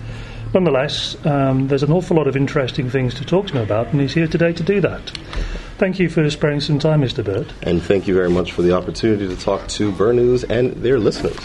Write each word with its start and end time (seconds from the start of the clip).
Nonetheless, 0.54 1.16
um, 1.27 1.66
there's 1.66 1.82
an 1.82 1.91
awful 1.91 2.16
lot 2.16 2.29
of 2.29 2.36
interesting 2.36 2.88
things 2.88 3.12
to 3.14 3.25
talk 3.25 3.48
to 3.48 3.54
him 3.54 3.62
about, 3.64 3.88
and 3.88 4.00
he's 4.00 4.14
here 4.14 4.29
today 4.29 4.52
to 4.52 4.62
do 4.62 4.80
that. 4.82 5.11
Thank 5.79 5.98
you 5.98 6.08
for 6.08 6.29
sparing 6.30 6.61
some 6.61 6.79
time, 6.79 7.02
Mr. 7.02 7.22
Burt. 7.22 7.52
And 7.62 7.82
thank 7.82 8.09
you 8.09 8.14
very 8.14 8.30
much 8.30 8.52
for 8.52 8.62
the 8.62 8.72
opportunity 8.72 9.29
to 9.29 9.36
talk 9.36 9.68
to 9.68 9.92
Bernews 9.92 10.48
and 10.48 10.73
their 10.73 10.98
listeners. 10.98 11.37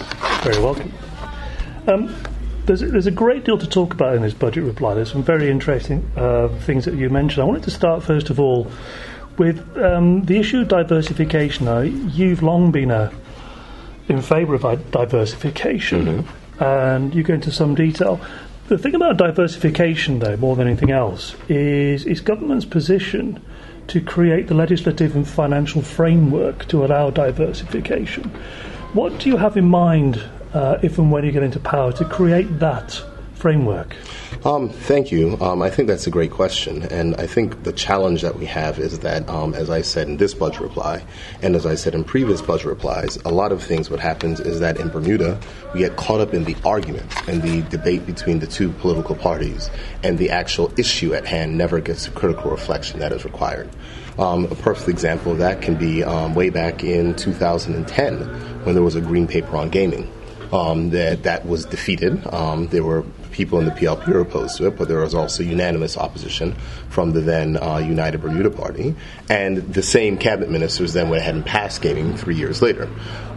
Very 0.41 0.57
welcome. 0.63 0.93
Um, 1.85 2.15
there's, 2.65 2.79
there's 2.79 3.07
a 3.07 3.11
great 3.11 3.43
deal 3.43 3.57
to 3.57 3.67
talk 3.67 3.93
about 3.93 4.15
in 4.15 4.21
this 4.21 4.33
budget 4.33 4.63
reply. 4.63 4.93
There's 4.93 5.11
some 5.11 5.21
very 5.21 5.49
interesting 5.49 6.09
uh, 6.15 6.47
things 6.61 6.85
that 6.85 6.93
you 6.93 7.09
mentioned. 7.09 7.41
I 7.41 7.45
wanted 7.45 7.63
to 7.63 7.71
start, 7.71 8.03
first 8.03 8.29
of 8.29 8.39
all, 8.39 8.71
with 9.37 9.77
um, 9.77 10.23
the 10.23 10.37
issue 10.37 10.61
of 10.61 10.69
diversification. 10.69 11.65
Now, 11.65 11.81
you've 11.81 12.41
long 12.41 12.71
been 12.71 12.91
a, 12.91 13.11
in 14.07 14.21
favour 14.21 14.55
of 14.55 14.91
diversification, 14.91 16.05
mm-hmm. 16.05 16.63
and 16.63 17.13
you 17.13 17.23
go 17.23 17.33
into 17.33 17.51
some 17.51 17.75
detail. 17.75 18.21
The 18.69 18.77
thing 18.77 18.95
about 18.95 19.17
diversification, 19.17 20.19
though, 20.19 20.37
more 20.37 20.55
than 20.55 20.67
anything 20.67 20.91
else, 20.91 21.35
is, 21.49 22.05
is 22.05 22.21
government's 22.21 22.63
position 22.63 23.43
to 23.91 23.99
create 23.99 24.47
the 24.47 24.53
legislative 24.53 25.17
and 25.17 25.27
financial 25.27 25.81
framework 25.81 26.65
to 26.69 26.85
allow 26.85 27.09
diversification. 27.09 28.23
What 28.93 29.19
do 29.19 29.27
you 29.27 29.35
have 29.35 29.57
in 29.57 29.65
mind 29.65 30.23
uh, 30.53 30.77
if 30.81 30.97
and 30.97 31.11
when 31.11 31.25
you 31.25 31.33
get 31.33 31.43
into 31.43 31.59
power 31.59 31.91
to 31.93 32.05
create 32.05 32.59
that 32.59 33.03
framework? 33.41 33.95
Um, 34.45 34.69
thank 34.69 35.11
you. 35.11 35.35
Um, 35.41 35.63
I 35.63 35.69
think 35.71 35.87
that's 35.87 36.05
a 36.05 36.11
great 36.11 36.31
question. 36.31 36.83
And 36.83 37.15
I 37.15 37.25
think 37.25 37.63
the 37.63 37.73
challenge 37.73 38.21
that 38.21 38.37
we 38.37 38.45
have 38.45 38.77
is 38.77 38.99
that, 38.99 39.27
um, 39.27 39.55
as 39.55 39.69
I 39.69 39.81
said 39.81 40.07
in 40.07 40.17
this 40.17 40.35
budget 40.35 40.61
reply, 40.61 41.03
and 41.41 41.55
as 41.55 41.65
I 41.65 41.73
said 41.73 41.95
in 41.95 42.03
previous 42.03 42.41
budget 42.41 42.67
replies, 42.67 43.17
a 43.25 43.29
lot 43.29 43.51
of 43.51 43.63
things 43.63 43.89
what 43.89 43.99
happens 43.99 44.39
is 44.39 44.59
that 44.59 44.79
in 44.79 44.89
Bermuda, 44.89 45.39
we 45.73 45.79
get 45.79 45.95
caught 45.95 46.21
up 46.21 46.35
in 46.35 46.43
the 46.43 46.55
argument 46.63 47.11
and 47.27 47.41
the 47.41 47.63
debate 47.69 48.05
between 48.05 48.39
the 48.39 48.47
two 48.47 48.71
political 48.73 49.15
parties, 49.15 49.71
and 50.03 50.17
the 50.19 50.29
actual 50.29 50.71
issue 50.77 51.13
at 51.15 51.25
hand 51.25 51.57
never 51.57 51.79
gets 51.79 52.05
the 52.05 52.11
critical 52.11 52.51
reflection 52.51 52.99
that 52.99 53.11
is 53.11 53.25
required. 53.25 53.69
Um, 54.19 54.45
a 54.45 54.55
perfect 54.55 54.89
example 54.89 55.31
of 55.31 55.39
that 55.39 55.61
can 55.61 55.75
be 55.75 56.03
um, 56.03 56.35
way 56.35 56.49
back 56.49 56.83
in 56.83 57.15
2010 57.15 58.19
when 58.65 58.75
there 58.75 58.83
was 58.83 58.95
a 58.95 59.01
green 59.01 59.27
paper 59.27 59.57
on 59.57 59.69
gaming. 59.69 60.11
Um, 60.51 60.89
that 60.89 61.23
that 61.23 61.45
was 61.45 61.63
defeated. 61.65 62.27
Um, 62.27 62.67
there 62.67 62.83
were 62.83 63.05
people 63.31 63.59
in 63.59 63.65
the 63.65 63.71
PLP 63.71 64.07
were 64.07 64.21
opposed 64.21 64.57
to 64.57 64.67
it, 64.67 64.77
but 64.77 64.87
there 64.87 64.99
was 64.99 65.15
also 65.15 65.43
unanimous 65.43 65.97
opposition 65.97 66.53
from 66.89 67.11
the 67.11 67.21
then 67.21 67.57
uh, 67.57 67.77
United 67.77 68.19
Bermuda 68.19 68.49
Party. 68.49 68.95
And 69.29 69.57
the 69.73 69.83
same 69.83 70.17
cabinet 70.17 70.49
ministers 70.49 70.93
then 70.93 71.09
went 71.09 71.21
ahead 71.21 71.35
and 71.35 71.45
passed 71.45 71.81
gaming 71.81 72.15
three 72.15 72.35
years 72.35 72.61
later. 72.61 72.89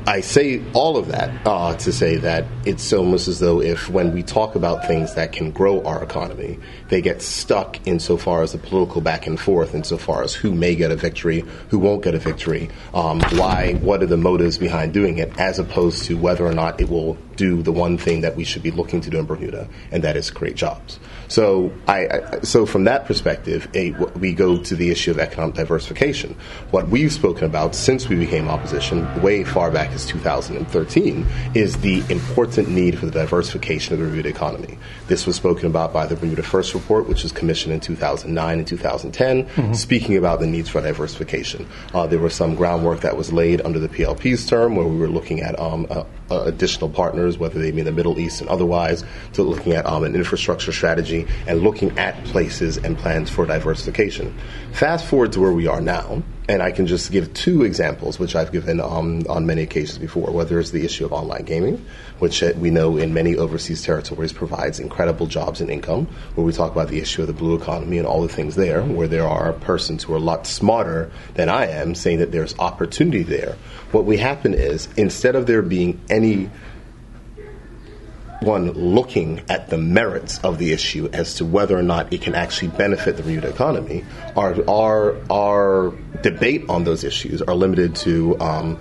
I 0.07 0.21
say 0.21 0.63
all 0.75 0.99
of 0.99 1.09
that 1.09 1.47
uh, 1.47 1.77
to 1.77 1.91
say 1.91 2.17
that 2.17 2.45
it's 2.67 2.93
almost 2.93 3.27
as 3.27 3.39
though 3.39 3.63
if 3.63 3.89
when 3.89 4.13
we 4.13 4.23
talk 4.23 4.55
about 4.55 4.87
things 4.87 5.15
that 5.15 5.33
can 5.33 5.51
grow 5.51 5.83
our 5.83 6.03
economy, 6.03 6.59
they 6.91 7.01
get 7.01 7.23
stuck 7.23 7.87
insofar 7.87 8.43
as 8.43 8.53
the 8.53 8.59
political 8.59 9.01
back 9.01 9.27
and 9.27 9.41
forth, 9.41 9.75
insofar 9.75 10.23
as 10.23 10.35
who 10.35 10.53
may 10.53 10.75
get 10.75 10.91
a 10.91 10.97
victory, 10.97 11.43
who 11.71 11.79
won't 11.79 12.05
get 12.05 12.15
a 12.15 12.19
victory, 12.19 12.69
um, 12.93 13.19
why, 13.33 13.79
what 13.81 14.03
are 14.03 14.07
the 14.07 14.19
motives 14.19 14.59
behind 14.59 14.93
doing 14.93 15.17
it, 15.17 15.39
as 15.39 15.59
opposed 15.59 16.05
to 16.05 16.19
whether 16.19 16.45
or 16.45 16.53
not 16.53 16.79
it 16.83 16.91
will 16.91 17.17
do 17.37 17.63
the 17.63 17.73
one 17.73 17.99
thing 17.99 18.21
that 18.23 18.37
we 18.37 18.45
should 18.45 18.63
be 18.63 18.71
looking 18.71 19.01
to 19.01 19.11
do 19.11 19.19
in 19.19 19.27
Bermuda, 19.27 19.69
and 19.91 20.03
that 20.05 20.17
is 20.17 20.31
create 20.31 20.57
jobs. 20.57 20.99
So, 21.35 21.73
I, 21.89 22.07
I, 22.07 22.41
so 22.43 22.65
from 22.65 22.85
that 22.85 23.07
perspective, 23.07 23.69
a, 23.75 23.91
we 23.91 24.35
go 24.35 24.57
to 24.57 24.77
the 24.77 24.93
issue 24.93 25.11
of 25.11 25.19
economic 25.19 25.57
diversification. 25.57 26.37
What 26.71 26.91
we've 26.91 27.13
spoken 27.13 27.43
about 27.43 27.75
since 27.75 28.09
we 28.09 28.15
became 28.15 28.47
opposition, 28.47 29.21
way 29.21 29.43
far 29.43 29.73
back 29.73 29.91
as 29.91 30.07
2013, 30.07 31.27
is 31.55 31.77
the 31.79 32.05
important 32.09 32.69
need 32.69 32.97
for 33.01 33.07
the 33.07 33.11
diversification 33.11 33.95
of 33.95 33.99
the 33.99 34.07
Bermuda 34.07 34.29
economy. 34.29 34.79
This 35.09 35.27
was 35.27 35.35
spoken 35.35 35.67
about 35.67 35.93
by 35.93 36.07
the 36.07 36.15
Bermuda 36.15 36.45
First 36.45 36.73
Report, 36.73 37.09
which 37.09 37.25
was 37.25 37.33
commissioned 37.33 37.75
in 37.75 37.81
2009 37.81 38.59
and 38.59 38.69
2010, 38.69 39.45
mm-hmm. 39.45 39.73
speaking 39.73 40.17
about 40.17 40.39
the 40.39 40.47
needs 40.47 40.69
for 40.69 40.81
diversification. 40.83 41.67
Uh, 41.93 42.07
there 42.07 42.21
was 42.21 42.33
some 42.33 42.55
groundwork 42.55 43.01
that 43.01 43.17
was 43.17 43.33
laid 43.33 43.61
under 43.63 43.81
the 43.81 43.89
PLP's 43.89 44.47
term, 44.47 44.77
where 44.77 44.87
we 44.87 44.97
were 44.97 45.09
looking 45.09 45.41
at 45.41 45.59
um, 45.59 45.85
uh, 45.91 46.05
uh, 46.31 46.43
additional 46.45 46.89
partners, 46.89 47.39
whether 47.39 47.59
they 47.59 47.73
be 47.73 47.81
in 47.81 47.87
the 47.87 47.93
Middle 47.93 48.21
East 48.21 48.41
and 48.41 48.49
otherwise, 48.49 49.03
to 49.33 49.43
looking 49.43 49.73
at 49.73 49.85
um, 49.85 50.05
an 50.05 50.15
infrastructure 50.15 50.71
strategy 50.71 51.24
and 51.47 51.61
looking 51.61 51.99
at 51.99 52.23
places 52.25 52.77
and 52.77 52.97
plans 52.99 53.31
for 53.31 53.47
diversification. 53.47 54.39
Fast 54.73 55.07
forward 55.07 55.33
to 55.33 55.41
where 55.41 55.53
we 55.53 55.67
are 55.67 55.81
now, 55.81 56.23
and 56.49 56.63
I 56.63 56.73
can 56.73 56.87
just 56.87 57.11
give 57.11 57.33
two 57.33 57.63
examples, 57.63 58.19
which 58.19 58.37
I've 58.37 58.53
given 58.53 58.81
um, 58.81 59.23
on 59.29 59.47
many 59.47 59.63
occasions 59.63 59.99
before, 59.99 60.31
whether 60.31 60.61
it's 60.61 60.71
the 60.71 60.85
issue 60.85 61.07
of 61.07 61.13
online 61.13 61.45
gaming, 61.45 61.85
which 62.19 62.43
uh, 62.43 62.53
we 62.57 62.71
know 62.71 62.99
in 62.99 63.15
many 63.15 63.37
overseas 63.37 63.83
territories 63.83 64.33
provides 64.33 64.79
incredible 64.79 65.27
jobs 65.27 65.61
and 65.61 65.71
income, 65.71 66.07
where 66.35 66.45
we 66.45 66.53
talk 66.53 66.73
about 66.73 66.89
the 66.89 67.01
issue 67.01 67.23
of 67.23 67.29
the 67.29 67.33
blue 67.33 67.57
economy 67.57 67.97
and 67.99 68.07
all 68.07 68.21
the 68.21 68.29
things 68.29 68.57
there, 68.57 68.83
where 68.83 69.09
there 69.09 69.27
are 69.27 69.53
persons 69.55 70.05
who 70.05 70.13
are 70.13 70.17
a 70.17 70.21
lot 70.21 70.47
smarter 70.47 71.11
than 71.35 71.49
I 71.49 71.67
am 71.67 71.95
saying 71.95 72.19
that 72.19 72.31
there's 72.31 72.59
opportunity 72.59 73.23
there. 73.23 73.57
What 73.93 74.05
we 74.05 74.19
happen 74.19 74.53
is, 74.53 74.89
instead 74.97 75.37
of 75.37 75.47
there 75.47 75.63
being 75.63 76.01
any 76.11 76.51
one 78.45 78.73
looking 78.73 79.43
at 79.49 79.71
the 79.71 79.79
merits 79.79 80.39
of 80.41 80.59
the 80.59 80.73
issue 80.73 81.09
as 81.13 81.35
to 81.37 81.45
whether 81.45 81.77
or 81.77 81.83
not 81.83 82.13
it 82.13 82.23
can 82.23 82.35
actually 82.35 82.69
benefit 82.69 83.17
the 83.17 83.23
Bermuda 83.23 83.49
economy, 83.49 84.05
our 84.37 84.55
our 84.69 85.17
our 85.31 85.95
debate 86.23 86.67
on 86.69 86.85
those 86.85 87.05
issues 87.05 87.43
are 87.43 87.55
limited 87.55 87.97
to. 87.97 88.39
Um, 88.41 88.79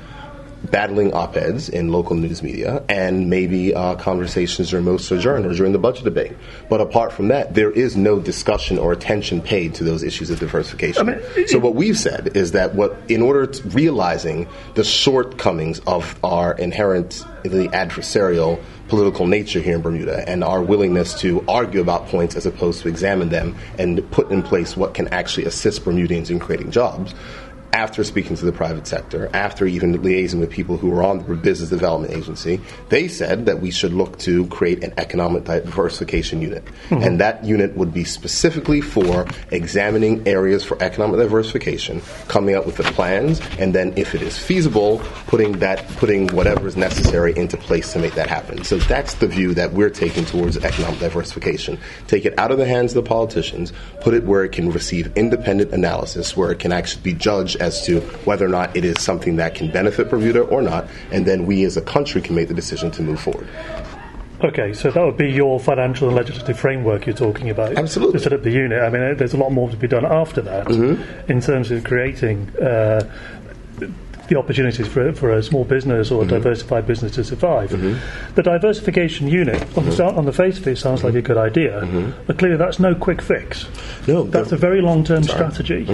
battling 0.69 1.13
op-eds 1.13 1.69
in 1.69 1.91
local 1.91 2.15
news 2.15 2.41
media 2.41 2.83
and 2.89 3.29
maybe 3.29 3.73
uh, 3.73 3.95
conversations 3.95 4.69
during 4.69 4.85
most 4.85 5.07
sojourn 5.07 5.45
or 5.45 5.53
during 5.53 5.73
the 5.73 5.79
budget 5.79 6.03
debate. 6.03 6.33
But 6.69 6.81
apart 6.81 7.11
from 7.11 7.27
that, 7.29 7.53
there 7.53 7.71
is 7.71 7.95
no 7.97 8.19
discussion 8.19 8.77
or 8.77 8.91
attention 8.91 9.41
paid 9.41 9.75
to 9.75 9.83
those 9.83 10.03
issues 10.03 10.29
of 10.29 10.39
diversification. 10.39 11.09
I 11.09 11.15
mean, 11.15 11.47
so 11.47 11.59
what 11.59 11.75
we've 11.75 11.97
said 11.97 12.35
is 12.35 12.51
that 12.53 12.75
what, 12.75 12.97
in 13.07 13.21
order 13.21 13.47
to 13.47 13.69
realizing 13.69 14.47
the 14.75 14.83
shortcomings 14.83 15.79
of 15.79 16.17
our 16.23 16.53
inherently 16.53 17.67
adversarial 17.69 18.61
political 18.87 19.27
nature 19.27 19.59
here 19.59 19.75
in 19.75 19.81
Bermuda 19.81 20.27
and 20.29 20.43
our 20.43 20.61
willingness 20.61 21.19
to 21.21 21.43
argue 21.47 21.81
about 21.81 22.07
points 22.07 22.35
as 22.35 22.45
opposed 22.45 22.81
to 22.83 22.89
examine 22.89 23.29
them 23.29 23.55
and 23.79 24.09
put 24.11 24.29
in 24.29 24.43
place 24.43 24.77
what 24.77 24.93
can 24.93 25.07
actually 25.07 25.45
assist 25.45 25.83
Bermudians 25.83 26.29
in 26.29 26.39
creating 26.39 26.71
jobs 26.71 27.15
after 27.73 28.03
speaking 28.03 28.35
to 28.35 28.45
the 28.45 28.51
private 28.51 28.85
sector, 28.85 29.29
after 29.33 29.65
even 29.65 29.97
liaising 29.97 30.39
with 30.39 30.51
people 30.51 30.77
who 30.77 30.91
were 30.91 31.03
on 31.03 31.17
the 31.17 31.35
business 31.35 31.69
development 31.69 32.13
agency, 32.13 32.61
they 32.89 33.07
said 33.07 33.47
that 33.47 33.59
we 33.59 33.71
should 33.71 33.91
look 33.93 34.19
to 34.19 34.45
create 34.47 34.83
an 34.83 34.93
economic 34.97 35.43
diversification 35.43 36.41
unit. 36.41 36.63
Mm-hmm. 36.65 37.03
And 37.03 37.19
that 37.19 37.43
unit 37.43 37.75
would 37.75 37.93
be 37.93 38.03
specifically 38.03 38.79
for 38.79 39.25
examining 39.51 40.27
areas 40.27 40.63
for 40.63 40.81
economic 40.81 41.19
diversification, 41.19 42.01
coming 42.27 42.55
up 42.55 42.65
with 42.67 42.77
the 42.77 42.83
plans, 42.83 43.41
and 43.57 43.73
then 43.73 43.93
if 43.97 44.13
it 44.13 44.21
is 44.21 44.37
feasible, 44.37 44.99
putting 45.27 45.53
that 45.53 45.87
putting 45.97 46.27
whatever 46.27 46.67
is 46.67 46.77
necessary 46.77 47.35
into 47.35 47.57
place 47.57 47.91
to 47.93 47.99
make 47.99 48.13
that 48.13 48.29
happen. 48.29 48.63
So 48.63 48.77
that's 48.77 49.15
the 49.15 49.27
view 49.27 49.53
that 49.55 49.73
we're 49.73 49.89
taking 49.89 50.25
towards 50.25 50.57
economic 50.57 50.99
diversification. 50.99 51.79
Take 52.07 52.25
it 52.25 52.37
out 52.37 52.51
of 52.51 52.59
the 52.59 52.65
hands 52.65 52.95
of 52.95 53.03
the 53.03 53.09
politicians, 53.09 53.73
put 54.01 54.13
it 54.13 54.23
where 54.25 54.43
it 54.43 54.51
can 54.51 54.71
receive 54.71 55.15
independent 55.17 55.73
analysis, 55.73 56.37
where 56.37 56.51
it 56.51 56.59
can 56.59 56.71
actually 56.71 57.01
be 57.01 57.13
judged 57.13 57.57
as 57.63 57.85
to 57.85 58.01
whether 58.25 58.45
or 58.45 58.49
not 58.49 58.75
it 58.75 58.85
is 58.85 59.01
something 59.01 59.37
that 59.37 59.55
can 59.55 59.71
benefit 59.71 60.09
Bermuda 60.09 60.41
or 60.41 60.61
not, 60.61 60.87
and 61.11 61.25
then 61.25 61.45
we 61.45 61.63
as 61.63 61.77
a 61.77 61.81
country 61.81 62.21
can 62.21 62.35
make 62.35 62.49
the 62.49 62.53
decision 62.53 62.91
to 62.91 63.01
move 63.01 63.19
forward. 63.19 63.47
Okay, 64.43 64.73
so 64.73 64.91
that 64.91 65.01
would 65.01 65.15
be 65.15 65.31
your 65.31 65.57
financial 65.57 66.09
and 66.09 66.17
legislative 66.17 66.59
framework 66.59 67.05
you're 67.05 67.15
talking 67.15 67.49
about. 67.49 67.77
Absolutely. 67.77 68.19
To 68.19 68.23
set 68.23 68.33
up 68.33 68.43
the 68.43 68.51
unit. 68.51 68.81
I 68.81 68.89
mean, 68.89 69.15
there's 69.15 69.33
a 69.33 69.37
lot 69.37 69.51
more 69.51 69.69
to 69.69 69.77
be 69.77 69.87
done 69.87 70.05
after 70.05 70.41
that 70.41 70.67
mm-hmm. 70.67 71.31
in 71.31 71.39
terms 71.39 71.71
of 71.71 71.85
creating 71.85 72.49
uh, 72.57 73.09
the 74.27 74.37
opportunities 74.37 74.87
for, 74.87 75.13
for 75.13 75.31
a 75.31 75.41
small 75.41 75.63
business 75.63 76.11
or 76.11 76.23
a 76.23 76.25
mm-hmm. 76.25 76.35
diversified 76.35 76.85
business 76.85 77.13
to 77.13 77.23
survive. 77.23 77.71
Mm-hmm. 77.71 78.35
The 78.35 78.43
diversification 78.43 79.27
unit, 79.27 79.61
on, 79.77 79.85
the, 79.85 79.91
mm-hmm. 79.91 80.17
on, 80.17 80.25
the, 80.25 80.33
face 80.33 80.57
of 80.57 80.67
it, 80.67 80.77
sounds 80.77 81.05
like 81.05 81.15
a 81.15 81.21
good 81.21 81.37
idea, 81.37 81.81
mm-hmm. 81.81 82.11
but 82.27 82.37
clearly 82.37 82.57
that's 82.57 82.79
no 82.79 82.95
quick 82.95 83.21
fix. 83.21 83.67
No, 84.07 84.23
that's 84.23 84.51
a 84.51 84.57
very 84.57 84.81
long 84.81 85.05
term 85.05 85.23
strategy. 85.23 85.85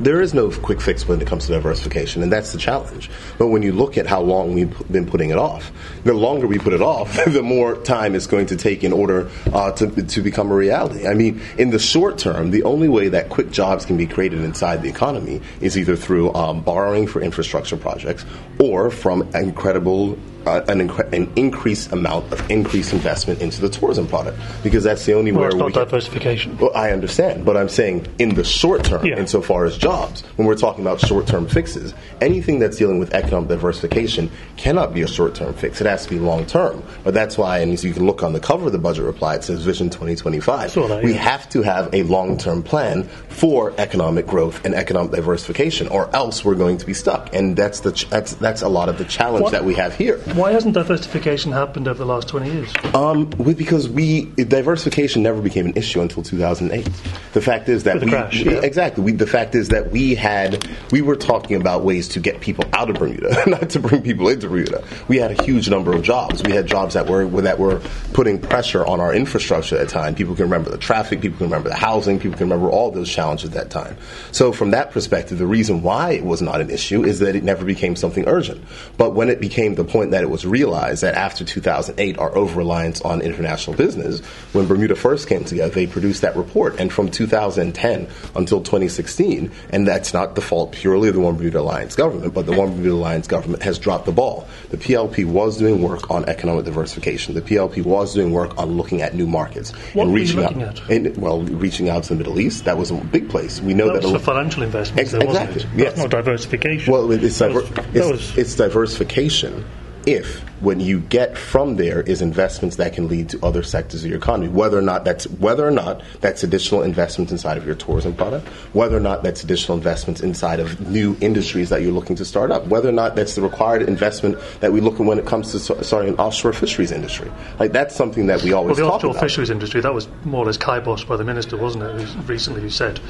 There 0.00 0.22
is 0.22 0.32
no 0.32 0.50
quick 0.50 0.80
fix 0.80 1.06
when 1.06 1.20
it 1.20 1.26
comes 1.26 1.44
to 1.46 1.52
diversification, 1.52 2.22
and 2.22 2.32
that's 2.32 2.52
the 2.52 2.58
challenge. 2.58 3.10
But 3.36 3.48
when 3.48 3.62
you 3.62 3.72
look 3.72 3.98
at 3.98 4.06
how 4.06 4.22
long 4.22 4.54
we've 4.54 4.74
been 4.90 5.04
putting 5.04 5.28
it 5.28 5.36
off, 5.36 5.70
the 6.04 6.14
longer 6.14 6.46
we 6.46 6.58
put 6.58 6.72
it 6.72 6.80
off, 6.80 7.22
the 7.26 7.42
more 7.42 7.76
time 7.76 8.14
it's 8.14 8.26
going 8.26 8.46
to 8.46 8.56
take 8.56 8.82
in 8.82 8.94
order 8.94 9.30
uh, 9.52 9.72
to, 9.72 9.90
to 10.02 10.22
become 10.22 10.50
a 10.50 10.54
reality. 10.54 11.06
I 11.06 11.12
mean, 11.12 11.42
in 11.58 11.68
the 11.68 11.78
short 11.78 12.16
term, 12.16 12.50
the 12.50 12.62
only 12.62 12.88
way 12.88 13.10
that 13.10 13.28
quick 13.28 13.50
jobs 13.50 13.84
can 13.84 13.98
be 13.98 14.06
created 14.06 14.40
inside 14.40 14.80
the 14.80 14.88
economy 14.88 15.42
is 15.60 15.76
either 15.76 15.96
through 15.96 16.32
um, 16.32 16.62
borrowing 16.62 17.06
for 17.06 17.20
infrastructure 17.20 17.76
projects 17.76 18.24
or 18.58 18.90
from 18.90 19.28
incredible 19.34 20.18
uh, 20.46 20.62
an, 20.68 20.86
incre- 20.88 21.12
an, 21.12 21.30
increased 21.36 21.92
amount 21.92 22.32
of 22.32 22.50
increased 22.50 22.92
investment 22.92 23.40
into 23.40 23.60
the 23.60 23.68
tourism 23.68 24.06
product 24.06 24.38
because 24.62 24.84
that's 24.84 25.04
the 25.06 25.14
only 25.14 25.32
well, 25.32 25.42
way. 25.42 25.46
It's 25.48 25.56
not 25.56 25.66
we 25.66 25.72
diversification. 25.72 26.56
well, 26.58 26.72
I 26.74 26.90
understand, 26.90 27.44
but 27.44 27.56
I'm 27.56 27.68
saying 27.68 28.06
in 28.18 28.34
the 28.34 28.44
short 28.44 28.84
term, 28.84 29.04
Yeah. 29.04 29.18
insofar 29.18 29.64
as 29.64 29.76
jobs, 29.76 30.22
when 30.36 30.46
we're 30.46 30.56
talking 30.56 30.82
about 30.82 31.00
short 31.00 31.26
term 31.26 31.46
fixes, 31.46 31.94
anything 32.20 32.58
that's 32.58 32.76
dealing 32.76 32.98
with 32.98 33.14
economic 33.14 33.48
diversification 33.48 34.30
cannot 34.56 34.92
be 34.94 35.02
a 35.02 35.08
short 35.08 35.34
term 35.34 35.54
fix. 35.54 35.80
It 35.80 35.86
has 35.86 36.04
to 36.04 36.10
be 36.10 36.18
long 36.18 36.46
term. 36.46 36.82
But 37.04 37.14
that's 37.14 37.38
why, 37.38 37.58
and 37.58 37.82
you 37.82 37.92
can 37.92 38.06
look 38.06 38.22
on 38.22 38.32
the 38.32 38.40
cover 38.40 38.66
of 38.66 38.72
the 38.72 38.78
budget 38.78 39.04
reply, 39.04 39.36
it 39.36 39.44
says 39.44 39.64
Vision 39.64 39.88
2025. 39.90 40.70
Saw 40.72 40.88
that, 40.88 41.02
we 41.02 41.12
yeah. 41.14 41.18
have 41.18 41.48
to 41.50 41.62
have 41.62 41.92
a 41.94 42.02
long 42.04 42.36
term 42.36 42.62
plan 42.62 43.04
for 43.28 43.72
economic 43.78 44.26
growth 44.26 44.64
and 44.64 44.74
economic 44.74 45.12
diversification, 45.12 45.88
or 45.88 46.14
else 46.14 46.44
we're 46.44 46.54
going 46.54 46.78
to 46.78 46.86
be 46.86 46.94
stuck. 46.94 47.34
And 47.34 47.56
that's 47.56 47.80
the 47.80 47.92
ch- 47.92 48.08
that's 48.10 48.34
that's 48.34 48.62
a 48.62 48.68
lot 48.68 48.88
of 48.88 48.98
the 48.98 49.04
challenge 49.04 49.44
What- 49.44 49.52
that 49.52 49.64
we 49.64 49.74
have 49.74 49.94
here. 49.94 50.20
Why 50.34 50.52
hasn't 50.52 50.74
diversification 50.74 51.50
happened 51.50 51.88
over 51.88 51.98
the 51.98 52.06
last 52.06 52.28
20 52.28 52.52
years? 52.52 52.72
Um, 52.94 53.26
because 53.26 53.88
we 53.88 54.26
diversification 54.26 55.24
never 55.24 55.42
became 55.42 55.66
an 55.66 55.76
issue 55.76 56.00
until 56.00 56.22
2008. 56.22 56.88
The 57.32 57.40
fact 57.40 57.68
is 57.68 57.82
that 57.84 57.98
the 57.98 58.06
we 58.06 58.12
crash, 58.12 58.40
yeah. 58.40 58.60
exactly. 58.62 59.02
We, 59.02 59.12
the 59.12 59.26
fact 59.26 59.56
is 59.56 59.70
that 59.70 59.90
we 59.90 60.14
had 60.14 60.68
we 60.92 61.02
were 61.02 61.16
talking 61.16 61.60
about 61.60 61.82
ways 61.82 62.08
to 62.10 62.20
get 62.20 62.40
people 62.40 62.64
out 62.72 62.90
of 62.90 62.96
Bermuda, 62.96 63.42
not 63.48 63.70
to 63.70 63.80
bring 63.80 64.02
people 64.02 64.28
into 64.28 64.48
Bermuda. 64.48 64.84
We 65.08 65.18
had 65.18 65.38
a 65.38 65.42
huge 65.42 65.68
number 65.68 65.92
of 65.92 66.02
jobs. 66.02 66.42
We 66.44 66.52
had 66.52 66.66
jobs 66.66 66.94
that 66.94 67.08
were 67.08 67.26
that 67.42 67.58
were 67.58 67.80
putting 68.12 68.40
pressure 68.40 68.86
on 68.86 69.00
our 69.00 69.12
infrastructure 69.12 69.78
at 69.78 69.88
the 69.88 69.92
time. 69.92 70.14
People 70.14 70.36
can 70.36 70.44
remember 70.44 70.70
the 70.70 70.78
traffic. 70.78 71.20
People 71.20 71.38
can 71.38 71.46
remember 71.46 71.70
the 71.70 71.76
housing. 71.76 72.20
People 72.20 72.38
can 72.38 72.48
remember 72.48 72.70
all 72.70 72.92
those 72.92 73.10
challenges 73.10 73.50
at 73.50 73.54
that 73.54 73.70
time. 73.70 73.96
So 74.30 74.52
from 74.52 74.70
that 74.70 74.92
perspective, 74.92 75.38
the 75.38 75.46
reason 75.46 75.82
why 75.82 76.12
it 76.12 76.24
was 76.24 76.40
not 76.40 76.60
an 76.60 76.70
issue 76.70 77.04
is 77.04 77.18
that 77.18 77.34
it 77.34 77.42
never 77.42 77.64
became 77.64 77.96
something 77.96 78.28
urgent. 78.28 78.64
But 78.96 79.14
when 79.14 79.28
it 79.28 79.40
became 79.40 79.74
the 79.74 79.84
point 79.84 80.12
that 80.12 80.19
it 80.22 80.30
was 80.30 80.46
realized 80.46 81.02
that 81.02 81.14
after 81.14 81.44
2008, 81.44 82.18
our 82.18 82.36
over 82.36 82.58
reliance 82.58 83.00
on 83.02 83.20
international 83.22 83.76
business, 83.76 84.20
when 84.52 84.66
Bermuda 84.66 84.94
first 84.96 85.28
came 85.28 85.44
together, 85.44 85.72
they 85.74 85.86
produced 85.86 86.22
that 86.22 86.36
report. 86.36 86.78
And 86.80 86.92
from 86.92 87.10
2010 87.10 88.08
until 88.34 88.60
2016, 88.60 89.50
and 89.70 89.86
that's 89.86 90.12
not 90.12 90.34
the 90.34 90.40
fault 90.40 90.72
purely 90.72 91.08
of 91.08 91.14
the 91.14 91.20
One 91.20 91.36
Bermuda 91.36 91.60
Alliance 91.60 91.94
government, 91.96 92.34
but 92.34 92.46
the 92.46 92.52
One 92.52 92.70
Bermuda 92.70 92.92
Alliance 92.94 93.26
government 93.26 93.62
has 93.62 93.78
dropped 93.78 94.06
the 94.06 94.12
ball. 94.12 94.46
The 94.70 94.76
PLP 94.76 95.24
was 95.24 95.58
doing 95.58 95.82
work 95.82 96.10
on 96.10 96.24
economic 96.28 96.64
diversification. 96.64 97.34
The 97.34 97.42
PLP 97.42 97.84
was 97.84 98.14
doing 98.14 98.32
work 98.32 98.58
on 98.58 98.76
looking 98.76 99.02
at 99.02 99.14
new 99.14 99.26
markets 99.26 99.70
What 99.94 100.04
and 100.06 100.14
reaching 100.14 100.40
looking 100.40 100.62
out. 100.62 100.80
at? 100.80 100.90
And, 100.90 101.16
well, 101.16 101.42
reaching 101.42 101.88
out 101.88 102.04
to 102.04 102.08
the 102.10 102.14
Middle 102.16 102.38
East, 102.40 102.64
that 102.64 102.76
was 102.78 102.90
a 102.90 102.94
big 102.94 103.28
place. 103.28 103.60
We 103.60 103.74
know 103.74 103.86
That 103.92 104.02
that, 104.02 104.12
was 104.12 104.14
a- 104.14 104.18
financial 104.24 104.62
investments, 104.62 105.14
Ex- 105.14 105.24
exactly, 105.24 105.62
it? 105.62 105.68
yes. 105.76 105.86
That's 105.90 105.98
not 105.98 106.10
diversification. 106.10 106.92
Well, 106.92 107.10
it's, 107.10 107.38
that 107.38 107.48
diver- 107.48 107.62
that 107.62 107.96
it's, 107.96 108.06
was- 108.10 108.38
it's 108.38 108.54
diversification 108.54 109.64
if 110.06 110.49
what 110.60 110.80
you 110.80 111.00
get 111.00 111.36
from 111.36 111.76
there 111.76 112.00
is 112.02 112.22
investments 112.22 112.76
that 112.76 112.92
can 112.92 113.08
lead 113.08 113.28
to 113.30 113.44
other 113.44 113.62
sectors 113.62 114.04
of 114.04 114.10
your 114.10 114.18
economy. 114.18 114.48
Whether 114.48 114.78
or 114.78 114.82
not 114.82 115.04
that's 115.04 115.24
whether 115.24 115.66
or 115.66 115.70
not 115.70 116.02
that's 116.20 116.42
additional 116.42 116.82
investments 116.82 117.32
inside 117.32 117.56
of 117.56 117.66
your 117.66 117.74
tourism 117.74 118.14
product, 118.14 118.46
whether 118.72 118.96
or 118.96 119.00
not 119.00 119.22
that's 119.22 119.42
additional 119.42 119.76
investments 119.76 120.20
inside 120.20 120.60
of 120.60 120.80
new 120.88 121.16
industries 121.20 121.70
that 121.70 121.82
you're 121.82 121.92
looking 121.92 122.16
to 122.16 122.24
start 122.24 122.50
up, 122.50 122.66
whether 122.66 122.88
or 122.88 122.92
not 122.92 123.16
that's 123.16 123.34
the 123.34 123.42
required 123.42 123.82
investment 123.82 124.38
that 124.60 124.72
we 124.72 124.80
look 124.80 124.94
at 124.94 125.06
when 125.06 125.18
it 125.18 125.26
comes 125.26 125.52
to 125.52 125.58
so- 125.58 125.80
starting 125.82 126.14
an 126.14 126.18
offshore 126.18 126.52
fisheries 126.52 126.92
industry. 126.92 127.30
Like 127.58 127.72
that's 127.72 127.94
something 127.94 128.26
that 128.26 128.42
we 128.42 128.52
always 128.52 128.78
well, 128.78 128.88
the 128.88 128.94
offshore 128.94 129.10
about. 129.10 129.22
fisheries 129.22 129.50
industry, 129.50 129.80
that 129.80 129.94
was 129.94 130.08
more 130.24 130.42
or 130.42 130.46
less 130.46 130.58
kiboshed 130.58 131.08
by 131.08 131.16
the 131.16 131.24
minister, 131.24 131.56
wasn't 131.56 131.84
it? 131.84 132.00
Who 132.08 132.20
recently 132.22 132.60
who 132.60 132.70
said 132.70 133.00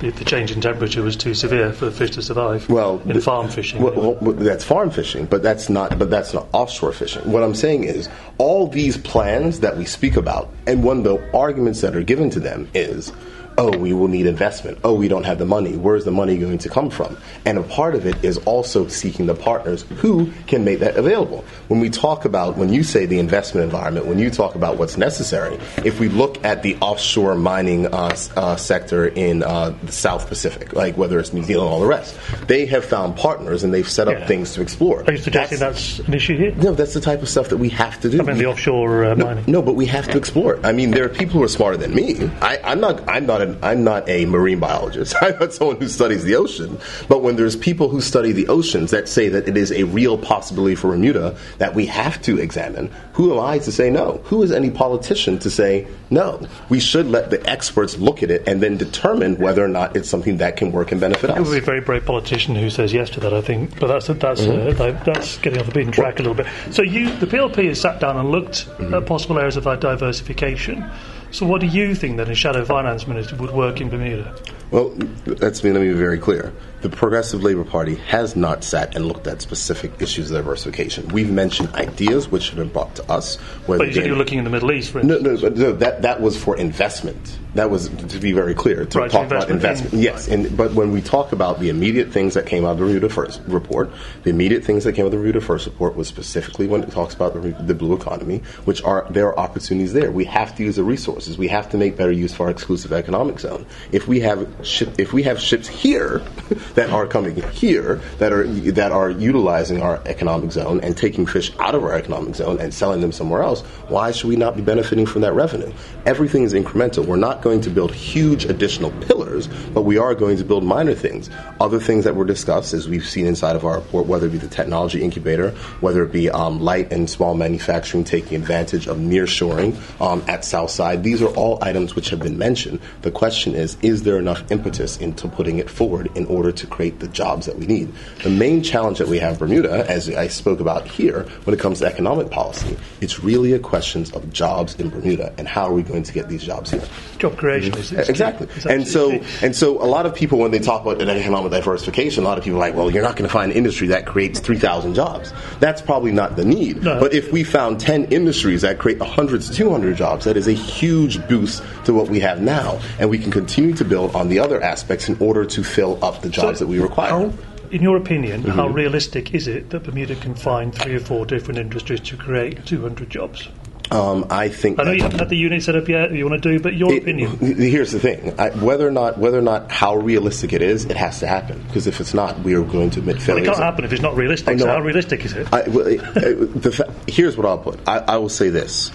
the, 0.00 0.10
the 0.10 0.24
change 0.24 0.52
in 0.52 0.60
temperature 0.60 1.02
was 1.02 1.16
too 1.16 1.34
severe 1.34 1.72
for 1.72 1.86
the 1.86 1.92
fish 1.92 2.10
to 2.12 2.22
survive. 2.22 2.68
Well, 2.68 3.00
in 3.04 3.14
the- 3.14 3.20
farm 3.20 3.48
fishing. 3.48 3.82
Well, 3.82 3.94
well, 3.94 4.18
well, 4.20 4.32
that's 4.32 4.64
farm 4.64 4.90
fishing, 4.90 5.26
but 5.26 5.42
that's 5.42 5.68
not. 5.68 5.98
But 5.98 6.10
that's 6.10 6.32
not 6.32 6.46
offshore 6.52 6.92
fishing. 6.92 6.99
What 7.24 7.42
I'm 7.42 7.54
saying 7.54 7.84
is, 7.84 8.08
all 8.38 8.66
these 8.66 8.96
plans 8.96 9.60
that 9.60 9.76
we 9.76 9.84
speak 9.84 10.16
about, 10.16 10.50
and 10.66 10.84
one 10.84 10.98
of 10.98 11.04
the 11.04 11.36
arguments 11.36 11.80
that 11.80 11.96
are 11.96 12.02
given 12.02 12.30
to 12.30 12.40
them 12.40 12.68
is. 12.74 13.12
Oh, 13.60 13.76
we 13.76 13.92
will 13.92 14.08
need 14.08 14.26
investment. 14.26 14.78
Oh, 14.84 14.94
we 14.94 15.06
don't 15.06 15.24
have 15.24 15.38
the 15.38 15.44
money. 15.44 15.76
Where's 15.76 16.04
the 16.06 16.10
money 16.10 16.38
going 16.38 16.58
to 16.58 16.68
come 16.70 16.88
from? 16.88 17.18
And 17.44 17.58
a 17.58 17.62
part 17.62 17.94
of 17.94 18.06
it 18.06 18.24
is 18.24 18.38
also 18.38 18.88
seeking 18.88 19.26
the 19.26 19.34
partners 19.34 19.82
who 19.98 20.32
can 20.46 20.64
make 20.64 20.78
that 20.80 20.96
available. 20.96 21.44
When 21.68 21.78
we 21.78 21.90
talk 21.90 22.24
about, 22.24 22.56
when 22.56 22.72
you 22.72 22.82
say 22.82 23.04
the 23.06 23.18
investment 23.18 23.64
environment, 23.64 24.06
when 24.06 24.18
you 24.18 24.30
talk 24.30 24.54
about 24.54 24.78
what's 24.78 24.96
necessary, 24.96 25.58
if 25.84 26.00
we 26.00 26.08
look 26.08 26.42
at 26.42 26.62
the 26.62 26.76
offshore 26.80 27.34
mining 27.34 27.86
uh, 27.86 28.16
uh, 28.34 28.56
sector 28.56 29.06
in 29.06 29.42
uh, 29.42 29.74
the 29.82 29.92
South 29.92 30.26
Pacific, 30.28 30.72
like 30.72 30.96
whether 30.96 31.18
it's 31.20 31.32
New 31.34 31.42
Zealand 31.44 31.68
or 31.68 31.72
all 31.72 31.80
the 31.80 31.86
rest, 31.86 32.16
they 32.48 32.64
have 32.66 32.84
found 32.84 33.16
partners 33.16 33.62
and 33.62 33.74
they've 33.74 33.88
set 33.88 34.08
up 34.08 34.14
Yeah. 34.20 34.26
things 34.26 34.54
to 34.54 34.62
explore. 34.62 35.04
Are 35.06 35.12
you 35.12 35.18
suggesting 35.18 35.58
that's, 35.58 35.98
an 35.98 36.14
issue 36.14 36.36
here? 36.36 36.54
no, 36.56 36.72
that's 36.72 36.94
the 36.94 37.00
type 37.00 37.20
of 37.20 37.28
stuff 37.28 37.50
that 37.50 37.58
we 37.58 37.68
have 37.68 38.00
to 38.00 38.08
do. 38.08 38.20
I 38.20 38.22
mean, 38.22 38.38
the 38.38 38.46
offshore 38.46 39.04
uh, 39.04 39.14
no, 39.14 39.26
mining. 39.26 39.44
no, 39.46 39.60
but 39.62 39.74
we 39.74 39.84
have 39.86 40.08
to 40.08 40.16
explore 40.16 40.54
it. 40.54 40.64
I 40.64 40.72
mean, 40.72 40.90
there 40.92 41.04
are 41.04 41.08
people 41.10 41.34
who 41.34 41.42
are 41.44 41.48
smarter 41.48 41.76
than 41.76 41.94
me. 41.94 42.26
I, 42.40 42.58
I'm 42.64 42.80
not. 42.80 43.06
I'm 43.08 43.26
not. 43.26 43.42
An, 43.42 43.49
I'm 43.62 43.84
not 43.84 44.08
a 44.08 44.26
marine 44.26 44.60
biologist. 44.60 45.14
I'm 45.22 45.38
not 45.38 45.52
someone 45.52 45.76
who 45.76 45.88
studies 45.88 46.24
the 46.24 46.34
ocean. 46.36 46.78
But 47.08 47.22
when 47.22 47.36
there's 47.36 47.56
people 47.56 47.88
who 47.88 48.00
study 48.00 48.32
the 48.32 48.48
oceans 48.48 48.90
that 48.90 49.08
say 49.08 49.28
that 49.28 49.48
it 49.48 49.56
is 49.56 49.72
a 49.72 49.84
real 49.84 50.18
possibility 50.18 50.74
for 50.74 50.88
Bermuda 50.88 51.36
that 51.58 51.74
we 51.74 51.86
have 51.86 52.20
to 52.22 52.38
examine, 52.38 52.90
who 53.14 53.32
am 53.32 53.40
I 53.44 53.58
to 53.60 53.72
say 53.72 53.90
no? 53.90 54.20
Who 54.24 54.42
is 54.42 54.52
any 54.52 54.70
politician 54.70 55.38
to 55.40 55.50
say 55.50 55.86
no? 56.10 56.46
We 56.68 56.80
should 56.80 57.06
let 57.06 57.30
the 57.30 57.44
experts 57.48 57.96
look 57.98 58.22
at 58.22 58.30
it 58.30 58.46
and 58.48 58.62
then 58.62 58.76
determine 58.76 59.38
whether 59.38 59.64
or 59.64 59.68
not 59.68 59.96
it's 59.96 60.08
something 60.08 60.38
that 60.38 60.56
can 60.56 60.72
work 60.72 60.92
and 60.92 61.00
benefit 61.00 61.30
us. 61.30 61.38
It 61.38 61.42
would 61.42 61.50
be 61.52 61.58
a 61.58 61.60
very 61.60 61.80
brave 61.80 62.04
politician 62.04 62.54
who 62.56 62.70
says 62.70 62.92
yes 62.92 63.10
to 63.10 63.20
that, 63.20 63.32
I 63.34 63.40
think. 63.40 63.78
But 63.78 63.86
that's 63.88 64.06
that's 64.08 64.40
Mm-hmm. 64.40 64.80
uh, 64.80 65.04
that's 65.04 65.38
getting 65.38 65.60
off 65.60 65.66
the 65.66 65.72
beaten 65.72 65.92
track 65.92 66.18
a 66.18 66.22
little 66.22 66.34
bit. 66.34 66.46
So 66.70 66.82
you, 66.82 67.14
the 67.16 67.26
PLP, 67.26 67.68
has 67.68 67.80
sat 67.80 68.00
down 68.00 68.16
and 68.16 68.30
looked 68.30 68.66
Mm-hmm. 68.80 68.94
at 68.94 69.06
possible 69.06 69.38
areas 69.38 69.56
of 69.56 69.64
diversification. 69.64 70.84
So 71.32 71.46
what 71.46 71.60
do 71.60 71.66
you 71.68 71.94
think 71.94 72.16
that 72.16 72.28
a 72.28 72.34
shadow 72.34 72.64
finance 72.64 73.06
minister 73.06 73.36
would 73.36 73.52
work 73.52 73.80
in 73.80 73.88
Bermuda? 73.88 74.34
Well, 74.72 74.96
let's 75.26 75.62
let 75.62 75.74
me 75.74 75.88
be 75.88 75.92
very 75.94 76.18
clear. 76.18 76.52
The 76.82 76.88
Progressive 76.88 77.42
Labor 77.42 77.64
Party 77.64 77.96
has 77.96 78.34
not 78.36 78.64
sat 78.64 78.94
and 78.96 79.06
looked 79.06 79.26
at 79.26 79.42
specific 79.42 79.92
issues 80.00 80.30
of 80.30 80.38
diversification. 80.38 81.08
We've 81.08 81.30
mentioned 81.30 81.68
ideas 81.74 82.28
which 82.28 82.48
have 82.50 82.56
been 82.58 82.68
brought 82.68 82.94
to 82.96 83.10
us. 83.10 83.38
But 83.66 83.86
you 83.88 83.92
said 83.92 84.06
you're 84.06 84.16
looking 84.16 84.38
in 84.38 84.44
the 84.44 84.50
Middle 84.50 84.72
East, 84.72 84.90
for 84.92 85.02
No, 85.02 85.16
instance. 85.16 85.42
no, 85.42 85.48
but 85.50 85.58
no, 85.58 85.72
that 85.72 86.02
that 86.02 86.20
was 86.20 86.36
for 86.42 86.56
investment. 86.56 87.38
That 87.54 87.70
was 87.70 87.88
to 87.88 88.18
be 88.20 88.32
very 88.32 88.54
clear 88.54 88.84
to 88.84 88.98
Right, 88.98 89.10
talk 89.10 89.26
about 89.26 89.50
investment 89.50 89.92
investment. 89.92 89.94
in- 89.94 90.00
yes, 90.00 90.28
and 90.28 90.56
but 90.56 90.74
when 90.74 90.92
we 90.92 91.00
talk 91.00 91.32
about 91.32 91.58
the 91.58 91.68
immediate 91.68 92.12
things 92.12 92.34
that 92.34 92.46
came 92.46 92.64
out 92.64 92.72
of 92.72 92.78
the 92.78 92.84
Bermuda 92.84 93.08
First 93.08 93.40
report, 93.48 93.90
the 94.22 94.30
immediate 94.30 94.64
things 94.64 94.84
that 94.84 94.92
came 94.94 95.04
out 95.04 95.06
of 95.06 95.12
the 95.12 95.18
Bermuda 95.18 95.40
First 95.40 95.66
report 95.66 95.96
was 95.96 96.06
specifically 96.06 96.66
when 96.68 96.82
it 96.82 96.90
talks 96.92 97.12
about 97.14 97.34
the, 97.34 97.50
the 97.64 97.74
blue 97.74 97.94
economy, 97.94 98.42
which 98.66 98.82
are 98.84 99.06
there 99.10 99.26
are 99.28 99.38
opportunities 99.38 99.92
there. 99.92 100.10
We 100.12 100.24
have 100.26 100.54
to 100.56 100.62
use 100.62 100.76
the 100.76 100.84
resources. 100.84 101.38
We 101.38 101.48
have 101.48 101.68
to 101.70 101.76
make 101.76 101.96
better 101.96 102.12
use 102.12 102.32
of 102.34 102.40
our 102.40 102.50
exclusive 102.50 102.92
economic 102.92 103.40
zone. 103.40 103.66
If 103.90 104.06
we 104.06 104.20
have 104.20 104.46
ship, 104.62 104.94
if 104.98 105.12
we 105.12 105.24
have 105.24 105.40
ships 105.40 105.66
here 105.66 106.18
that 106.74 106.90
are 106.90 107.06
coming 107.06 107.34
here 107.50 108.00
that 108.18 108.32
are 108.32 108.46
that 108.46 108.92
are 108.92 109.10
utilizing 109.10 109.82
our 109.82 110.00
economic 110.06 110.52
zone 110.52 110.80
and 110.82 110.96
taking 110.96 111.26
fish 111.26 111.50
out 111.58 111.74
of 111.74 111.82
our 111.82 111.94
economic 111.94 112.36
zone 112.36 112.60
and 112.60 112.72
selling 112.72 113.00
them 113.00 113.10
somewhere 113.12 113.42
else, 113.42 113.62
why 113.88 114.12
should 114.12 114.28
we 114.28 114.36
not 114.36 114.54
be 114.54 114.62
benefiting 114.62 115.04
from 115.06 115.22
that 115.22 115.32
revenue? 115.32 115.72
Everything 116.06 116.44
is 116.44 116.54
incremental. 116.54 117.04
We're 117.04 117.16
not 117.16 117.39
going 117.42 117.60
to 117.62 117.70
build 117.70 117.94
huge 117.94 118.44
additional 118.44 118.90
pillars, 119.02 119.48
but 119.74 119.82
we 119.82 119.98
are 119.98 120.14
going 120.14 120.36
to 120.36 120.44
build 120.44 120.64
minor 120.64 120.94
things. 120.94 121.30
Other 121.60 121.80
things 121.80 122.04
that 122.04 122.16
were 122.16 122.24
discussed, 122.24 122.74
as 122.74 122.88
we've 122.88 123.06
seen 123.06 123.26
inside 123.26 123.56
of 123.56 123.64
our 123.64 123.76
report, 123.76 124.06
whether 124.06 124.26
it 124.26 124.30
be 124.30 124.38
the 124.38 124.48
technology 124.48 125.02
incubator, 125.02 125.50
whether 125.80 126.02
it 126.02 126.12
be 126.12 126.30
um, 126.30 126.60
light 126.60 126.92
and 126.92 127.08
small 127.08 127.34
manufacturing 127.34 128.04
taking 128.04 128.36
advantage 128.36 128.86
of 128.86 128.98
nearshoring 128.98 129.76
um, 130.00 130.22
at 130.28 130.44
Southside, 130.44 131.02
these 131.02 131.22
are 131.22 131.34
all 131.34 131.58
items 131.62 131.94
which 131.94 132.10
have 132.10 132.20
been 132.20 132.38
mentioned. 132.38 132.80
The 133.02 133.10
question 133.10 133.54
is, 133.54 133.76
is 133.82 134.02
there 134.02 134.18
enough 134.18 134.50
impetus 134.50 134.96
into 134.98 135.28
putting 135.28 135.58
it 135.58 135.70
forward 135.70 136.10
in 136.14 136.26
order 136.26 136.52
to 136.52 136.66
create 136.66 137.00
the 137.00 137.08
jobs 137.08 137.46
that 137.46 137.56
we 137.56 137.66
need. 137.66 137.92
The 138.22 138.30
main 138.30 138.62
challenge 138.62 138.98
that 138.98 139.08
we 139.08 139.18
have 139.18 139.32
in 139.34 139.38
Bermuda, 139.38 139.90
as 139.90 140.08
I 140.08 140.28
spoke 140.28 140.60
about 140.60 140.86
here, 140.86 141.22
when 141.44 141.54
it 141.54 141.60
comes 141.60 141.80
to 141.80 141.86
economic 141.86 142.30
policy, 142.30 142.76
it's 143.00 143.20
really 143.20 143.52
a 143.52 143.58
question 143.58 144.02
of 144.14 144.32
jobs 144.32 144.74
in 144.76 144.88
Bermuda 144.88 145.34
and 145.36 145.48
how 145.48 145.66
are 145.66 145.72
we 145.72 145.82
going 145.82 146.02
to 146.02 146.12
get 146.12 146.28
these 146.28 146.42
jobs 146.42 146.70
here. 146.70 146.84
Job 147.30 147.38
creation 147.38 147.74
is, 147.78 147.92
is 147.92 148.08
exactly, 148.08 148.48
and 148.68 148.86
so 148.86 149.12
and 149.42 149.54
so 149.56 149.82
a 149.82 149.86
lot 149.86 150.06
of 150.06 150.14
people 150.14 150.38
when 150.38 150.50
they 150.50 150.58
talk 150.58 150.82
about 150.82 151.00
economic 151.00 151.50
diversification, 151.50 152.24
a 152.24 152.26
lot 152.26 152.38
of 152.38 152.44
people 152.44 152.58
are 152.58 152.60
like, 152.68 152.74
well, 152.74 152.90
you're 152.90 153.02
not 153.02 153.16
going 153.16 153.28
to 153.28 153.32
find 153.32 153.50
an 153.50 153.56
industry 153.56 153.88
that 153.88 154.06
creates 154.06 154.40
three 154.40 154.58
thousand 154.58 154.94
jobs. 154.94 155.32
That's 155.60 155.80
probably 155.82 156.12
not 156.12 156.36
the 156.36 156.44
need. 156.44 156.82
No. 156.82 156.98
But 157.00 157.14
if 157.14 157.32
we 157.32 157.44
found 157.44 157.80
ten 157.80 158.04
industries 158.06 158.62
that 158.62 158.78
create 158.78 159.00
hundred 159.00 159.42
to 159.42 159.52
two 159.52 159.70
hundred 159.70 159.96
jobs, 159.96 160.24
that 160.24 160.36
is 160.36 160.48
a 160.48 160.52
huge 160.52 161.26
boost 161.28 161.62
to 161.84 161.94
what 161.94 162.08
we 162.08 162.20
have 162.20 162.40
now, 162.40 162.80
and 162.98 163.08
we 163.10 163.18
can 163.18 163.30
continue 163.30 163.74
to 163.74 163.84
build 163.84 164.14
on 164.14 164.28
the 164.28 164.38
other 164.38 164.62
aspects 164.62 165.08
in 165.08 165.16
order 165.20 165.44
to 165.44 165.62
fill 165.64 166.02
up 166.04 166.22
the 166.22 166.28
jobs 166.28 166.58
So 166.58 166.64
that 166.64 166.70
we 166.70 166.78
require. 166.78 167.10
how- 167.10 167.32
in 167.70 167.82
your 167.82 167.96
opinion, 167.96 168.42
how 168.42 168.64
Mm-hmm. 168.66 168.74
realistic 168.74 169.32
is 169.32 169.46
it 169.46 169.70
that 169.70 169.84
Bermuda 169.84 170.16
can 170.16 170.34
find 170.34 170.74
three 170.74 170.96
or 170.96 170.98
four 170.98 171.24
different 171.24 171.56
industries 171.60 172.00
to 172.00 172.16
create 172.16 172.66
200 172.66 173.08
jobs? 173.08 173.48
Um, 173.92 174.26
I 174.30 174.48
think 174.48 174.78
I 174.78 174.84
know 174.84 174.92
you 174.92 175.02
haven't 175.02 175.18
had 175.18 175.28
the 175.30 175.36
unit 175.36 175.62
set 175.64 175.74
up 175.74 175.88
yet. 175.88 176.12
You 176.12 176.24
want 176.28 176.40
to 176.42 176.48
do, 176.52 176.60
but 176.62 176.74
your 176.74 176.92
It- 176.92 177.02
opinion. 177.02 177.36
Here's 177.38 177.90
the 177.90 177.98
thing: 177.98 178.34
I, 178.38 178.50
whether 178.50 178.86
or 178.86 178.92
not 178.92 179.18
whether 179.18 179.38
or 179.38 179.42
not 179.42 179.72
how 179.72 179.96
realistic 179.96 180.52
it 180.52 180.62
is, 180.62 180.84
it 180.84 180.96
has 180.96 181.18
to 181.20 181.26
happen. 181.26 181.60
Because 181.66 181.86
if 181.88 182.00
it's 182.00 182.14
not, 182.14 182.38
we 182.40 182.54
are 182.54 182.62
going 182.62 182.90
to 182.90 183.00
admit 183.00 183.16
Well, 183.16 183.24
failure. 183.26 183.42
it 183.42 183.46
can't 183.46 183.58
happen 183.58 183.84
if 183.84 183.92
it's 183.92 184.02
not 184.02 184.14
realistic. 184.16 184.58
So 184.60 184.66
how 184.68 184.80
realistic 184.80 185.24
is 185.24 185.32
it? 185.32 185.48
I, 185.52 185.62
well, 185.68 185.86
it- 185.88 186.62
the 186.62 186.70
fa- 186.72 186.94
here's 187.08 187.36
what 187.36 187.46
I'll 187.46 187.58
put. 187.58 187.80
I, 187.86 187.98
I 188.06 188.16
will 188.18 188.28
say 188.28 188.48
this: 188.50 188.92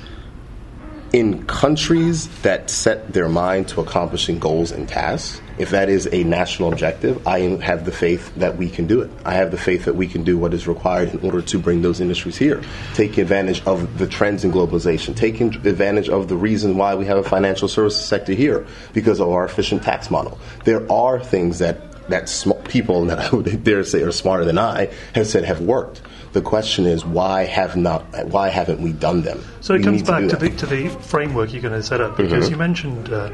in 1.16 1.46
countries 1.46 2.28
that 2.42 2.70
set 2.70 3.14
their 3.14 3.30
mind 3.30 3.70
to 3.70 3.80
accomplishing 3.80 4.38
goals 4.38 4.74
and 4.74 4.86
tasks, 4.90 5.40
if 5.58 5.70
that 5.70 5.88
is 5.88 6.10
a 6.12 6.26
national 6.26 6.74
objective, 6.74 7.26
I 7.26 7.40
have 7.40 7.86
the 7.86 7.94
faith 7.94 8.36
that 8.36 8.58
we 8.58 8.70
can 8.70 8.86
do 8.86 9.00
it. 9.00 9.10
I 9.24 9.36
have 9.36 9.50
the 9.50 9.58
faith 9.58 9.86
that 9.86 9.96
we 9.96 10.08
can 10.08 10.26
do 10.26 10.38
what 10.38 10.54
is 10.54 10.68
required 10.68 11.14
in 11.14 11.22
order 11.22 11.42
to 11.42 11.58
bring 11.58 11.82
those 11.82 12.02
industries 12.02 12.36
here, 12.36 12.62
taking 12.96 13.22
advantage 13.22 13.64
of 13.66 13.98
the 13.98 14.08
trends 14.08 14.44
in 14.44 14.52
globalization, 14.52 15.16
taking 15.16 15.56
advantage 15.56 16.10
of 16.10 16.28
the 16.28 16.36
reason 16.36 16.76
why 16.76 16.96
we 16.96 17.06
have 17.06 17.18
a 17.18 17.24
financial 17.24 17.70
services 17.70 18.06
sector 18.06 18.34
here 18.34 18.68
because 18.92 19.22
of 19.22 19.30
our 19.30 19.46
efficient 19.46 19.84
tax 19.84 20.12
model. 20.12 20.38
There 20.66 20.92
are 20.92 21.18
things 21.24 21.60
that 21.60 22.10
that 22.10 22.30
sm- 22.30 22.52
people 22.68 23.06
that 23.10 23.20
I 23.20 23.30
would 23.30 23.64
dare 23.64 23.86
say 23.86 24.02
are 24.02 24.12
smarter 24.12 24.44
than 24.44 24.58
I 24.58 24.92
have 25.14 25.28
said 25.28 25.46
have 25.46 25.62
worked. 25.62 26.02
The 26.36 26.42
question 26.42 26.86
is 26.86 27.06
why 27.06 27.46
have 27.46 27.78
not 27.78 28.04
why 28.28 28.50
haven't 28.50 28.82
we 28.82 28.92
done 28.92 29.22
them? 29.22 29.40
So 29.62 29.74
it 29.74 29.78
We 29.80 29.84
comes 29.86 30.02
back 30.04 30.24
do 30.24 30.30
to, 30.32 30.36
the, 30.36 30.50
to 30.50 30.66
the 30.66 30.90
framework 30.90 31.54
you're 31.54 31.62
going 31.62 31.74
to 31.74 31.82
set 31.82 32.02
up 32.02 32.18
because 32.18 32.44
Mm-hmm. 32.44 32.52
you 32.52 32.58
mentioned 32.58 33.10
uh, 33.14 33.32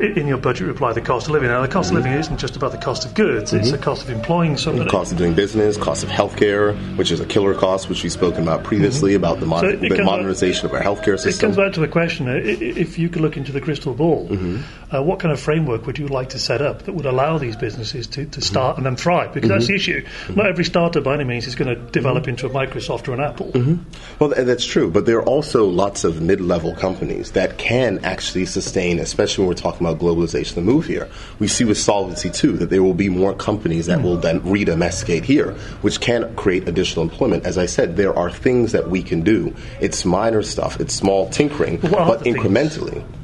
in 0.00 0.26
your 0.28 0.38
budget 0.38 0.66
reply 0.68 0.92
the 0.92 1.00
cost 1.00 1.26
of 1.26 1.32
living. 1.32 1.48
Now, 1.48 1.60
the 1.62 1.66
cost 1.68 1.90
of 1.90 1.96
living 1.96 2.12
isn't 2.12 2.38
just 2.38 2.54
about 2.56 2.70
the 2.72 2.78
cost 2.78 3.04
of 3.04 3.14
goods; 3.14 3.52
it's 3.52 3.70
the 3.72 3.78
cost 3.78 4.02
of 4.04 4.10
employing 4.10 4.56
somebody. 4.56 4.88
Mm-hmm. 4.88 4.96
cost 4.96 5.10
of 5.12 5.18
doing 5.18 5.34
business, 5.34 5.76
cost 5.76 6.02
of 6.04 6.08
healthcare, 6.08 6.74
which 6.96 7.10
is 7.10 7.18
a 7.20 7.26
killer 7.26 7.52
cost, 7.54 7.88
which 7.88 8.02
we've 8.04 8.12
spoken 8.12 8.42
about 8.42 8.62
previously 8.64 9.14
about 9.14 9.38
the, 9.40 9.46
mod- 9.46 9.64
Mm-hmm. 9.64 9.88
So 9.88 9.96
the 9.96 10.04
modernization 10.04 10.66
of 10.66 10.72
our 10.72 10.80
healthcare 10.82 11.18
system. 11.18 11.30
It 11.30 11.40
comes 11.40 11.56
back 11.56 11.72
to 11.74 11.80
the 11.80 11.88
question: 11.88 12.28
uh, 12.28 12.32
if 12.42 12.98
you 12.98 13.08
could 13.08 13.22
look 13.22 13.36
into 13.36 13.52
the 13.52 13.60
crystal 13.60 13.94
ball, 13.94 14.28
Mm-hmm. 14.28 14.87
Uh, 14.92 15.02
what 15.02 15.20
kind 15.20 15.32
of 15.32 15.38
framework 15.38 15.86
would 15.86 15.98
you 15.98 16.08
like 16.08 16.30
to 16.30 16.38
set 16.38 16.62
up 16.62 16.84
that 16.84 16.92
would 16.92 17.06
allow 17.06 17.36
these 17.36 17.56
businesses 17.56 18.06
to, 18.06 18.24
to 18.26 18.40
start 18.40 18.76
and 18.78 18.86
then 18.86 18.96
thrive? 18.96 19.34
Because 19.34 19.50
that's 19.50 19.66
the 19.66 19.74
mm-hmm. 19.74 20.08
issue. 20.28 20.34
Not 20.34 20.46
every 20.46 20.64
startup, 20.64 21.04
by 21.04 21.14
any 21.14 21.24
means, 21.24 21.46
is 21.46 21.54
going 21.54 21.74
to 21.74 21.90
develop 21.90 22.22
mm-hmm. 22.22 22.30
into 22.30 22.46
a 22.46 22.50
Microsoft 22.50 23.08
or 23.08 23.14
an 23.14 23.20
Apple. 23.20 23.52
Mm-hmm. 23.52 23.76
Well, 24.18 24.32
th- 24.32 24.46
that's 24.46 24.64
true, 24.64 24.90
but 24.90 25.04
there 25.04 25.18
are 25.18 25.24
also 25.24 25.66
lots 25.66 26.04
of 26.04 26.22
mid-level 26.22 26.74
companies 26.74 27.32
that 27.32 27.58
can 27.58 28.04
actually 28.04 28.46
sustain, 28.46 28.98
especially 28.98 29.42
when 29.42 29.48
we're 29.48 29.60
talking 29.60 29.86
about 29.86 30.00
globalization, 30.00 30.54
the 30.54 30.62
move 30.62 30.86
here. 30.86 31.08
We 31.38 31.48
see 31.48 31.64
with 31.64 31.78
Solvency 31.78 32.28
II 32.28 32.56
that 32.56 32.70
there 32.70 32.82
will 32.82 32.94
be 32.94 33.10
more 33.10 33.34
companies 33.34 33.86
that 33.86 34.02
will 34.02 34.16
mm. 34.16 34.22
then 34.22 34.40
redomesticate 34.40 35.24
here, 35.24 35.52
which 35.82 36.00
can 36.00 36.34
create 36.36 36.66
additional 36.66 37.02
employment. 37.02 37.44
As 37.44 37.58
I 37.58 37.66
said, 37.66 37.96
there 37.96 38.16
are 38.16 38.30
things 38.30 38.72
that 38.72 38.88
we 38.88 39.02
can 39.02 39.20
do. 39.20 39.54
It's 39.80 40.04
minor 40.04 40.42
stuff, 40.42 40.80
it's 40.80 40.94
small 40.94 41.28
tinkering, 41.28 41.78
What 41.80 42.06
but 42.06 42.24
incrementally. 42.24 43.04
things? 43.04 43.17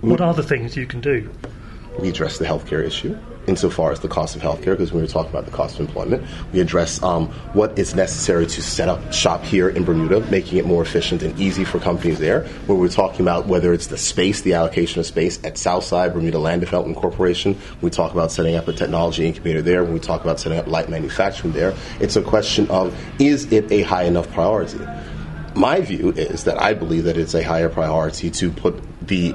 What 0.00 0.20
are 0.20 0.34
the 0.34 0.42
things 0.42 0.76
you 0.76 0.86
can 0.86 1.00
do? 1.00 1.30
We 1.98 2.08
address 2.08 2.38
the 2.38 2.44
healthcare 2.44 2.84
issue 2.84 3.18
insofar 3.46 3.90
as 3.90 4.00
the 4.00 4.08
cost 4.08 4.36
of 4.36 4.42
healthcare, 4.42 4.72
because 4.72 4.92
we 4.92 5.00
were 5.00 5.06
talking 5.06 5.30
about 5.30 5.44
the 5.44 5.50
cost 5.50 5.78
of 5.78 5.86
employment. 5.86 6.24
We 6.52 6.60
address 6.60 7.02
um, 7.02 7.28
what 7.52 7.78
is 7.78 7.94
necessary 7.94 8.46
to 8.46 8.62
set 8.62 8.88
up 8.88 9.12
shop 9.12 9.42
here 9.42 9.68
in 9.68 9.84
Bermuda, 9.84 10.20
making 10.30 10.58
it 10.58 10.66
more 10.66 10.82
efficient 10.82 11.22
and 11.22 11.38
easy 11.38 11.64
for 11.64 11.78
companies 11.78 12.18
there. 12.18 12.44
Where 12.66 12.78
we're 12.78 12.88
talking 12.88 13.22
about 13.22 13.46
whether 13.46 13.72
it's 13.72 13.88
the 13.88 13.98
space, 13.98 14.42
the 14.42 14.54
allocation 14.54 15.00
of 15.00 15.06
space 15.06 15.42
at 15.44 15.58
Southside 15.58 16.12
Bermuda 16.12 16.38
Land 16.38 16.60
Development 16.60 16.96
Corporation. 16.96 17.58
We 17.80 17.90
talk 17.90 18.12
about 18.12 18.30
setting 18.30 18.54
up 18.56 18.68
a 18.68 18.72
technology 18.72 19.26
incubator 19.26 19.62
there. 19.62 19.82
When 19.82 19.94
we 19.94 20.00
talk 20.00 20.22
about 20.22 20.38
setting 20.38 20.58
up 20.58 20.66
light 20.66 20.88
manufacturing 20.88 21.52
there, 21.52 21.74
it's 21.98 22.16
a 22.16 22.22
question 22.22 22.68
of 22.70 22.96
is 23.20 23.52
it 23.52 23.70
a 23.72 23.82
high 23.82 24.04
enough 24.04 24.30
priority? 24.32 24.80
My 25.54 25.80
view 25.80 26.10
is 26.10 26.44
that 26.44 26.60
I 26.62 26.74
believe 26.74 27.04
that 27.04 27.16
it's 27.16 27.34
a 27.34 27.42
higher 27.42 27.68
priority 27.68 28.30
to 28.30 28.52
put 28.52 28.80
the 29.06 29.34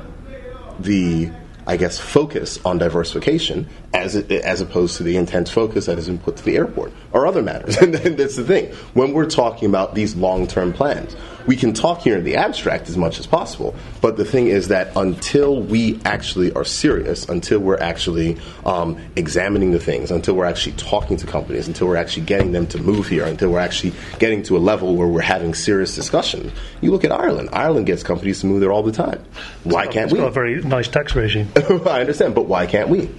the 0.79 1.31
I 1.67 1.77
guess 1.77 1.97
focus 1.99 2.59
on 2.63 2.77
diversification 2.77 3.67
as 3.95 4.15
it, 4.15 4.29
as 4.31 4.61
opposed 4.61 4.97
to 4.97 5.03
the 5.03 5.15
intense 5.17 5.49
focus 5.49 5.85
that 5.85 5.95
has 5.97 6.07
been 6.07 6.19
put 6.19 6.35
to 6.37 6.43
the 6.43 6.57
airport 6.57 6.91
or 7.13 7.25
other 7.25 7.41
matters. 7.41 7.77
And 7.85 7.93
that's 7.93 8.35
the 8.35 8.43
thing. 8.43 8.73
When 8.93 9.13
we're 9.13 9.29
talking 9.29 9.69
about 9.69 9.95
these 9.95 10.15
long 10.15 10.47
term 10.47 10.73
plans, 10.73 11.15
we 11.47 11.55
can 11.55 11.73
talk 11.73 12.01
here 12.01 12.17
in 12.17 12.23
the 12.23 12.35
abstract 12.35 12.89
as 12.89 12.97
much 12.97 13.19
as 13.19 13.27
possible. 13.27 13.75
But 14.01 14.17
the 14.17 14.25
thing 14.25 14.47
is 14.47 14.67
that 14.69 14.91
until 14.95 15.61
we 15.61 15.99
actually 16.03 16.51
are 16.53 16.65
serious, 16.65 17.29
until 17.29 17.59
we're 17.59 17.77
actually 17.77 18.37
um, 18.65 18.97
examining 19.15 19.71
the 19.71 19.79
things, 19.79 20.11
until 20.11 20.35
we're 20.35 20.45
actually 20.45 20.73
talking 20.73 21.17
to 21.17 21.27
companies, 21.27 21.67
until 21.67 21.87
we're 21.87 21.95
actually 21.97 22.25
getting 22.25 22.51
them 22.51 22.67
to 22.67 22.79
move 22.79 23.07
here, 23.07 23.25
until 23.25 23.51
we're 23.51 23.59
actually 23.59 23.93
getting 24.19 24.41
to 24.43 24.57
a 24.57 24.59
level 24.59 24.95
where 24.95 25.07
we're 25.07 25.21
having 25.21 25.53
serious 25.53 25.95
discussion, 25.95 26.51
you 26.81 26.91
look 26.91 27.03
at 27.03 27.11
Ireland. 27.11 27.49
Ireland 27.53 27.85
gets 27.85 28.03
companies 28.03 28.41
to 28.41 28.47
move 28.47 28.59
there 28.61 28.71
all 28.71 28.83
the 28.83 28.91
time. 28.91 29.23
Why 29.63 29.85
can't 29.85 30.05
It's 30.05 30.13
we? 30.13 30.19
got 30.19 30.29
a 30.29 30.31
very 30.31 30.61
nice 30.63 30.87
tax 30.87 31.15
regime. 31.15 31.49
I 31.55 32.01
understand, 32.01 32.33
but 32.35 32.47
why 32.47 32.65
can't 32.65 32.89
we? 32.89 33.09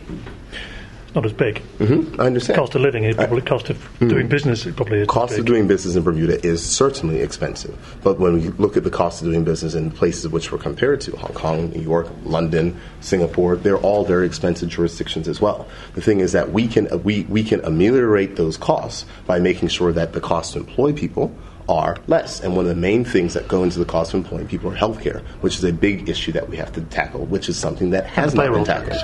Not 1.16 1.24
as 1.24 1.32
big. 1.32 1.62
I 1.80 2.26
understand. 2.26 2.58
Cost 2.58 2.74
of 2.74 2.82
living 2.82 3.04
is 3.04 3.16
probably 3.16 3.40
cost 3.40 3.70
of 3.70 3.98
doing 4.00 4.28
business. 4.28 4.66
It 4.66 4.76
probably 4.76 5.00
is 5.00 5.06
Mm. 5.08 5.10
Cost 5.10 5.38
of 5.38 5.46
doing 5.46 5.66
business 5.66 5.96
in 5.96 6.02
Bermuda 6.02 6.46
is 6.46 6.62
certainly 6.62 7.20
expensive, 7.20 7.74
but 8.04 8.20
when 8.20 8.34
we 8.34 8.48
look 8.58 8.76
at 8.76 8.84
the 8.84 8.90
cost 8.90 9.22
of 9.22 9.28
doing 9.28 9.42
business 9.42 9.74
in 9.74 9.90
places 9.90 10.28
which 10.28 10.52
we're 10.52 10.58
compared 10.58 11.00
to, 11.00 11.16
Hong 11.16 11.32
Kong, 11.32 11.70
New 11.70 11.80
York, 11.80 12.06
London, 12.24 12.78
Singapore, 13.00 13.56
they're 13.56 13.78
all 13.78 14.04
very 14.04 14.26
expensive 14.26 14.68
jurisdictions 14.68 15.26
as 15.26 15.40
well. 15.40 15.66
The 15.94 16.02
thing 16.02 16.20
is 16.20 16.32
that 16.32 16.52
we 16.52 16.68
can 16.68 16.86
we, 17.02 17.22
we 17.30 17.42
can 17.42 17.64
ameliorate 17.64 18.36
those 18.36 18.58
costs 18.58 19.06
by 19.26 19.38
making 19.38 19.68
sure 19.68 19.92
that 19.92 20.12
the 20.12 20.20
cost 20.20 20.52
to 20.52 20.58
employ 20.58 20.92
people 20.92 21.34
are 21.66 21.96
less. 22.08 22.40
And 22.40 22.54
one 22.54 22.66
of 22.66 22.68
the 22.68 22.80
main 22.80 23.06
things 23.06 23.32
that 23.32 23.48
go 23.48 23.62
into 23.62 23.78
the 23.78 23.86
cost 23.86 24.12
of 24.12 24.20
employing 24.20 24.48
people 24.48 24.70
are 24.70 24.76
healthcare, 24.76 25.22
which 25.40 25.56
is 25.56 25.64
a 25.64 25.72
big 25.72 26.10
issue 26.10 26.32
that 26.32 26.48
we 26.50 26.58
have 26.58 26.72
to 26.74 26.82
tackle, 26.82 27.24
which 27.24 27.48
is 27.48 27.56
something 27.56 27.88
that 27.90 28.04
has 28.06 28.34
not 28.34 28.52
been 28.52 28.64
tackled. 28.64 29.00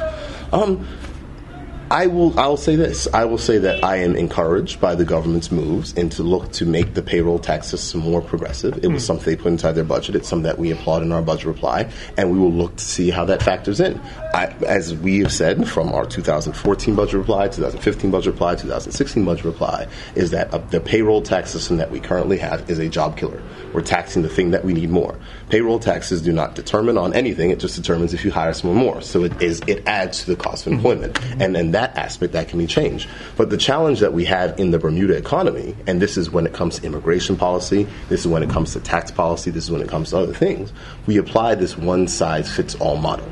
Um, 0.52 0.86
I 1.92 2.06
will. 2.06 2.40
I 2.40 2.46
will 2.46 2.56
say 2.56 2.74
this. 2.74 3.06
I 3.12 3.26
will 3.26 3.36
say 3.36 3.58
that 3.58 3.84
I 3.84 3.96
am 3.96 4.16
encouraged 4.16 4.80
by 4.80 4.94
the 4.94 5.04
government's 5.04 5.52
moves 5.52 5.92
and 5.92 6.10
to 6.12 6.22
look 6.22 6.50
to 6.52 6.64
make 6.64 6.94
the 6.94 7.02
payroll 7.02 7.38
tax 7.38 7.66
system 7.66 8.00
more 8.00 8.22
progressive. 8.22 8.82
It 8.82 8.86
was 8.86 9.04
something 9.04 9.26
they 9.26 9.36
put 9.36 9.52
inside 9.52 9.72
their 9.72 9.84
budget. 9.84 10.16
It's 10.16 10.26
something 10.26 10.44
that 10.44 10.58
we 10.58 10.70
applaud 10.70 11.02
in 11.02 11.12
our 11.12 11.20
budget 11.20 11.44
reply, 11.44 11.90
and 12.16 12.32
we 12.32 12.38
will 12.38 12.50
look 12.50 12.76
to 12.76 12.84
see 12.84 13.10
how 13.10 13.26
that 13.26 13.42
factors 13.42 13.78
in. 13.78 14.00
I, 14.32 14.46
as 14.66 14.94
we 14.94 15.18
have 15.18 15.32
said 15.34 15.68
from 15.68 15.92
our 15.92 16.06
2014 16.06 16.94
budget 16.94 17.12
reply, 17.12 17.48
2015 17.48 18.10
budget 18.10 18.32
reply, 18.32 18.54
2016 18.54 19.26
budget 19.26 19.44
reply, 19.44 19.86
is 20.14 20.30
that 20.30 20.54
uh, 20.54 20.58
the 20.70 20.80
payroll 20.80 21.20
tax 21.20 21.50
system 21.50 21.76
that 21.76 21.90
we 21.90 22.00
currently 22.00 22.38
have 22.38 22.70
is 22.70 22.78
a 22.78 22.88
job 22.88 23.18
killer. 23.18 23.42
We're 23.74 23.82
taxing 23.82 24.22
the 24.22 24.30
thing 24.30 24.52
that 24.52 24.64
we 24.64 24.72
need 24.72 24.88
more. 24.88 25.18
Payroll 25.50 25.78
taxes 25.78 26.22
do 26.22 26.32
not 26.32 26.54
determine 26.54 26.96
on 26.96 27.12
anything. 27.12 27.50
It 27.50 27.58
just 27.58 27.76
determines 27.76 28.14
if 28.14 28.24
you 28.24 28.30
hire 28.30 28.54
someone 28.54 28.78
more. 28.78 29.02
So 29.02 29.24
it 29.24 29.42
is. 29.42 29.60
It 29.66 29.86
adds 29.86 30.24
to 30.24 30.34
the 30.34 30.36
cost 30.36 30.66
of 30.66 30.72
employment, 30.72 31.18
and 31.38 31.54
and 31.54 31.74
that 31.74 31.81
aspect 31.96 32.32
that 32.32 32.48
can 32.48 32.58
be 32.58 32.66
changed. 32.66 33.08
But 33.36 33.50
the 33.50 33.56
challenge 33.56 34.00
that 34.00 34.12
we 34.12 34.24
have 34.26 34.58
in 34.58 34.70
the 34.70 34.78
Bermuda 34.78 35.16
economy, 35.16 35.76
and 35.86 36.00
this 36.00 36.16
is 36.16 36.30
when 36.30 36.46
it 36.46 36.52
comes 36.52 36.78
to 36.78 36.86
immigration 36.86 37.36
policy, 37.36 37.86
this 38.08 38.20
is 38.20 38.28
when 38.28 38.42
it 38.42 38.50
comes 38.50 38.72
to 38.72 38.80
tax 38.80 39.10
policy, 39.10 39.50
this 39.50 39.64
is 39.64 39.70
when 39.70 39.82
it 39.82 39.88
comes 39.88 40.10
to 40.10 40.18
other 40.18 40.34
things. 40.34 40.72
We 41.06 41.18
apply 41.18 41.56
this 41.56 41.76
one 41.76 42.08
size 42.08 42.50
fits 42.50 42.74
all 42.76 42.96
model. 42.96 43.28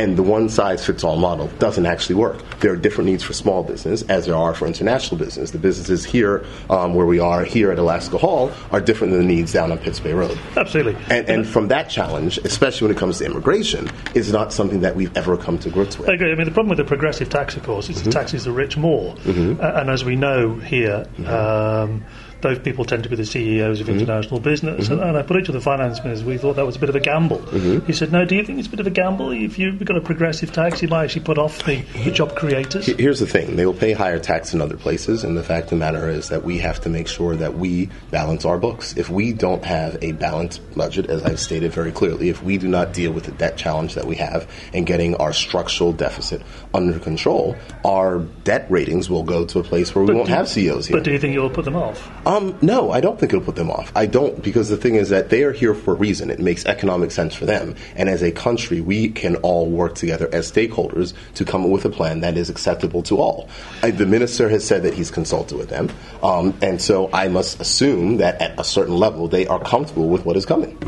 And 0.00 0.16
the 0.16 0.22
one 0.22 0.48
size 0.48 0.84
fits 0.86 1.04
all 1.04 1.16
model 1.16 1.48
doesn't 1.58 1.84
actually 1.84 2.14
work. 2.16 2.38
There 2.60 2.72
are 2.72 2.76
different 2.76 3.10
needs 3.10 3.22
for 3.22 3.34
small 3.34 3.62
business 3.62 4.02
as 4.08 4.24
there 4.26 4.34
are 4.34 4.54
for 4.54 4.66
international 4.66 5.18
business. 5.18 5.50
The 5.50 5.58
businesses 5.58 6.04
here, 6.04 6.44
um, 6.70 6.94
where 6.94 7.06
we 7.06 7.18
are 7.20 7.44
here 7.44 7.70
at 7.70 7.78
Alaska 7.78 8.16
Hall, 8.16 8.50
are 8.70 8.80
different 8.80 9.12
than 9.12 9.20
the 9.26 9.34
needs 9.34 9.52
down 9.52 9.70
on 9.72 9.78
Pitts 9.78 10.00
Bay 10.00 10.14
Road. 10.14 10.38
Absolutely. 10.56 10.96
And, 11.10 11.28
and 11.28 11.46
from 11.46 11.68
that 11.68 11.90
challenge, 11.90 12.38
especially 12.44 12.88
when 12.88 12.96
it 12.96 12.98
comes 12.98 13.18
to 13.18 13.26
immigration, 13.26 13.90
is 14.14 14.32
not 14.32 14.52
something 14.54 14.80
that 14.80 14.96
we've 14.96 15.14
ever 15.16 15.36
come 15.36 15.58
to 15.58 15.68
grips 15.70 15.98
with. 15.98 16.08
I 16.08 16.14
agree. 16.14 16.32
I 16.32 16.34
mean, 16.34 16.46
the 16.46 16.50
problem 16.52 16.70
with 16.70 16.78
the 16.78 16.84
progressive 16.84 17.28
tax, 17.28 17.56
of 17.56 17.62
course, 17.62 17.88
is 17.90 17.98
Mm-hmm. 18.00 18.08
it 18.08 18.12
taxes 18.12 18.44
the 18.44 18.52
rich 18.52 18.78
more. 18.78 19.14
Uh, 19.26 19.80
and 19.80 19.90
as 19.90 20.02
we 20.04 20.16
know 20.16 20.54
here, 20.54 21.06
um, 21.26 22.02
those 22.42 22.58
people 22.58 22.84
tend 22.84 23.02
to 23.04 23.08
be 23.08 23.16
the 23.16 23.26
CEOs 23.26 23.80
of 23.80 23.86
Mm-hmm. 23.86 23.98
international 24.00 24.40
business. 24.40 24.88
And, 24.88 25.00
and 25.00 25.16
I 25.16 25.22
put 25.22 25.36
it 25.36 25.44
to 25.46 25.52
the 25.52 25.60
finance 25.60 26.02
minister, 26.04 26.24
we 26.26 26.38
thought 26.38 26.56
that 26.56 26.64
was 26.66 26.76
a 26.76 26.78
bit 26.78 26.88
of 26.88 26.94
a 26.96 27.00
gamble. 27.00 27.38
Mm-hmm. 27.38 27.86
He 27.86 27.92
said, 27.92 28.12
no, 28.12 28.24
do 28.24 28.36
you 28.36 28.44
think 28.44 28.58
it's 28.58 28.68
a 28.68 28.70
bit 28.70 28.80
of 28.80 28.86
a 28.86 28.90
gamble? 28.90 29.30
If 29.32 29.58
you've 29.58 29.84
got 29.84 29.96
a 29.96 30.00
progressive 30.00 30.52
tax, 30.52 30.80
you 30.82 30.88
might 30.88 31.04
actually 31.04 31.24
put 31.24 31.38
off 31.38 31.64
the, 31.64 31.82
the 32.04 32.10
job 32.10 32.36
creators. 32.36 32.86
Here's 32.86 33.18
the 33.20 33.26
thing 33.26 33.56
they 33.56 33.66
will 33.66 33.74
pay 33.74 33.92
higher 33.92 34.18
tax 34.18 34.54
in 34.54 34.60
other 34.60 34.76
places, 34.76 35.24
and 35.24 35.36
the 35.36 35.42
fact 35.42 35.64
of 35.64 35.70
the 35.70 35.76
matter 35.76 36.08
is 36.08 36.28
that 36.28 36.44
we 36.44 36.58
have 36.58 36.80
to 36.82 36.88
make 36.88 37.08
sure 37.08 37.34
that 37.36 37.54
we 37.56 37.88
balance 38.10 38.44
our 38.44 38.58
books. 38.58 38.96
If 38.96 39.10
we 39.10 39.32
don't 39.32 39.64
have 39.64 39.98
a 40.02 40.12
balanced 40.12 40.60
budget, 40.76 41.06
as 41.10 41.22
I've 41.24 41.40
stated 41.40 41.72
very 41.72 41.92
clearly, 41.92 42.28
if 42.28 42.42
we 42.42 42.58
do 42.58 42.68
not 42.68 42.92
deal 42.92 43.12
with 43.12 43.24
the 43.24 43.32
debt 43.32 43.56
challenge 43.56 43.94
that 43.94 44.06
we 44.06 44.16
have 44.16 44.48
and 44.72 44.86
getting 44.86 45.14
our 45.16 45.32
structural 45.32 45.92
deficit 45.92 46.42
under 46.72 46.98
control, 46.98 47.56
our 47.84 48.20
debt 48.44 48.66
ratings 48.70 49.10
will 49.10 49.24
go 49.24 49.44
to 49.46 49.58
a 49.58 49.64
place 49.64 49.94
where 49.94 50.04
we 50.04 50.14
won't 50.14 50.28
do- 50.28 50.32
have 50.34 50.48
CEOs 50.48 50.86
here. 50.86 50.96
But 50.96 51.04
do 51.04 51.10
you 51.12 51.18
think 51.18 51.34
you'll 51.34 51.50
put 51.50 51.64
them 51.64 51.76
off? 51.76 52.08
Um, 52.30 52.56
no, 52.62 52.92
I 52.92 53.00
don't 53.00 53.18
think 53.18 53.32
it'll 53.32 53.44
put 53.44 53.56
them 53.56 53.72
off. 53.72 53.90
I 53.96 54.06
don't 54.06 54.40
because 54.40 54.68
the 54.68 54.76
thing 54.76 54.94
is 54.94 55.08
that 55.08 55.30
they 55.30 55.42
are 55.42 55.50
here 55.50 55.74
for 55.74 55.94
a 55.94 55.96
reason. 55.96 56.30
It 56.30 56.38
makes 56.38 56.64
economic 56.64 57.10
sense 57.10 57.34
for 57.34 57.44
them, 57.44 57.74
and 57.96 58.08
as 58.08 58.22
a 58.22 58.30
country, 58.30 58.80
we 58.80 59.08
can 59.08 59.34
all 59.36 59.68
work 59.68 59.96
together 59.96 60.28
as 60.32 60.50
stakeholders 60.50 61.12
to 61.34 61.44
come 61.44 61.64
up 61.64 61.70
with 61.70 61.84
a 61.86 61.90
plan 61.90 62.20
that 62.20 62.36
is 62.36 62.48
acceptable 62.48 63.02
to 63.02 63.16
all. 63.18 63.48
I, 63.82 63.90
the 63.90 64.06
minister 64.06 64.48
has 64.48 64.64
said 64.64 64.84
that 64.84 64.94
he's 64.94 65.10
consulted 65.10 65.58
with 65.58 65.70
them, 65.70 65.90
um, 66.22 66.56
and 66.62 66.80
so 66.80 67.10
I 67.12 67.26
must 67.26 67.58
assume 67.58 68.18
that 68.18 68.40
at 68.40 68.60
a 68.60 68.62
certain 68.62 68.94
level 68.94 69.26
they 69.26 69.48
are 69.48 69.58
comfortable 69.58 70.08
with 70.08 70.24
what 70.24 70.36
is 70.36 70.46
coming. 70.46 70.78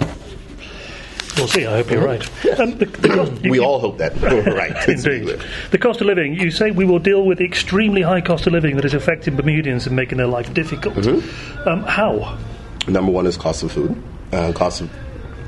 We'll 1.37 1.49
see. 1.49 1.67
I 1.67 1.77
hope 1.77 1.91
you're 1.91 2.05
right. 2.05 2.29
Um, 2.53 2.77
the, 2.77 2.85
the 2.85 3.09
cost, 3.09 3.33
We 3.43 3.61
all 3.61 3.81
hope 3.81 3.97
that, 3.99 4.15
right? 4.21 4.89
Indeed. 4.89 5.41
The 5.71 5.79
cost 5.79 6.03
of 6.03 6.07
living. 6.07 6.35
You 6.35 6.51
say 6.51 6.71
we 6.71 6.85
will 6.85 6.99
deal 6.99 7.25
with 7.25 7.39
the 7.39 7.45
extremely 7.45 8.03
high 8.03 8.21
cost 8.21 8.47
of 8.47 8.53
living 8.53 8.77
that 8.77 8.85
is 8.85 8.93
affecting 8.93 9.37
Bermudians 9.37 9.87
and 9.87 9.97
making 9.97 10.19
their 10.19 10.27
life 10.27 10.53
difficult. 10.53 10.97
Mm-hmm. 10.97 11.69
Um, 11.69 11.83
how? 11.85 12.39
Number 12.87 13.11
one 13.11 13.27
is 13.27 13.39
cost 13.39 13.63
of 13.63 13.73
food, 13.73 14.01
uh, 14.33 14.53
cost 14.53 14.83
of 14.83 14.91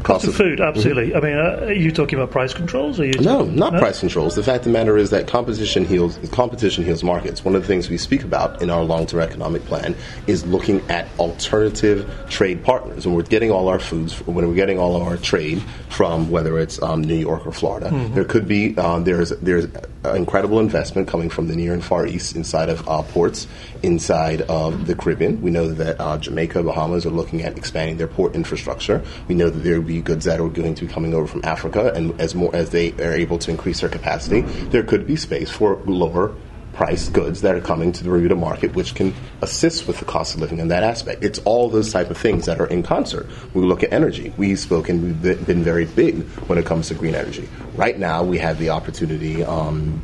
Cost 0.04 0.26
of 0.26 0.34
food, 0.34 0.60
absolutely. 0.60 1.14
I 1.14 1.20
mean, 1.20 1.34
uh, 1.34 1.64
are 1.64 1.72
you 1.72 1.90
talking 1.90 2.18
about 2.18 2.30
price 2.30 2.52
controls? 2.52 3.00
Or 3.00 3.04
are 3.04 3.06
you 3.06 3.14
No, 3.20 3.44
not 3.46 3.72
price 3.72 4.00
controls. 4.00 4.34
The 4.34 4.42
fact 4.42 4.58
of 4.58 4.64
the 4.64 4.70
matter 4.70 4.98
is 4.98 5.08
that 5.10 5.26
competition 5.26 5.86
heals 5.86 6.18
competition 6.30 6.84
heals 6.84 7.02
markets. 7.02 7.42
One 7.42 7.56
of 7.56 7.62
the 7.62 7.66
things 7.66 7.88
we 7.88 7.96
speak 7.96 8.22
about 8.22 8.60
in 8.60 8.68
our 8.68 8.84
long-term 8.84 9.20
economic 9.20 9.64
plan 9.64 9.96
is 10.26 10.44
looking 10.44 10.82
at 10.90 11.08
alternative 11.18 12.10
trade 12.28 12.62
partners, 12.62 13.06
and 13.06 13.16
we're 13.16 13.22
getting 13.22 13.50
all 13.50 13.68
our 13.68 13.80
foods 13.80 14.18
when 14.26 14.46
we're 14.46 14.54
getting 14.54 14.78
all 14.78 14.94
of 14.94 15.02
our 15.02 15.16
trade 15.16 15.62
from 15.88 16.30
whether 16.30 16.58
it's 16.58 16.82
um, 16.82 17.02
New 17.02 17.14
York 17.16 17.46
or 17.46 17.52
Florida. 17.52 17.90
There 18.12 18.24
could 18.24 18.46
be 18.46 18.76
um, 18.76 19.04
there's 19.04 19.30
there's 19.30 19.66
incredible 20.04 20.60
investment 20.60 21.08
coming 21.08 21.30
from 21.30 21.48
the 21.48 21.56
near 21.56 21.72
and 21.72 21.82
far 21.82 22.06
east 22.06 22.36
inside 22.36 22.68
of 22.68 22.86
uh, 22.86 23.02
ports 23.02 23.46
inside 23.82 24.42
of 24.42 24.86
the 24.86 24.94
Caribbean. 24.94 25.40
We 25.40 25.50
know 25.50 25.68
that 25.68 25.98
uh, 25.98 26.18
Jamaica, 26.18 26.62
Bahamas 26.62 27.06
are 27.06 27.10
looking 27.10 27.42
at 27.42 27.56
expanding 27.56 27.96
their 27.96 28.08
port 28.08 28.34
infrastructure. 28.34 29.02
We 29.28 29.34
know 29.34 29.48
that 29.48 29.60
there 29.60 29.80
will 29.80 29.88
be 29.88 29.93
goods 30.02 30.24
that 30.24 30.40
are 30.40 30.48
going 30.48 30.74
to 30.74 30.86
be 30.86 30.92
coming 30.92 31.14
over 31.14 31.26
from 31.26 31.42
Africa, 31.44 31.92
and 31.94 32.18
as 32.20 32.34
more 32.34 32.54
as 32.54 32.70
they 32.70 32.92
are 32.92 33.12
able 33.12 33.38
to 33.38 33.50
increase 33.50 33.80
their 33.80 33.90
capacity, 33.90 34.42
there 34.70 34.82
could 34.82 35.06
be 35.06 35.16
space 35.16 35.50
for 35.50 35.76
lower 35.86 36.34
priced 36.74 37.12
goods 37.12 37.42
that 37.42 37.54
are 37.54 37.60
coming 37.60 37.92
to 37.92 38.02
the 38.02 38.10
Bermuda 38.10 38.34
market, 38.34 38.74
which 38.74 38.94
can 38.94 39.14
assist 39.42 39.86
with 39.86 39.98
the 39.98 40.04
cost 40.04 40.34
of 40.34 40.40
living 40.40 40.58
in 40.58 40.68
that 40.68 40.82
aspect. 40.82 41.22
It's 41.22 41.38
all 41.40 41.70
those 41.70 41.92
type 41.92 42.10
of 42.10 42.18
things 42.18 42.46
that 42.46 42.60
are 42.60 42.66
in 42.66 42.82
concert. 42.82 43.28
We 43.54 43.62
look 43.62 43.82
at 43.84 43.92
energy. 43.92 44.32
We've 44.36 44.58
spoken, 44.58 45.02
we've 45.02 45.22
been- 45.22 45.44
been 45.44 45.62
very 45.62 45.84
big 45.84 46.22
when 46.48 46.58
it 46.58 46.64
comes 46.64 46.88
to 46.88 46.94
green 46.94 47.14
energy. 47.14 47.48
Right 47.76 47.98
now, 47.98 48.24
we 48.24 48.38
have 48.38 48.58
the 48.58 48.70
opportunity. 48.70 49.44
Um, 49.44 50.02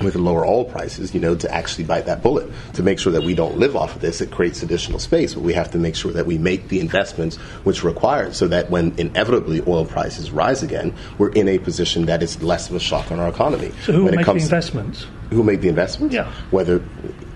with 0.00 0.14
the 0.14 0.18
lower 0.18 0.46
oil 0.46 0.64
prices, 0.64 1.14
you 1.14 1.20
know, 1.20 1.34
to 1.34 1.54
actually 1.54 1.84
bite 1.84 2.06
that 2.06 2.22
bullet, 2.22 2.50
to 2.74 2.82
make 2.82 2.98
sure 2.98 3.12
that 3.12 3.22
we 3.22 3.34
don't 3.34 3.58
live 3.58 3.76
off 3.76 3.94
of 3.94 4.00
this. 4.00 4.20
It 4.20 4.30
creates 4.30 4.62
additional 4.62 4.98
space, 4.98 5.34
but 5.34 5.42
we 5.42 5.52
have 5.52 5.70
to 5.72 5.78
make 5.78 5.94
sure 5.94 6.12
that 6.12 6.26
we 6.26 6.38
make 6.38 6.68
the 6.68 6.80
investments 6.80 7.36
which 7.64 7.84
are 7.84 7.88
required 7.88 8.34
so 8.34 8.48
that 8.48 8.70
when 8.70 8.98
inevitably 8.98 9.62
oil 9.66 9.84
prices 9.84 10.30
rise 10.30 10.62
again, 10.62 10.94
we're 11.18 11.30
in 11.32 11.48
a 11.48 11.58
position 11.58 12.06
that 12.06 12.22
is 12.22 12.42
less 12.42 12.70
of 12.70 12.76
a 12.76 12.80
shock 12.80 13.12
on 13.12 13.20
our 13.20 13.28
economy. 13.28 13.72
So 13.84 13.92
who 13.92 14.04
when 14.04 14.16
make 14.16 14.26
the 14.26 14.32
investments? 14.32 15.06
who 15.32 15.42
make 15.42 15.60
the 15.60 15.68
investments? 15.68 16.14
Yeah. 16.14 16.30
Whether 16.50 16.82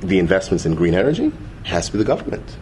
the 0.00 0.18
investments 0.18 0.66
in 0.66 0.74
green 0.74 0.94
energy 0.94 1.32
has 1.64 1.86
to 1.86 1.92
be 1.92 1.98
the 1.98 2.04
government. 2.04 2.56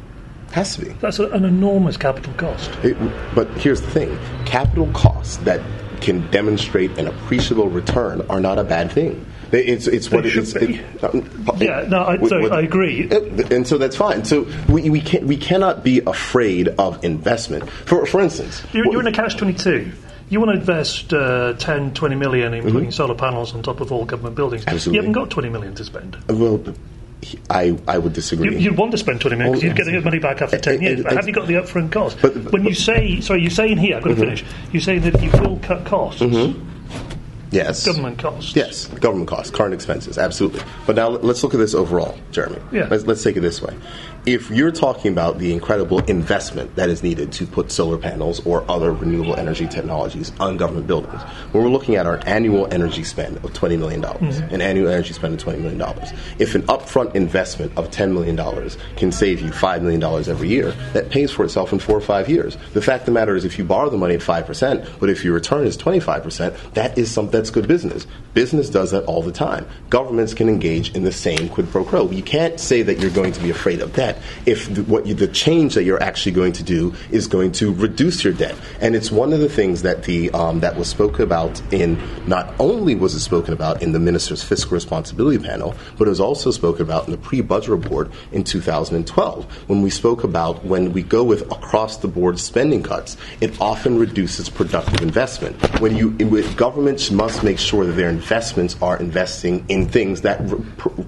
Has 0.52 0.76
to 0.76 0.84
be. 0.84 0.92
That's 1.00 1.18
an 1.18 1.44
enormous 1.44 1.96
capital 1.96 2.32
cost. 2.34 2.70
It, 2.84 2.96
but 3.34 3.48
here's 3.58 3.80
the 3.80 3.90
thing: 3.90 4.18
capital 4.46 4.88
costs 4.92 5.38
that 5.38 5.60
can 6.00 6.28
demonstrate 6.30 6.96
an 6.98 7.08
appreciable 7.08 7.68
return 7.68 8.20
are 8.28 8.40
not 8.40 8.58
a 8.58 8.64
bad 8.64 8.92
thing. 8.92 9.26
They- 9.50 9.64
It's 9.64 9.86
it's 9.86 10.10
what 10.10 10.22
They 10.22 10.28
it 10.28 10.32
should 10.32 10.42
is. 10.44 10.54
be. 10.54 10.74
it- 10.76 11.04
uh, 11.04 11.08
mm, 11.08 11.60
Yeah, 11.60 11.86
no, 11.88 11.98
I- 12.02 12.16
what- 12.16 12.28
sorry, 12.28 12.50
I 12.50 12.60
agree. 12.60 13.08
Uh, 13.10 13.20
and 13.50 13.66
so 13.66 13.78
that's 13.78 13.96
fine. 13.96 14.24
So 14.24 14.46
we 14.68 14.90
we 14.90 15.00
can 15.00 15.26
we 15.26 15.36
cannot 15.36 15.82
be 15.84 16.00
afraid 16.06 16.68
of 16.78 17.02
investment. 17.04 17.68
For 17.70 18.06
for 18.06 18.20
instance, 18.20 18.62
You're, 18.72 18.90
you're 18.90 19.00
in 19.00 19.06
a 19.06 19.12
catch 19.12 19.36
22. 19.36 19.92
You 20.30 20.40
want 20.40 20.52
to 20.52 20.58
invest 20.58 21.12
uh, 21.12 21.52
10, 21.58 21.92
20 21.92 22.14
million 22.16 22.52
mm-hmm. 22.52 22.66
in 22.66 22.72
putting 22.72 22.90
solar 22.90 23.14
panels 23.14 23.54
on 23.54 23.62
top 23.62 23.80
of 23.80 23.92
all 23.92 24.04
government 24.06 24.34
buildings. 24.36 24.62
Mm-hmm. 24.64 24.74
Absolutely. 24.74 24.96
You 24.96 25.02
haven't 25.02 25.22
got 25.22 25.30
20 25.30 25.48
million 25.50 25.74
to 25.74 25.84
spend. 25.84 26.16
Uh, 26.16 26.34
well, 26.34 26.60
I 27.50 27.76
I 27.86 27.98
would 27.98 28.12
disagree. 28.14 28.52
You, 28.52 28.58
you'd 28.58 28.76
want 28.76 28.92
to 28.92 28.98
spend 28.98 29.20
20 29.20 29.36
million 29.36 29.54
oh, 29.54 29.60
because 29.60 29.62
Well, 29.62 29.68
you're 29.68 29.76
getting 29.76 29.94
your 29.94 30.02
money 30.02 30.18
back 30.18 30.42
after 30.42 30.56
eh, 30.56 30.60
10 30.60 30.74
it- 30.74 30.82
years. 30.82 31.00
it- 31.00 31.02
But 31.04 31.12
have 31.12 31.18
it's- 31.20 31.26
you 31.28 31.32
got 31.34 31.46
the 31.46 31.54
upfront 31.54 31.92
cost? 31.92 32.18
But- 32.20 32.52
when 32.52 32.64
you 32.64 32.74
say, 32.74 33.20
sorry, 33.20 33.42
you're 33.42 33.50
saying 33.50 33.78
here, 33.78 33.96
I've 33.96 34.02
got 34.02 34.08
to 34.10 34.14
mm-hmm. 34.14 34.24
finish, 34.24 34.44
you're 34.72 34.82
saying 34.82 35.02
that 35.02 35.14
if 35.14 35.22
you 35.22 35.30
will 35.40 35.58
cut 35.62 35.84
costs, 35.84 36.20
mm-hmm. 36.22 36.58
Yes, 37.54 37.86
government 37.86 38.18
costs. 38.18 38.54
Yes, 38.54 38.86
government 38.86 39.28
costs, 39.28 39.50
current 39.50 39.74
expenses, 39.74 40.18
absolutely. 40.18 40.62
But 40.86 40.96
now 40.96 41.08
let's 41.08 41.42
look 41.42 41.54
at 41.54 41.58
this 41.58 41.74
overall, 41.74 42.18
Jeremy. 42.30 42.60
Yeah. 42.72 42.88
Let's, 42.90 43.06
let's 43.06 43.22
take 43.22 43.36
it 43.36 43.40
this 43.40 43.62
way. 43.62 43.74
If 44.26 44.50
you're 44.50 44.72
talking 44.72 45.12
about 45.12 45.38
the 45.38 45.52
incredible 45.52 45.98
investment 46.04 46.76
that 46.76 46.88
is 46.88 47.02
needed 47.02 47.30
to 47.32 47.46
put 47.46 47.70
solar 47.70 47.98
panels 47.98 48.44
or 48.46 48.64
other 48.70 48.90
renewable 48.90 49.36
energy 49.36 49.68
technologies 49.68 50.32
on 50.40 50.56
government 50.56 50.86
buildings, 50.86 51.20
when 51.52 51.62
we're 51.62 51.68
looking 51.68 51.96
at 51.96 52.06
our 52.06 52.20
annual 52.24 52.66
energy 52.72 53.04
spend 53.04 53.36
of 53.36 53.52
$20 53.52 53.78
million, 53.78 54.00
mm-hmm. 54.00 54.54
an 54.54 54.62
annual 54.62 54.88
energy 54.88 55.12
spend 55.12 55.34
of 55.34 55.46
$20 55.46 55.60
million, 55.60 55.78
if 56.38 56.54
an 56.54 56.62
upfront 56.62 57.14
investment 57.14 57.76
of 57.76 57.90
$10 57.90 58.12
million 58.14 58.34
can 58.96 59.12
save 59.12 59.42
you 59.42 59.50
$5 59.50 59.82
million 59.82 60.02
every 60.02 60.48
year, 60.48 60.70
that 60.94 61.10
pays 61.10 61.30
for 61.30 61.44
itself 61.44 61.74
in 61.74 61.78
four 61.78 61.98
or 61.98 62.00
five 62.00 62.26
years. 62.26 62.56
The 62.72 62.80
fact 62.80 63.02
of 63.02 63.06
the 63.06 63.12
matter 63.12 63.36
is, 63.36 63.44
if 63.44 63.58
you 63.58 63.64
borrow 63.64 63.90
the 63.90 63.98
money 63.98 64.14
at 64.14 64.20
5%, 64.20 65.00
but 65.00 65.10
if 65.10 65.22
your 65.22 65.34
return 65.34 65.66
is 65.66 65.76
25%, 65.76 66.72
that 66.72 66.96
is 66.96 67.10
some, 67.10 67.28
that's 67.28 67.50
good 67.50 67.68
business. 67.68 68.06
Business 68.32 68.70
does 68.70 68.90
that 68.92 69.04
all 69.04 69.22
the 69.22 69.32
time. 69.32 69.66
Governments 69.90 70.32
can 70.32 70.48
engage 70.48 70.94
in 70.96 71.04
the 71.04 71.12
same 71.12 71.50
quid 71.50 71.68
pro 71.70 71.84
quo. 71.84 72.10
You 72.10 72.22
can't 72.22 72.58
say 72.58 72.80
that 72.80 72.98
you're 72.98 73.10
going 73.10 73.32
to 73.32 73.40
be 73.40 73.50
afraid 73.50 73.82
of 73.82 73.92
debt 74.14 74.22
if 74.46 74.72
the, 74.74 74.82
what 74.84 75.06
you, 75.06 75.14
the 75.14 75.28
change 75.28 75.74
that 75.74 75.84
you're 75.84 76.02
actually 76.02 76.32
going 76.32 76.52
to 76.52 76.62
do 76.62 76.94
is 77.10 77.26
going 77.26 77.52
to 77.52 77.72
reduce 77.72 78.24
your 78.24 78.32
debt. 78.32 78.56
And 78.80 78.94
it's 78.94 79.10
one 79.10 79.32
of 79.32 79.40
the 79.40 79.48
things 79.48 79.82
that 79.82 80.04
the 80.04 80.30
um, 80.30 80.60
that 80.60 80.76
was 80.76 80.88
spoken 80.88 81.22
about 81.22 81.60
in 81.72 81.98
not 82.26 82.54
only 82.58 82.94
was 82.94 83.14
it 83.14 83.20
spoken 83.20 83.52
about 83.52 83.82
in 83.82 83.92
the 83.92 83.98
minister's 83.98 84.42
fiscal 84.42 84.74
responsibility 84.74 85.38
panel, 85.38 85.74
but 85.98 86.06
it 86.06 86.10
was 86.10 86.20
also 86.20 86.50
spoken 86.50 86.82
about 86.82 87.06
in 87.06 87.12
the 87.12 87.18
pre-budget 87.18 87.70
report 87.70 88.10
in 88.32 88.44
2012 88.44 89.44
when 89.68 89.82
we 89.82 89.90
spoke 89.90 90.24
about 90.24 90.64
when 90.64 90.92
we 90.92 91.02
go 91.02 91.24
with 91.24 91.42
across 91.52 91.98
the 91.98 92.08
board 92.08 92.38
spending 92.38 92.82
cuts, 92.82 93.16
it 93.40 93.60
often 93.60 93.98
reduces 93.98 94.48
productive 94.48 95.02
investment. 95.02 95.56
When 95.80 95.96
you 95.96 96.10
with 96.26 96.56
governments 96.56 97.10
must 97.10 97.42
make 97.42 97.58
sure 97.58 97.84
that 97.84 97.92
their 97.92 98.08
investments 98.08 98.76
are 98.80 98.96
investing 98.98 99.64
in 99.68 99.88
things 99.88 100.22
that 100.22 100.40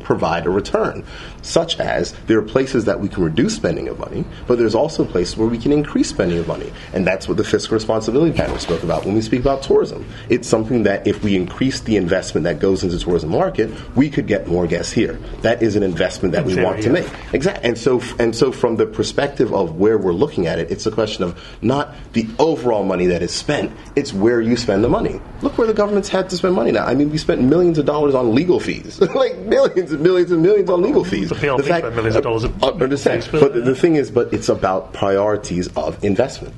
provide 0.01 0.47
a 0.47 0.51
return, 0.51 1.05
such 1.47 1.79
as 1.79 2.13
there 2.27 2.39
are 2.39 2.43
places 2.43 2.85
that 2.85 3.01
we 3.01 3.09
can 3.09 3.23
reduce 3.23 3.55
spending 3.57 3.89
of 3.89 3.99
money, 3.99 4.25
but 4.47 4.59
there's 4.59 4.75
also 4.75 5.05
places 5.05 5.37
where 5.37 5.49
we 5.49 5.59
can 5.59 5.73
increase 5.73 6.09
spending 6.09 6.39
of 6.39 6.47
money, 6.47 6.73
and 6.93 7.07
that's 7.07 7.29
what 7.29 7.37
the 7.37 7.45
fiscal 7.45 7.75
responsibility 7.75 8.37
panel 8.37 8.59
spoke 8.59 8.83
about 8.83 9.05
when 9.05 9.15
we 9.15 9.21
speak 9.21 9.41
about 9.41 9.63
tourism. 9.63 10.05
It's 10.29 10.49
something 10.49 10.83
that 10.85 11.07
if 11.07 11.23
we 11.23 11.37
increase 11.37 11.81
the 11.81 11.97
investment 11.97 12.45
that 12.45 12.59
goes 12.59 12.83
into 12.83 12.97
the 12.97 13.03
tourism 13.03 13.31
market, 13.31 13.71
we 13.97 14.11
could 14.11 14.27
get 14.27 14.47
more 14.47 14.67
guests 14.67 14.93
here. 14.93 15.19
That 15.43 15.63
is 15.63 15.77
an 15.77 15.83
investment 15.83 16.33
that 16.33 16.45
we 16.45 16.61
want 16.63 16.83
to 16.83 16.91
make. 16.91 17.09
Exactly. 17.33 17.69
And 17.69 17.79
so, 17.79 18.03
and 18.19 18.35
so, 18.35 18.53
from 18.53 18.77
the 18.77 18.87
perspective 18.87 19.53
of 19.53 19.77
where 19.77 19.99
we're 19.99 20.13
looking 20.13 20.47
at 20.47 20.59
it, 20.59 20.71
it's 20.71 20.87
a 20.87 20.91
question 20.91 21.25
of 21.25 21.41
not 21.63 21.95
the 22.13 22.27
overall 22.39 22.85
money 22.85 23.07
that 23.07 23.23
is 23.23 23.33
spent; 23.33 23.73
it's 23.95 24.13
where 24.13 24.41
you 24.41 24.57
spend 24.57 24.83
the 24.83 24.89
money. 24.89 25.21
Look 25.43 25.59
where 25.59 25.67
the 25.67 25.75
government's 25.75 26.09
had 26.09 26.29
to 26.31 26.37
spend 26.37 26.55
money 26.55 26.73
now. 26.73 26.85
I 26.85 26.95
mean, 26.95 27.11
we 27.11 27.19
spent 27.19 27.43
millions 27.43 27.79
of 27.79 27.87
dollars 27.87 28.15
on 28.15 28.35
legal 28.35 28.61
fees, 28.61 29.01
like 29.15 29.39
millions 29.39 29.93
and 29.93 30.03
millions 30.03 30.31
and 30.33 30.43
millions 30.43 30.71
on 30.71 30.83
legal 30.83 31.05
fees. 31.05 31.31
The 31.40 31.46
PLP 31.46 31.64
spent 31.64 31.94
millions 31.94 32.16
of 32.16 32.22
dollars 32.22 32.44
on 32.44 32.55
I 32.62 32.66
understand, 32.68 33.22
fees, 33.25 33.33
but- 33.33 33.53
but 33.53 33.64
the 33.64 33.75
thing 33.75 33.96
is, 33.96 34.11
but 34.11 34.33
it's 34.33 34.49
about 34.49 34.92
priorities 34.92 35.68
of 35.77 36.03
investment. 36.05 36.55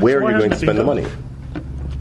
Where 0.00 0.20
Why 0.20 0.28
are 0.28 0.32
you 0.32 0.38
going 0.38 0.50
to 0.50 0.54
hasn't 0.56 0.62
it 0.62 0.66
spend 0.66 0.78
the 0.78 0.84
money? 0.84 1.06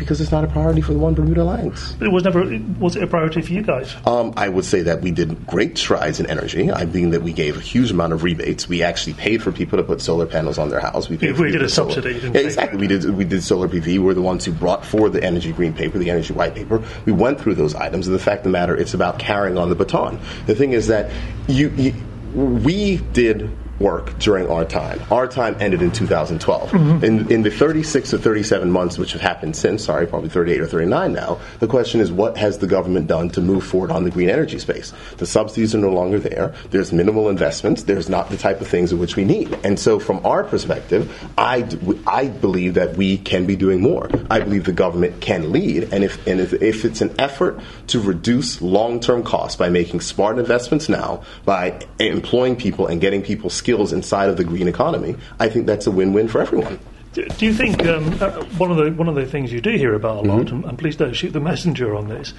Done? 0.03 0.13
Because 0.13 0.21
it's 0.21 0.31
not 0.31 0.43
a 0.43 0.47
priority 0.47 0.81
for 0.81 0.93
the 0.93 0.99
One 0.99 1.13
Bermuda 1.13 1.41
Alliance. 1.41 1.95
It 2.01 2.11
was 2.11 2.23
never, 2.23 2.43
was 2.79 2.95
it 2.95 3.03
a 3.03 3.07
priority 3.07 3.41
for 3.41 3.53
you 3.53 3.61
guys? 3.61 3.95
Um, 4.05 4.33
I 4.37 4.49
would 4.49 4.65
say 4.65 4.81
that 4.83 5.01
we 5.01 5.11
did 5.11 5.47
great 5.47 5.77
strides 5.77 6.19
in 6.19 6.27
energy. 6.27 6.71
I 6.71 6.85
mean 6.85 7.11
that 7.11 7.21
we 7.21 7.33
gave 7.33 7.57
a 7.57 7.61
huge 7.61 7.91
amount 7.91 8.13
of 8.13 8.23
rebates. 8.23 8.67
We 8.67 8.83
actually 8.83 9.13
paid 9.13 9.41
for 9.41 9.51
people 9.51 9.77
to 9.77 9.83
put 9.83 10.01
solar 10.01 10.25
panels 10.25 10.57
on 10.57 10.69
their 10.69 10.79
house. 10.79 11.09
We, 11.09 11.17
paid 11.17 11.35
Yeah, 11.35 11.41
we 11.41 11.51
did 11.51 11.63
a 11.63 11.69
solar- 11.69 11.93
subsidy, 11.93 12.15
didn't 12.15 12.35
Yeah, 12.35 12.41
exactly. 12.41 12.79
We 12.79 12.87
did. 12.87 13.09
We 13.09 13.25
did 13.25 13.43
solar 13.43 13.67
PV. 13.67 13.99
We're 13.99 14.13
the 14.13 14.21
ones 14.21 14.45
who 14.45 14.51
brought 14.51 14.85
forward 14.85 15.13
the 15.13 15.23
energy 15.23 15.51
green 15.51 15.73
paper, 15.73 15.97
the 15.97 16.09
energy 16.09 16.33
white 16.33 16.55
paper. 16.55 16.83
We 17.05 17.11
went 17.11 17.39
through 17.39 17.55
those 17.55 17.75
items. 17.75 18.07
And 18.07 18.15
the 18.15 18.19
fact 18.19 18.39
of 18.39 18.43
the 18.45 18.49
matter, 18.49 18.75
it's 18.75 18.93
about 18.93 19.19
carrying 19.19 19.57
on 19.57 19.69
the 19.69 19.75
baton. 19.75 20.19
The 20.45 20.55
thing 20.55 20.73
is 20.73 20.87
that 20.87 21.11
you, 21.47 21.69
you 21.69 21.93
we 22.33 22.97
did 22.97 23.55
work 23.79 24.17
during 24.19 24.47
our 24.49 24.65
time. 24.65 25.01
Our 25.11 25.27
time 25.27 25.55
ended 25.59 25.81
in 25.81 25.91
2012. 25.91 26.71
Mm-hmm. 26.71 27.03
In, 27.03 27.31
in 27.31 27.41
the 27.41 27.51
36 27.51 28.13
or 28.13 28.17
37 28.17 28.69
months 28.69 28.97
which 28.97 29.13
have 29.13 29.21
happened 29.21 29.55
since, 29.55 29.85
sorry, 29.85 30.07
probably 30.07 30.29
38 30.29 30.61
or 30.61 30.67
39 30.67 31.13
now, 31.13 31.39
the 31.59 31.67
question 31.67 31.99
is 31.99 32.11
what 32.11 32.37
has 32.37 32.59
the 32.59 32.67
government 32.67 33.07
done 33.07 33.29
to 33.31 33.41
move 33.41 33.63
forward 33.63 33.91
on 33.91 34.03
the 34.03 34.11
green 34.11 34.29
energy 34.29 34.59
space? 34.59 34.93
The 35.17 35.25
subsidies 35.25 35.73
are 35.75 35.79
no 35.79 35.91
longer 35.91 36.19
there. 36.19 36.53
There's 36.69 36.93
minimal 36.93 37.29
investments. 37.29 37.83
There's 37.83 38.09
not 38.09 38.29
the 38.29 38.37
type 38.37 38.61
of 38.61 38.67
things 38.67 38.91
in 38.91 38.99
which 38.99 39.15
we 39.15 39.25
need. 39.25 39.57
And 39.63 39.79
so, 39.79 39.99
from 39.99 40.25
our 40.25 40.43
perspective, 40.43 41.11
I, 41.37 41.67
I 42.05 42.27
believe 42.27 42.75
that 42.75 42.95
we 42.95 43.17
can 43.17 43.45
be 43.45 43.55
doing 43.55 43.81
more. 43.81 44.09
I 44.29 44.39
believe 44.39 44.65
the 44.65 44.71
government 44.71 45.21
can 45.21 45.51
lead. 45.51 45.89
And 45.91 46.03
if, 46.03 46.25
and 46.27 46.39
if, 46.39 46.53
if 46.53 46.85
it's 46.85 47.01
an 47.01 47.13
effort 47.19 47.59
to 47.87 47.99
reduce 47.99 48.61
long 48.61 48.99
term 48.99 49.23
costs 49.23 49.55
by 49.55 49.69
making 49.69 50.01
smart 50.01 50.39
investments 50.39 50.89
now, 50.89 51.23
by 51.45 51.85
employing 51.99 52.55
people 52.55 52.87
and 52.87 53.01
getting 53.01 53.21
people 53.21 53.49
skills 53.63 53.93
inside 53.93 54.29
of 54.29 54.35
the 54.35 54.43
green 54.43 54.67
economy, 54.67 55.15
I 55.39 55.47
think 55.47 55.67
that's 55.67 55.87
a 55.87 55.91
win-win 55.91 56.27
for 56.27 56.41
everyone. 56.41 56.79
Do 57.13 57.45
you 57.45 57.53
think 57.53 57.85
um, 57.85 58.17
uh, 58.21 58.43
one 58.57 58.71
of 58.71 58.77
the 58.77 58.91
one 58.91 59.07
of 59.07 59.13
the 59.13 59.25
things 59.25 59.53
you 59.53 59.61
do 59.61 59.69
hear 59.77 59.93
about 59.93 60.25
a 60.25 60.27
lot, 60.27 60.47
mm-hmm. 60.47 60.55
and, 60.55 60.65
and, 60.65 60.79
please 60.79 60.95
don't 60.95 61.13
shoot 61.13 61.31
the 61.31 61.39
messenger 61.39 61.95
on 61.95 62.09
this, 62.09 62.33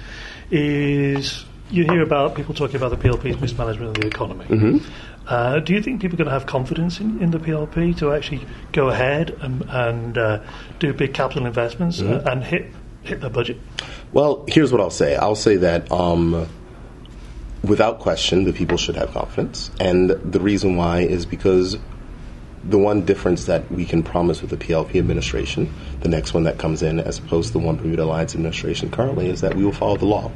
is 0.51 1.45
you 1.71 1.85
hear 1.85 2.01
about 2.01 2.35
people 2.35 2.53
talking 2.53 2.75
about 2.75 2.89
the 2.89 2.97
PLP's 2.97 3.39
mismanagement 3.39 3.95
of 3.95 4.01
the 4.01 4.07
economy. 4.07 4.45
Mm-hmm. 4.45 4.77
Uh, 5.27 5.59
do 5.59 5.73
you 5.73 5.81
think 5.81 6.01
people 6.01 6.15
are 6.15 6.21
going 6.23 6.27
to 6.27 6.33
have 6.33 6.45
confidence 6.45 6.99
in, 6.99 7.21
in, 7.21 7.31
the 7.31 7.39
PLP 7.39 7.97
to 7.97 8.13
actually 8.13 8.45
go 8.73 8.89
ahead 8.89 9.31
and, 9.39 9.63
and 9.69 10.17
uh, 10.17 10.43
do 10.79 10.93
big 10.93 11.13
capital 11.13 11.47
investments 11.47 12.01
mm-hmm. 12.01 12.27
and 12.27 12.43
hit 12.43 12.65
hit 13.03 13.21
their 13.21 13.29
budget? 13.29 13.57
Well, 14.11 14.43
here's 14.47 14.73
what 14.73 14.81
I'll 14.81 14.89
say. 14.89 15.15
I'll 15.15 15.35
say 15.35 15.55
that. 15.57 15.89
Um, 15.89 16.47
without 17.67 17.99
question, 17.99 18.43
the 18.43 18.53
people 18.53 18.77
should 18.77 18.95
have 18.95 19.11
confidence. 19.11 19.71
And 19.79 20.09
the 20.09 20.39
reason 20.39 20.75
why 20.75 21.01
is 21.01 21.25
because 21.25 21.77
the 22.67 22.77
one 22.79 23.05
difference 23.05 23.45
that 23.45 23.71
we 23.71 23.85
can 23.85 24.01
promise 24.01 24.41
with 24.41 24.49
the 24.49 24.57
PLP 24.57 24.95
administration, 24.95 25.71
the 26.01 26.09
next 26.09 26.33
one 26.33 26.43
that 26.45 26.57
comes 26.57 26.81
in, 26.81 26.99
as 26.99 27.19
opposed 27.19 27.47
to 27.47 27.53
the 27.53 27.59
one 27.59 27.75
Bermuda 27.75 28.03
Alliance 28.03 28.33
administration 28.33 28.89
currently, 28.89 29.29
is 29.29 29.41
that 29.41 29.53
we 29.53 29.63
will 29.63 29.71
follow 29.71 29.97
the 29.97 30.05
law. 30.05 30.31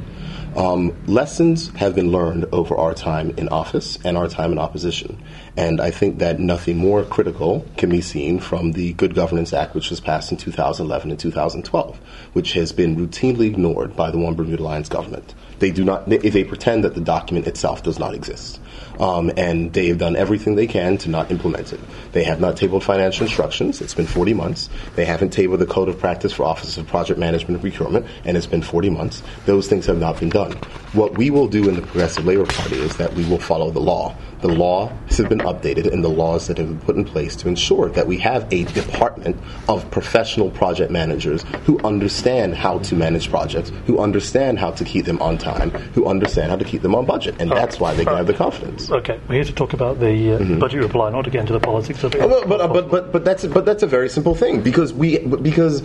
Um, 0.56 0.96
lessons 1.06 1.68
have 1.76 1.94
been 1.94 2.10
learned 2.12 2.46
over 2.52 2.76
our 2.76 2.94
time 2.94 3.30
in 3.36 3.48
office 3.48 3.98
and 4.04 4.16
our 4.16 4.28
time 4.28 4.52
in 4.52 4.58
opposition. 4.58 5.20
And 5.56 5.80
I 5.80 5.90
think 5.90 6.18
that 6.18 6.38
nothing 6.38 6.76
more 6.76 7.02
critical 7.04 7.66
can 7.76 7.90
be 7.90 8.00
seen 8.00 8.38
from 8.38 8.72
the 8.72 8.92
Good 8.92 9.14
Governance 9.14 9.52
Act, 9.52 9.74
which 9.74 9.90
was 9.90 10.00
passed 10.00 10.30
in 10.30 10.38
2011 10.38 11.10
and 11.10 11.18
2012, 11.18 11.98
which 12.32 12.52
has 12.52 12.72
been 12.72 12.96
routinely 12.96 13.46
ignored 13.46 13.96
by 13.96 14.10
the 14.10 14.18
One 14.18 14.34
Bermuda 14.34 14.62
Alliance 14.62 14.88
government. 14.88 15.34
They 15.60 15.70
do 15.70 15.84
not. 15.84 16.08
They, 16.08 16.18
they 16.18 16.44
pretend 16.44 16.84
that 16.84 16.94
the 16.94 17.02
document 17.02 17.46
itself 17.46 17.82
does 17.84 17.98
not 17.98 18.14
exist, 18.14 18.60
um, 19.00 19.30
and 19.36 19.72
they 19.72 19.88
have 19.88 19.98
done 19.98 20.16
everything 20.16 20.54
they 20.54 20.66
can 20.66 20.98
to 20.98 21.10
not 21.10 21.30
implement 21.30 21.72
it. 21.72 21.80
They 22.12 22.24
have 22.24 22.40
not 22.40 22.56
tabled 22.56 22.84
financial 22.84 23.26
instructions. 23.26 23.80
It's 23.80 23.94
been 23.94 24.06
40 24.06 24.34
months. 24.34 24.68
They 24.96 25.04
haven't 25.04 25.30
tabled 25.30 25.60
the 25.60 25.66
code 25.66 25.88
of 25.88 25.98
practice 25.98 26.32
for 26.32 26.44
Office 26.44 26.76
of 26.78 26.86
Project 26.86 27.18
Management 27.18 27.50
and 27.50 27.60
Procurement, 27.60 28.06
and 28.24 28.36
it's 28.36 28.46
been 28.46 28.62
40 28.62 28.90
months. 28.90 29.22
Those 29.46 29.68
things 29.68 29.86
have 29.86 29.98
not 29.98 30.18
been 30.18 30.30
done. 30.30 30.52
What 30.92 31.16
we 31.18 31.30
will 31.30 31.48
do 31.48 31.68
in 31.68 31.76
the 31.76 31.82
Progressive 31.82 32.24
Labor 32.24 32.46
Party 32.46 32.76
is 32.76 32.96
that 32.96 33.12
we 33.14 33.24
will 33.28 33.38
follow 33.38 33.70
the 33.70 33.80
law. 33.80 34.14
The 34.40 34.48
law 34.48 34.88
has 35.08 35.18
been 35.18 35.40
updated, 35.40 35.92
and 35.92 36.02
the 36.02 36.08
laws 36.08 36.46
that 36.46 36.56
have 36.56 36.68
been 36.68 36.80
put 36.80 36.96
in 36.96 37.04
place 37.04 37.36
to 37.36 37.48
ensure 37.48 37.90
that 37.90 38.06
we 38.06 38.16
have 38.18 38.50
a 38.50 38.64
department 38.64 39.36
of 39.68 39.90
professional 39.90 40.50
project 40.50 40.90
managers 40.90 41.42
who 41.64 41.78
understand 41.80 42.54
how 42.54 42.78
to 42.78 42.94
manage 42.94 43.28
projects, 43.28 43.70
who 43.86 43.98
understand 43.98 44.58
how 44.58 44.70
to 44.70 44.84
keep 44.84 45.04
them 45.04 45.20
on 45.20 45.36
time 45.36 45.50
time 45.50 45.70
who 45.92 46.06
understand 46.06 46.50
how 46.50 46.56
to 46.56 46.64
keep 46.64 46.82
them 46.82 46.94
on 46.94 47.06
budget, 47.06 47.34
and 47.38 47.50
that's 47.50 47.80
why 47.80 47.94
they 47.94 48.04
can 48.04 48.16
have 48.16 48.26
the 48.26 48.34
confidence. 48.34 48.89
Okay, 48.90 49.20
we're 49.28 49.36
here 49.36 49.44
to 49.44 49.52
talk 49.52 49.72
about 49.72 50.00
the 50.00 50.34
uh, 50.34 50.38
mm-hmm. 50.38 50.58
budget 50.58 50.82
reply, 50.82 51.10
not 51.10 51.26
again 51.26 51.46
to 51.46 51.52
the 51.52 51.60
politics 51.60 52.02
of 52.02 52.14
it. 52.14 52.18
But, 52.18 52.48
but, 52.48 52.90
but, 52.90 53.12
but, 53.12 53.24
that's 53.24 53.46
but 53.46 53.64
that's 53.64 53.84
a 53.84 53.86
very 53.86 54.08
simple 54.08 54.34
thing 54.34 54.62
because 54.62 54.92
we 54.92 55.18
because 55.18 55.82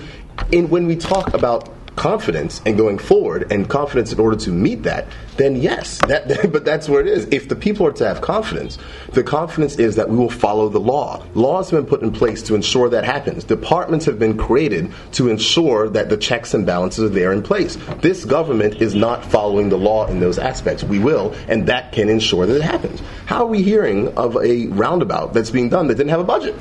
in, 0.51 0.69
when 0.69 0.87
we 0.87 0.95
talk 0.95 1.33
about 1.33 1.69
confidence 1.95 2.61
and 2.65 2.77
going 2.77 2.97
forward 2.97 3.51
and 3.51 3.69
confidence 3.69 4.11
in 4.11 4.19
order 4.19 4.35
to 4.35 4.51
meet 4.51 4.83
that, 4.83 5.07
then 5.37 5.55
yes, 5.55 5.99
that, 6.07 6.27
but 6.51 6.65
that's 6.65 6.87
where 6.89 7.01
it 7.01 7.07
is. 7.07 7.25
If 7.31 7.49
the 7.49 7.55
people 7.55 7.87
are 7.87 7.91
to 7.93 8.07
have 8.07 8.21
confidence, 8.21 8.77
the 9.13 9.23
confidence 9.23 9.77
is 9.77 9.95
that 9.95 10.09
we 10.09 10.17
will 10.17 10.29
follow 10.29 10.69
the 10.69 10.79
law. 10.79 11.25
Laws 11.33 11.69
have 11.69 11.81
been 11.81 11.89
put 11.89 12.01
in 12.01 12.11
place 12.11 12.41
to 12.43 12.55
ensure 12.55 12.89
that 12.89 13.03
happens. 13.03 13.43
Departments 13.43 14.05
have 14.05 14.19
been 14.19 14.37
created 14.37 14.91
to 15.13 15.29
ensure 15.29 15.89
that 15.89 16.09
the 16.09 16.17
checks 16.17 16.53
and 16.53 16.65
balances 16.65 17.03
are 17.03 17.09
there 17.09 17.31
in 17.31 17.41
place. 17.41 17.77
This 18.01 18.25
government 18.25 18.81
is 18.81 18.95
not 18.95 19.25
following 19.25 19.69
the 19.69 19.77
law 19.77 20.07
in 20.07 20.19
those 20.19 20.37
aspects. 20.37 20.83
We 20.83 20.99
will, 20.99 21.33
and 21.47 21.67
that 21.67 21.91
can 21.91 22.09
ensure 22.09 22.45
that 22.45 22.55
it 22.55 22.61
happens. 22.61 23.01
How 23.25 23.43
are 23.43 23.47
we 23.47 23.61
hearing 23.61 24.15
of 24.17 24.37
a 24.37 24.67
roundabout 24.67 25.33
that's 25.33 25.51
being 25.51 25.69
done 25.69 25.87
that 25.87 25.95
didn't 25.95 26.09
have 26.09 26.19
a 26.19 26.25
budget? 26.25 26.55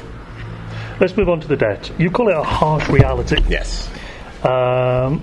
Let's 1.01 1.17
move 1.17 1.29
on 1.29 1.41
to 1.41 1.49
the 1.49 1.57
debt. 1.57 1.91
You 1.99 2.11
call 2.11 2.29
it 2.29 2.37
a 2.37 2.43
harsh 2.43 2.89
reality. 2.89 3.43
Yes. 3.49 3.91
Um, 4.45 5.23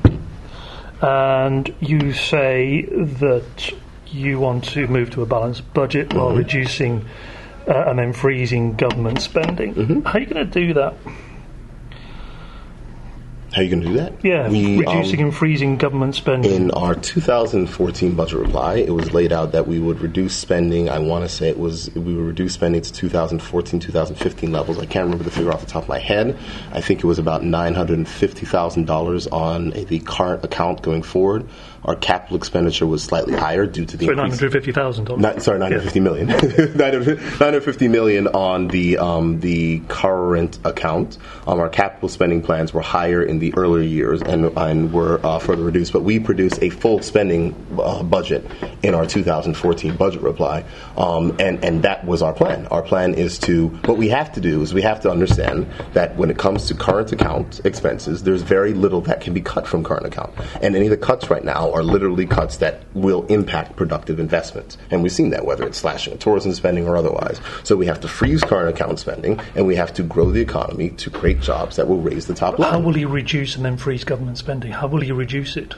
and 1.02 1.74
you 1.80 2.14
say 2.14 2.84
that 2.84 3.74
you 4.08 4.40
want 4.40 4.66
to 4.66 4.88
move 4.88 5.12
to 5.12 5.22
a 5.22 5.26
balanced 5.26 5.74
budget 5.74 6.10
mm-hmm. 6.10 6.20
while 6.20 6.36
reducing 6.36 7.06
uh, 7.68 7.86
and 7.88 8.00
then 8.00 8.14
freezing 8.14 8.76
government 8.76 9.22
spending. 9.22 9.76
Mm-hmm. 9.76 10.02
How 10.02 10.14
are 10.14 10.20
you 10.20 10.26
going 10.26 10.50
to 10.50 10.52
do 10.52 10.74
that? 10.74 10.96
How 13.52 13.60
are 13.60 13.64
you 13.66 13.70
going 13.70 13.82
to 13.82 13.88
do 13.90 13.94
that? 13.96 14.14
Yeah, 14.24 14.48
we, 14.48 14.78
reducing 14.78 15.20
um, 15.20 15.26
and 15.26 15.36
freezing 15.36 15.76
government 15.76 16.16
spending. 16.16 16.54
In 16.54 16.72
our 16.72 16.96
2014 16.96 18.16
budget 18.16 18.40
reply, 18.40 18.76
it 18.76 18.92
was 18.92 19.14
laid 19.14 19.34
out 19.34 19.52
that 19.52 19.68
we 19.68 19.78
would 19.78 20.00
reduce 20.00 20.34
spending. 20.38 20.90
I 20.90 21.00
want 21.00 21.26
to 21.26 21.30
say 21.30 21.50
it 21.50 21.60
was 21.60 21.94
we 21.94 22.16
would 22.16 22.28
reduce 22.28 22.54
spending 22.54 22.82
to 22.82 22.94
2014, 22.94 23.82
2015 23.82 24.52
levels. 24.54 24.80
I 24.80 24.86
can't 24.86 25.04
remember 25.04 25.26
the 25.26 25.32
figure 25.32 25.52
off 25.52 25.60
the 25.60 25.68
top 25.68 25.84
of 25.84 25.90
my 25.90 26.00
head. 26.00 26.38
I 26.72 26.80
think 26.80 27.00
it 27.00 27.06
was 27.06 27.20
about 27.20 27.42
$950,000 27.42 29.34
on 29.34 29.72
the 29.72 30.00
current 30.00 30.46
account 30.46 30.82
going 30.82 31.04
forward. 31.04 31.46
Our 31.84 31.96
capital 31.96 32.38
expenditure 32.38 32.86
was 32.86 33.04
slightly 33.04 33.34
higher 33.34 33.66
due 33.66 33.86
to 33.86 33.98
the 33.98 34.06
sorry, 34.06 34.16
nine 34.16 34.30
hundred 34.30 34.52
fifty 34.52 34.72
thousand 34.72 35.06
dollars. 35.06 35.44
Sorry, 35.44 35.58
nine 35.58 35.72
hundred 35.72 35.84
fifty 35.84 36.00
million. 36.00 36.28
Nine 36.78 36.94
hundred 37.40 37.64
fifty 37.64 37.88
million 37.88 38.28
on 38.28 38.68
the 38.68 39.00
um, 39.00 39.40
the 39.40 39.80
current 39.88 40.60
account. 40.64 41.18
Um, 41.48 41.60
our 41.60 41.70
capital 41.70 42.08
spending 42.08 42.44
plans 42.44 42.72
were 42.72 42.82
higher 42.82 43.24
in 43.24 43.40
the 43.40 43.52
earlier 43.56 43.84
years 43.84 44.22
and 44.22 44.46
and 44.58 44.94
were 44.94 45.26
uh, 45.26 45.40
further 45.40 45.64
reduced. 45.64 45.92
But 45.92 46.04
we 46.04 46.20
produced 46.20 46.62
a 46.62 46.70
full 46.70 47.02
spending 47.02 47.56
uh, 47.80 48.04
budget 48.04 48.46
in 48.84 48.94
our 48.94 49.08
2014 49.08 49.96
budget 49.96 50.22
reply, 50.22 50.64
um, 50.98 51.36
and 51.40 51.66
and 51.66 51.82
that 51.82 52.06
was 52.06 52.22
our 52.22 52.34
plan. 52.34 52.68
Our 52.68 52.84
plan 52.84 53.16
is 53.16 53.40
to 53.40 53.70
what 53.86 53.98
we 53.98 54.10
have 54.10 54.32
to 54.34 54.42
do 54.42 54.62
is 54.62 54.72
we 54.72 54.84
have 54.84 55.02
to 55.02 55.10
understand 55.10 55.68
that 55.94 56.16
when 56.16 56.30
it 56.30 56.38
comes 56.38 56.68
to 56.68 56.76
current 56.76 57.12
account 57.12 57.62
expenses, 57.66 58.22
there's 58.22 58.44
very 58.44 58.74
little 58.74 59.02
that 59.02 59.22
can 59.22 59.34
be 59.34 59.42
cut 59.42 59.66
from 59.66 59.84
current 59.84 60.06
account, 60.06 60.32
and 60.62 60.76
any 60.76 60.86
of 60.86 60.92
the 60.92 60.98
cuts 60.98 61.32
right 61.32 61.44
now 61.44 61.71
are 61.74 61.84
literally 61.84 62.26
cuts 62.26 62.58
that 62.58 62.84
will 62.94 63.26
impact 63.28 63.76
productive 63.76 64.20
investments. 64.20 64.78
And 64.90 65.04
we've 65.04 65.12
seen 65.12 65.30
that, 65.32 65.46
whether 65.46 65.66
it's 65.66 65.78
slashing 65.78 66.18
tourism 66.18 66.54
spending 66.54 66.88
or 66.88 66.98
otherwise. 66.98 67.40
So 67.64 67.76
we 67.76 67.86
have 67.86 68.00
to 68.02 68.08
freeze 68.08 68.44
current 68.44 68.70
account 68.70 69.00
spending, 69.00 69.40
and 69.56 69.66
we 69.66 69.76
have 69.76 69.94
to 69.96 70.04
grow 70.04 70.32
the 70.32 70.42
economy 70.42 70.90
to 70.92 71.10
create 71.10 71.42
jobs 71.42 71.76
that 71.76 71.88
will 71.88 72.02
raise 72.02 72.28
the 72.28 72.34
top 72.34 72.60
line. 72.60 72.72
How 72.72 72.80
will 72.80 72.98
you 72.98 73.08
reduce 73.08 73.56
and 73.56 73.66
then 73.66 73.78
freeze 73.78 74.04
government 74.04 74.38
spending? 74.38 74.72
How 74.72 74.88
will 74.88 75.04
you 75.04 75.16
reduce 75.16 75.58
it? 75.58 75.76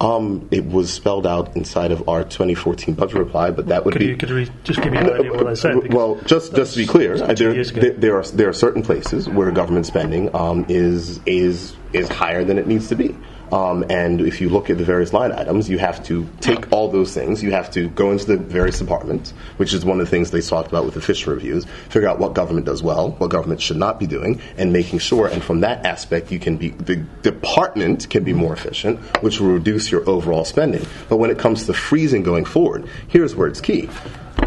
Um, 0.00 0.48
it 0.52 0.64
was 0.64 0.92
spelled 0.92 1.26
out 1.26 1.56
inside 1.56 1.90
of 1.90 2.08
our 2.08 2.22
2014 2.22 2.94
budget 2.94 3.18
reply, 3.18 3.50
but 3.50 3.66
that 3.66 3.84
would 3.84 3.92
could 3.92 3.98
be. 3.98 4.06
You, 4.06 4.16
could 4.16 4.28
you 4.28 4.46
just 4.62 4.80
give 4.80 4.92
me 4.92 4.98
an 4.98 5.10
idea 5.10 5.32
what 5.32 5.48
I 5.48 5.54
said? 5.54 5.92
Well, 5.92 6.16
just 6.24 6.54
just 6.54 6.74
to 6.74 6.78
be 6.78 6.86
clear, 6.86 7.18
there, 7.18 7.64
there, 7.64 7.90
there, 7.90 8.16
are 8.16 8.22
there 8.22 8.48
are 8.48 8.52
certain 8.52 8.82
places 8.82 9.28
where 9.28 9.50
government 9.50 9.86
spending 9.86 10.34
um, 10.36 10.66
is 10.68 11.18
is 11.26 11.74
is 11.92 12.08
higher 12.08 12.44
than 12.44 12.58
it 12.58 12.68
needs 12.68 12.88
to 12.88 12.94
be. 12.94 13.16
Um, 13.52 13.84
and 13.88 14.20
if 14.20 14.40
you 14.40 14.48
look 14.48 14.70
at 14.70 14.78
the 14.78 14.84
various 14.84 15.12
line 15.12 15.32
items, 15.32 15.68
you 15.68 15.78
have 15.78 16.04
to 16.04 16.28
take 16.40 16.70
all 16.72 16.88
those 16.88 17.14
things. 17.14 17.42
You 17.42 17.52
have 17.52 17.70
to 17.72 17.88
go 17.88 18.10
into 18.10 18.26
the 18.26 18.36
various 18.36 18.78
departments, 18.78 19.32
which 19.56 19.72
is 19.72 19.84
one 19.84 20.00
of 20.00 20.06
the 20.06 20.10
things 20.10 20.30
they 20.30 20.40
talked 20.40 20.68
about 20.68 20.84
with 20.84 20.94
the 20.94 21.00
Fisher 21.00 21.30
reviews. 21.30 21.64
Figure 21.88 22.08
out 22.08 22.18
what 22.18 22.34
government 22.34 22.66
does 22.66 22.82
well, 22.82 23.12
what 23.12 23.30
government 23.30 23.60
should 23.60 23.76
not 23.76 23.98
be 23.98 24.06
doing, 24.06 24.40
and 24.56 24.72
making 24.72 24.98
sure. 24.98 25.26
And 25.28 25.42
from 25.42 25.60
that 25.60 25.86
aspect, 25.86 26.30
you 26.30 26.38
can 26.38 26.56
be 26.56 26.70
the 26.70 26.96
department 26.96 28.10
can 28.10 28.24
be 28.24 28.32
more 28.32 28.52
efficient, 28.52 29.00
which 29.22 29.40
will 29.40 29.50
reduce 29.50 29.90
your 29.90 30.08
overall 30.08 30.44
spending. 30.44 30.86
But 31.08 31.16
when 31.16 31.30
it 31.30 31.38
comes 31.38 31.66
to 31.66 31.72
freezing 31.72 32.22
going 32.22 32.44
forward, 32.44 32.88
here's 33.08 33.34
where 33.34 33.48
it's 33.48 33.60
key: 33.60 33.88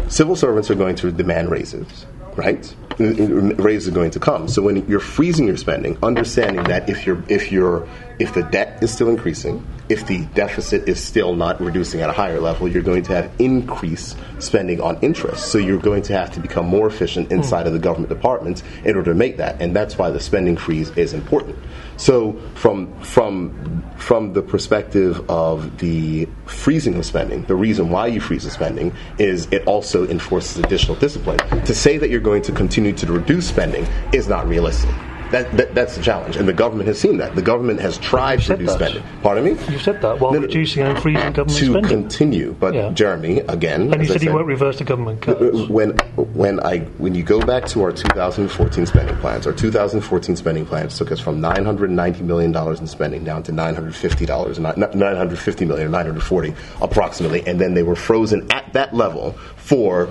civil 0.08 0.36
servants 0.36 0.70
are 0.70 0.74
going 0.74 0.96
to 0.96 1.10
demand 1.10 1.50
raises 1.50 2.06
right? 2.36 2.74
Raises 2.98 3.88
are 3.88 3.92
going 3.92 4.10
to 4.12 4.20
come. 4.20 4.48
So 4.48 4.62
when 4.62 4.86
you're 4.88 5.00
freezing 5.00 5.46
your 5.46 5.56
spending, 5.56 5.98
understanding 6.02 6.64
that 6.64 6.88
if 6.88 7.06
you're 7.06 7.22
if 7.28 7.50
you're 7.50 7.88
if 8.18 8.34
the 8.34 8.42
debt 8.42 8.82
is 8.82 8.92
still 8.92 9.08
increasing, 9.08 9.64
if 9.88 10.06
the 10.06 10.24
deficit 10.34 10.88
is 10.88 11.02
still 11.02 11.34
not 11.34 11.60
reducing 11.60 12.00
at 12.00 12.08
a 12.08 12.12
higher 12.12 12.40
level, 12.40 12.68
you're 12.68 12.82
going 12.82 13.02
to 13.04 13.14
have 13.14 13.30
increased 13.38 14.16
spending 14.38 14.80
on 14.80 14.98
interest. 15.00 15.46
So 15.52 15.58
you're 15.58 15.78
going 15.78 16.02
to 16.04 16.12
have 16.14 16.30
to 16.32 16.40
become 16.40 16.66
more 16.66 16.86
efficient 16.86 17.28
hmm. 17.28 17.34
inside 17.34 17.64
mm. 17.64 17.68
of 17.68 17.72
the 17.74 17.78
government 17.78 18.08
departments 18.08 18.62
in 18.84 18.96
order 18.96 19.12
to 19.12 19.18
make 19.18 19.36
that, 19.36 19.60
and 19.60 19.74
that's 19.74 19.98
why 19.98 20.10
the 20.10 20.20
spending 20.20 20.56
freeze 20.56 20.90
is 20.90 21.12
important. 21.12 21.56
So 21.96 22.32
from 22.54 22.92
from 23.00 23.84
from 23.96 24.32
the 24.32 24.42
perspective 24.42 25.28
of 25.30 25.78
the 25.78 26.26
freezing 26.46 26.96
of 26.96 27.06
spending, 27.06 27.44
the 27.44 27.54
reason 27.54 27.90
why 27.90 28.06
you 28.08 28.20
freeze 28.20 28.44
the 28.44 28.50
spending 28.50 28.92
is 29.18 29.46
it 29.52 29.66
also 29.66 30.08
enforces 30.08 30.58
additional 30.58 30.96
discipline. 30.96 31.38
To 31.64 31.74
say 31.74 31.98
that 31.98 32.10
you're 32.10 32.20
going 32.20 32.42
to 32.42 32.52
continue 32.52 32.92
to 32.94 33.06
reduce 33.12 33.48
spending 33.48 33.86
is 34.12 34.26
not 34.26 34.48
realistic. 34.48 34.90
That, 35.32 35.50
that, 35.56 35.74
that's 35.74 35.96
the 35.96 36.02
challenge, 36.02 36.36
and 36.36 36.46
the 36.46 36.52
government 36.52 36.88
has 36.88 37.00
seen 37.00 37.16
that. 37.16 37.34
The 37.34 37.42
government 37.42 37.80
has 37.80 37.96
tried 37.98 38.40
to 38.42 38.52
reduce 38.52 38.74
that. 38.74 38.90
spending. 38.90 39.02
Pardon 39.22 39.44
me? 39.44 39.50
You 39.72 39.78
said 39.78 40.02
that 40.02 40.20
while 40.20 40.32
no, 40.32 40.40
reducing 40.40 40.82
and 40.82 40.98
freezing 40.98 41.32
government 41.32 41.58
to 41.58 41.64
spending. 41.70 41.82
To 41.82 41.88
continue, 41.88 42.52
but 42.60 42.74
yeah. 42.74 42.90
Jeremy, 42.90 43.38
again, 43.40 43.92
and 43.92 44.02
you 44.02 44.08
said, 44.08 44.20
said 44.20 44.22
you 44.22 44.32
won't 44.34 44.46
reverse 44.46 44.78
the 44.78 44.84
government 44.84 45.26
uh, 45.26 45.34
cuts. 45.34 45.40
Uh, 45.42 45.66
when 45.68 45.90
when 46.34 46.60
I 46.60 46.80
when 46.98 47.14
you 47.14 47.22
go 47.22 47.40
back 47.40 47.66
to 47.68 47.82
our 47.82 47.92
2014 47.92 48.86
spending 48.86 49.16
plans, 49.16 49.46
our 49.46 49.54
2014 49.54 50.36
spending 50.36 50.66
plans 50.66 50.98
took 50.98 51.10
us 51.10 51.18
from 51.18 51.40
990 51.40 52.22
million 52.24 52.52
dollars 52.52 52.80
in 52.80 52.86
spending 52.86 53.24
down 53.24 53.42
to 53.44 53.52
950 53.52 54.26
dollars, 54.26 54.58
950 54.58 55.64
million, 55.64 55.90
940 55.90 56.54
approximately, 56.82 57.46
and 57.46 57.58
then 57.58 57.72
they 57.72 57.82
were 57.82 57.96
frozen 57.96 58.46
at 58.52 58.70
that 58.74 58.94
level 58.94 59.34
for 59.62 60.10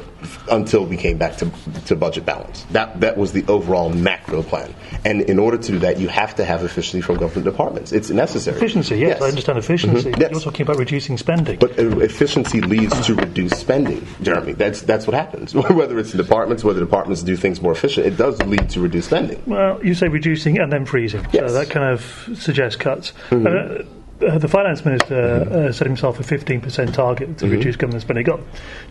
until 0.50 0.86
we 0.86 0.96
came 0.96 1.18
back 1.18 1.36
to, 1.36 1.52
to 1.86 1.96
budget 1.96 2.26
balance. 2.26 2.64
That 2.72 3.02
that 3.02 3.18
was 3.18 3.34
the 3.34 3.44
overall 3.48 3.90
macro 3.90 4.44
plan. 4.44 4.74
And 5.04 5.22
in 5.22 5.40
order 5.40 5.58
to 5.58 5.72
do 5.74 5.80
that, 5.80 6.00
you 6.00 6.08
have 6.08 6.36
to 6.36 6.46
have 6.46 6.64
efficiency 6.64 7.02
from 7.02 7.18
government 7.18 7.44
departments. 7.44 7.92
It's 7.92 8.10
necessary. 8.10 8.56
Efficiency, 8.56 8.98
yes, 8.98 9.10
yes. 9.10 9.22
I 9.22 9.28
understand 9.28 9.58
efficiency. 9.58 10.12
Mm-hmm. 10.12 10.22
Yes. 10.22 10.32
You're 10.32 10.40
talking 10.40 10.62
about 10.62 10.78
reducing 10.78 11.18
spending. 11.18 11.60
But 11.60 11.78
uh, 11.78 12.00
efficiency 12.00 12.62
leads 12.62 13.06
to 13.08 13.16
reduced 13.16 13.58
spending, 13.58 14.08
Jeremy. 14.22 14.54
That's 14.54 14.82
that's 14.82 15.06
what 15.06 15.16
happens. 15.16 15.54
whether 15.80 16.00
it's 16.00 16.14
in 16.14 16.18
departments, 16.18 16.64
whether 16.64 16.80
departments 16.80 17.22
do 17.22 17.36
things 17.36 17.62
more 17.62 17.74
efficient, 17.74 18.08
it 18.08 18.16
does 18.16 18.42
lead 18.44 18.70
to 18.70 18.80
reduced 18.80 19.08
spending. 19.08 19.44
Well, 19.46 19.84
you 19.86 19.96
say 19.96 20.08
reducing 20.08 20.60
and 20.60 20.72
then 20.72 20.86
freezing. 20.86 21.28
Yes. 21.34 21.50
So 21.50 21.54
that 21.54 21.70
kind 21.70 21.94
of 21.94 22.40
suggests 22.40 22.78
cuts. 22.78 23.12
Mm-hmm. 23.30 23.48
Uh, 23.48 24.01
uh, 24.24 24.38
the 24.38 24.48
finance 24.48 24.86
minister 24.86 25.46
mm-hmm. 25.46 25.56
uh, 25.56 25.72
set 25.72 25.88
himself 25.88 26.20
a 26.20 26.24
15% 26.24 26.94
target 26.94 27.38
to 27.38 27.46
mm-hmm. 27.46 27.54
reduce 27.54 27.76
government 27.76 28.02
spending. 28.02 28.26
He 28.26 28.32
got 28.32 28.42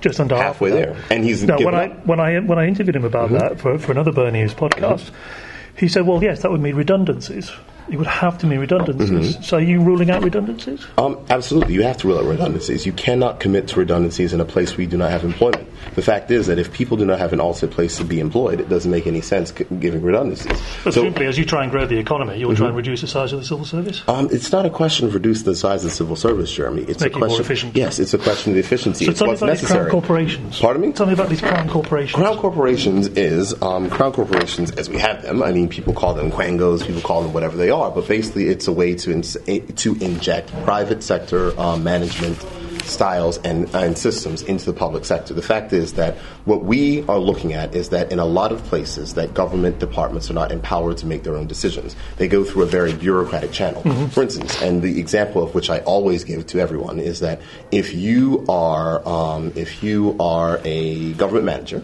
just 0.00 0.20
under 0.20 0.36
halfway 0.36 0.70
there, 0.70 0.96
and 1.10 1.24
he's 1.24 1.44
now, 1.44 1.58
when 1.58 1.74
I 1.74 1.88
when 1.88 2.20
I 2.20 2.40
when 2.40 2.58
I 2.58 2.66
interviewed 2.66 2.96
him 2.96 3.04
about 3.04 3.30
mm-hmm. 3.30 3.38
that 3.38 3.60
for, 3.60 3.78
for 3.78 3.92
another 3.92 4.12
Bernews 4.12 4.54
podcast, 4.54 5.10
mm-hmm. 5.10 5.76
he 5.76 5.88
said, 5.88 6.06
"Well, 6.06 6.22
yes, 6.22 6.42
that 6.42 6.50
would 6.50 6.60
mean 6.60 6.76
redundancies." 6.76 7.50
It 7.90 7.96
would 7.96 8.06
have 8.06 8.38
to 8.38 8.46
mean 8.46 8.60
redundancies. 8.60 9.34
Mm-hmm. 9.34 9.42
So 9.42 9.56
are 9.56 9.60
you 9.60 9.82
ruling 9.82 10.10
out 10.10 10.22
redundancies? 10.22 10.86
Um, 10.96 11.18
absolutely. 11.28 11.74
You 11.74 11.82
have 11.82 11.96
to 11.98 12.08
rule 12.08 12.18
out 12.18 12.24
redundancies. 12.24 12.86
You 12.86 12.92
cannot 12.92 13.40
commit 13.40 13.68
to 13.68 13.80
redundancies 13.80 14.32
in 14.32 14.40
a 14.40 14.44
place 14.44 14.72
where 14.72 14.82
you 14.82 14.90
do 14.90 14.96
not 14.96 15.10
have 15.10 15.24
employment. 15.24 15.68
The 15.94 16.02
fact 16.02 16.30
is 16.30 16.46
that 16.46 16.58
if 16.58 16.72
people 16.72 16.96
do 16.96 17.04
not 17.04 17.18
have 17.18 17.32
an 17.32 17.40
alternate 17.40 17.74
place 17.74 17.96
to 17.96 18.04
be 18.04 18.20
employed, 18.20 18.60
it 18.60 18.68
doesn't 18.68 18.90
make 18.90 19.06
any 19.06 19.20
sense 19.20 19.50
giving 19.50 20.02
redundancies. 20.02 20.60
But 20.84 20.94
so, 20.94 21.02
simply, 21.02 21.26
as 21.26 21.38
you 21.38 21.44
try 21.44 21.62
and 21.62 21.70
grow 21.72 21.86
the 21.86 21.98
economy, 21.98 22.38
you'll 22.38 22.50
mm-hmm. 22.50 22.58
try 22.58 22.68
and 22.68 22.76
reduce 22.76 23.00
the 23.00 23.06
size 23.06 23.32
of 23.32 23.40
the 23.40 23.46
civil 23.46 23.64
service? 23.64 24.02
Um, 24.06 24.28
it's 24.30 24.52
not 24.52 24.66
a 24.66 24.70
question 24.70 25.06
of 25.06 25.14
reducing 25.14 25.46
the 25.46 25.56
size 25.56 25.84
of 25.84 25.90
the 25.90 25.96
civil 25.96 26.16
service, 26.16 26.52
Jeremy. 26.52 26.82
It's 26.82 27.02
a 27.02 27.10
question. 27.10 27.28
more 27.28 27.40
efficient. 27.40 27.76
Yes, 27.76 27.98
it's 27.98 28.14
a 28.14 28.18
question 28.18 28.52
of 28.52 28.58
efficiency. 28.58 29.06
So 29.06 29.10
it's 29.10 29.18
tell 29.18 29.28
what's 29.28 29.40
me 29.40 29.48
about 29.48 29.54
necessary. 29.54 29.84
These 29.84 29.90
crown 29.90 30.00
corporations. 30.00 30.60
Pardon 30.60 30.82
me? 30.82 30.92
Tell 30.92 31.06
me 31.06 31.12
about 31.14 31.28
these 31.28 31.40
crown 31.40 31.68
corporations. 31.68 32.14
Crown 32.14 32.36
corporations 32.36 33.08
is 33.08 33.60
um, 33.62 33.90
crown 33.90 34.12
corporations 34.12 34.70
as 34.72 34.88
we 34.88 34.98
have 34.98 35.22
them. 35.22 35.42
I 35.42 35.52
mean, 35.52 35.68
people 35.68 35.94
call 35.94 36.14
them 36.14 36.30
quangos, 36.30 36.86
people 36.86 37.00
call 37.00 37.22
them 37.22 37.32
whatever 37.32 37.56
they 37.56 37.70
are, 37.70 37.79
but 37.88 38.06
basically, 38.06 38.48
it's 38.48 38.68
a 38.68 38.72
way 38.72 38.94
to 38.96 39.10
in, 39.10 39.22
to 39.22 39.94
inject 40.04 40.52
private 40.64 41.02
sector 41.02 41.58
um, 41.58 41.82
management 41.82 42.44
styles 42.84 43.38
and, 43.38 43.72
and 43.74 43.96
systems 43.96 44.42
into 44.42 44.66
the 44.66 44.72
public 44.72 45.04
sector. 45.04 45.32
The 45.34 45.42
fact 45.42 45.72
is 45.72 45.94
that 45.94 46.16
what 46.44 46.64
we 46.64 47.06
are 47.06 47.18
looking 47.18 47.52
at 47.52 47.74
is 47.74 47.90
that 47.90 48.12
in 48.12 48.18
a 48.18 48.24
lot 48.24 48.52
of 48.52 48.62
places 48.64 49.14
that 49.14 49.32
government 49.34 49.78
departments 49.78 50.30
are 50.30 50.34
not 50.34 50.52
empowered 50.52 50.98
to 50.98 51.06
make 51.06 51.22
their 51.22 51.36
own 51.36 51.46
decisions. 51.46 51.96
They 52.16 52.28
go 52.28 52.44
through 52.44 52.64
a 52.64 52.66
very 52.66 52.92
bureaucratic 52.92 53.52
channel. 53.52 53.82
Mm-hmm. 53.82 54.06
For 54.06 54.22
instance, 54.22 54.60
and 54.60 54.82
the 54.82 54.98
example 54.98 55.42
of 55.42 55.54
which 55.54 55.70
I 55.70 55.78
always 55.80 56.24
give 56.24 56.46
to 56.48 56.60
everyone 56.60 56.98
is 56.98 57.20
that 57.20 57.40
if 57.70 57.94
you 57.94 58.44
are 58.48 59.06
um, 59.06 59.52
if 59.54 59.82
you 59.82 60.16
are 60.18 60.60
a 60.64 61.12
government 61.14 61.46
manager 61.46 61.82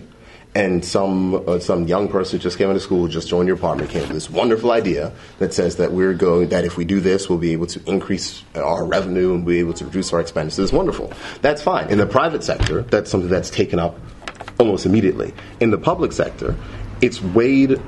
and 0.56 0.82
some 0.82 1.34
uh, 1.46 1.58
some 1.58 1.86
young 1.86 2.08
person 2.08 2.40
just 2.40 2.56
came 2.56 2.70
out 2.70 2.76
of 2.76 2.80
school, 2.80 3.06
just 3.08 3.28
joined 3.28 3.46
your 3.46 3.58
apartment, 3.58 3.90
came 3.90 4.00
with 4.00 4.12
this 4.12 4.30
wonderful 4.30 4.72
idea 4.72 5.12
that 5.38 5.52
says 5.52 5.76
that 5.76 5.92
we're 5.92 6.14
going 6.14 6.48
that 6.48 6.64
if 6.64 6.78
we 6.78 6.84
do 6.86 6.98
this, 6.98 7.28
we'll 7.28 7.38
be 7.38 7.52
able 7.52 7.66
to 7.66 7.80
increase 7.84 8.42
our 8.54 8.86
revenue 8.86 9.34
and 9.34 9.44
be 9.44 9.58
able 9.58 9.74
to 9.74 9.84
reduce 9.84 10.14
our 10.14 10.20
expenses. 10.20 10.72
Wonderful. 10.72 11.12
That's 11.42 11.60
fine. 11.60 11.90
In 11.90 11.98
the 11.98 12.06
private 12.06 12.42
sector, 12.42 12.80
that's 12.80 13.10
something 13.10 13.28
that's 13.28 13.50
taken 13.50 13.78
up 13.78 14.00
almost 14.58 14.86
immediately. 14.86 15.34
In 15.60 15.70
the 15.70 15.78
public 15.78 16.12
sector, 16.12 16.56
it's 17.02 17.20
weighed 17.20 17.78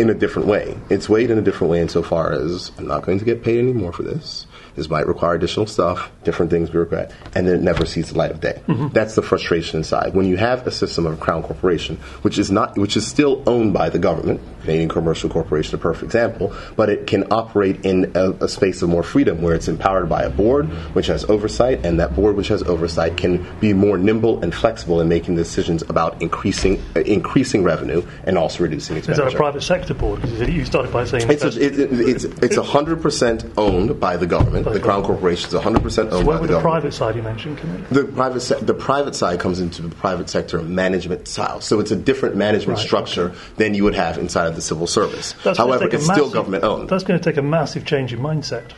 in 0.00 0.10
a 0.10 0.14
different 0.14 0.48
way. 0.48 0.76
It's 0.90 1.08
weighed 1.08 1.30
in 1.30 1.38
a 1.38 1.42
different 1.42 1.70
way 1.70 1.80
insofar 1.80 2.32
as 2.32 2.72
I'm 2.76 2.88
not 2.88 3.04
going 3.04 3.20
to 3.20 3.24
get 3.24 3.44
paid 3.44 3.60
anymore 3.60 3.92
for 3.92 4.02
this. 4.02 4.45
This 4.76 4.88
might 4.88 5.06
require 5.06 5.34
additional 5.34 5.66
stuff, 5.66 6.10
different 6.22 6.50
things 6.50 6.70
bureaucrat, 6.70 7.10
and 7.34 7.48
then 7.48 7.56
it 7.56 7.62
never 7.62 7.86
sees 7.86 8.12
the 8.12 8.18
light 8.18 8.30
of 8.30 8.40
day. 8.40 8.62
Mm-hmm. 8.68 8.88
That's 8.88 9.14
the 9.14 9.22
frustration 9.22 9.78
inside. 9.78 10.14
When 10.14 10.26
you 10.26 10.36
have 10.36 10.66
a 10.66 10.70
system 10.70 11.06
of 11.06 11.14
a 11.14 11.16
crown 11.16 11.42
corporation, 11.42 11.96
which 12.22 12.38
is 12.38 12.50
not, 12.50 12.76
which 12.76 12.96
is 12.96 13.06
still 13.06 13.42
owned 13.46 13.72
by 13.72 13.88
the 13.88 13.98
government, 13.98 14.40
Canadian 14.60 14.88
Commercial 14.88 15.30
Corporation, 15.30 15.76
a 15.76 15.78
perfect 15.78 16.04
example, 16.04 16.52
but 16.74 16.88
it 16.90 17.06
can 17.06 17.24
operate 17.32 17.84
in 17.86 18.12
a, 18.14 18.32
a 18.44 18.48
space 18.48 18.82
of 18.82 18.88
more 18.88 19.02
freedom 19.02 19.40
where 19.40 19.54
it's 19.54 19.68
empowered 19.68 20.08
by 20.08 20.24
a 20.24 20.30
board 20.30 20.66
which 20.94 21.06
has 21.06 21.24
oversight, 21.26 21.86
and 21.86 22.00
that 22.00 22.14
board 22.14 22.36
which 22.36 22.48
has 22.48 22.62
oversight 22.64 23.16
can 23.16 23.46
be 23.60 23.72
more 23.72 23.96
nimble 23.96 24.42
and 24.42 24.54
flexible 24.54 25.00
in 25.00 25.08
making 25.08 25.36
decisions 25.36 25.82
about 25.82 26.20
increasing 26.20 26.82
uh, 26.96 27.00
increasing 27.00 27.62
revenue 27.62 28.04
and 28.24 28.36
also 28.36 28.62
reducing 28.62 28.96
expenditure. 28.96 29.26
Is 29.26 29.32
that 29.32 29.36
a 29.36 29.38
private 29.38 29.62
sector 29.62 29.94
board? 29.94 30.22
You 30.28 30.64
started 30.64 30.92
by 30.92 31.04
saying 31.04 31.30
it's 31.30 31.44
a, 31.44 31.48
it, 31.48 31.78
it, 31.78 31.92
it's 31.92 32.24
it's 32.24 32.56
hundred 32.56 33.00
percent 33.00 33.44
owned 33.56 33.98
by 34.00 34.16
the 34.16 34.26
government 34.26 34.65
the 34.72 34.80
Crown 34.80 35.02
Corporation 35.02 35.48
is 35.48 35.54
100 35.54 35.82
percent 35.82 36.12
owned 36.12 36.24
so 36.24 36.26
by 36.26 36.36
the, 36.36 36.42
the 36.42 36.48
government. 36.54 36.62
private 36.62 36.94
side 36.94 37.16
you 37.16 37.22
mentioned? 37.22 37.58
The 37.90 38.04
private 38.04 38.40
se- 38.40 38.62
the 38.62 38.74
private 38.74 39.14
side 39.14 39.40
comes 39.40 39.60
into 39.60 39.82
the 39.82 39.94
private 39.94 40.28
sector 40.28 40.62
management 40.62 41.28
style, 41.28 41.60
so 41.60 41.80
it's 41.80 41.90
a 41.90 41.96
different 41.96 42.36
management 42.36 42.78
right, 42.78 42.86
structure 42.86 43.30
okay. 43.30 43.38
than 43.56 43.74
you 43.74 43.84
would 43.84 43.94
have 43.94 44.18
inside 44.18 44.46
of 44.46 44.54
the 44.54 44.62
civil 44.62 44.86
service. 44.86 45.34
That's 45.44 45.58
However, 45.58 45.84
it's 45.84 46.06
massive, 46.06 46.14
still 46.14 46.30
government 46.30 46.64
owned. 46.64 46.88
That's 46.88 47.04
going 47.04 47.18
to 47.18 47.24
take 47.24 47.36
a 47.36 47.42
massive 47.42 47.84
change 47.84 48.12
in 48.12 48.20
mindset. 48.20 48.72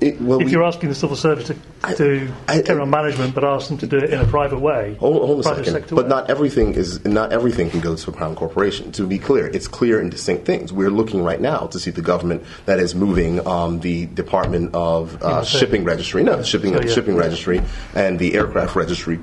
It, 0.00 0.20
well, 0.20 0.40
if 0.40 0.46
we, 0.46 0.52
you're 0.52 0.62
asking 0.62 0.90
the 0.90 0.94
civil 0.94 1.16
service 1.16 1.46
to, 1.46 1.54
to 1.96 2.30
I, 2.48 2.60
carry 2.60 2.80
on 2.80 2.90
management, 2.90 3.34
but 3.34 3.44
ask 3.44 3.68
them 3.68 3.78
to 3.78 3.86
do 3.86 3.96
it 3.96 4.12
in 4.12 4.20
a 4.20 4.26
private 4.26 4.58
way, 4.58 4.94
hold, 5.00 5.24
hold 5.24 5.40
a 5.40 5.42
second. 5.42 5.86
But 5.88 6.04
way. 6.04 6.08
not 6.08 6.28
everything 6.28 6.74
is 6.74 7.02
not 7.06 7.32
everything 7.32 7.70
can 7.70 7.80
go 7.80 7.96
to 7.96 8.10
a 8.10 8.12
crown 8.12 8.34
corporation. 8.34 8.92
To 8.92 9.06
be 9.06 9.18
clear, 9.18 9.46
it's 9.46 9.68
clear 9.68 9.98
and 9.98 10.10
distinct 10.10 10.44
things. 10.44 10.70
We're 10.70 10.90
looking 10.90 11.22
right 11.22 11.40
now 11.40 11.66
to 11.68 11.80
see 11.80 11.90
the 11.90 12.02
government 12.02 12.44
that 12.66 12.78
is 12.78 12.94
moving 12.94 13.46
um, 13.46 13.80
the 13.80 14.06
Department 14.06 14.74
of 14.74 15.22
uh, 15.22 15.44
Shipping 15.44 15.84
Registry, 15.84 16.22
no, 16.22 16.42
shipping 16.42 16.74
so, 16.74 16.82
yeah, 16.82 16.92
shipping 16.92 17.16
registry, 17.16 17.62
and 17.94 18.18
the 18.18 18.34
aircraft 18.34 18.76
registry 18.76 19.18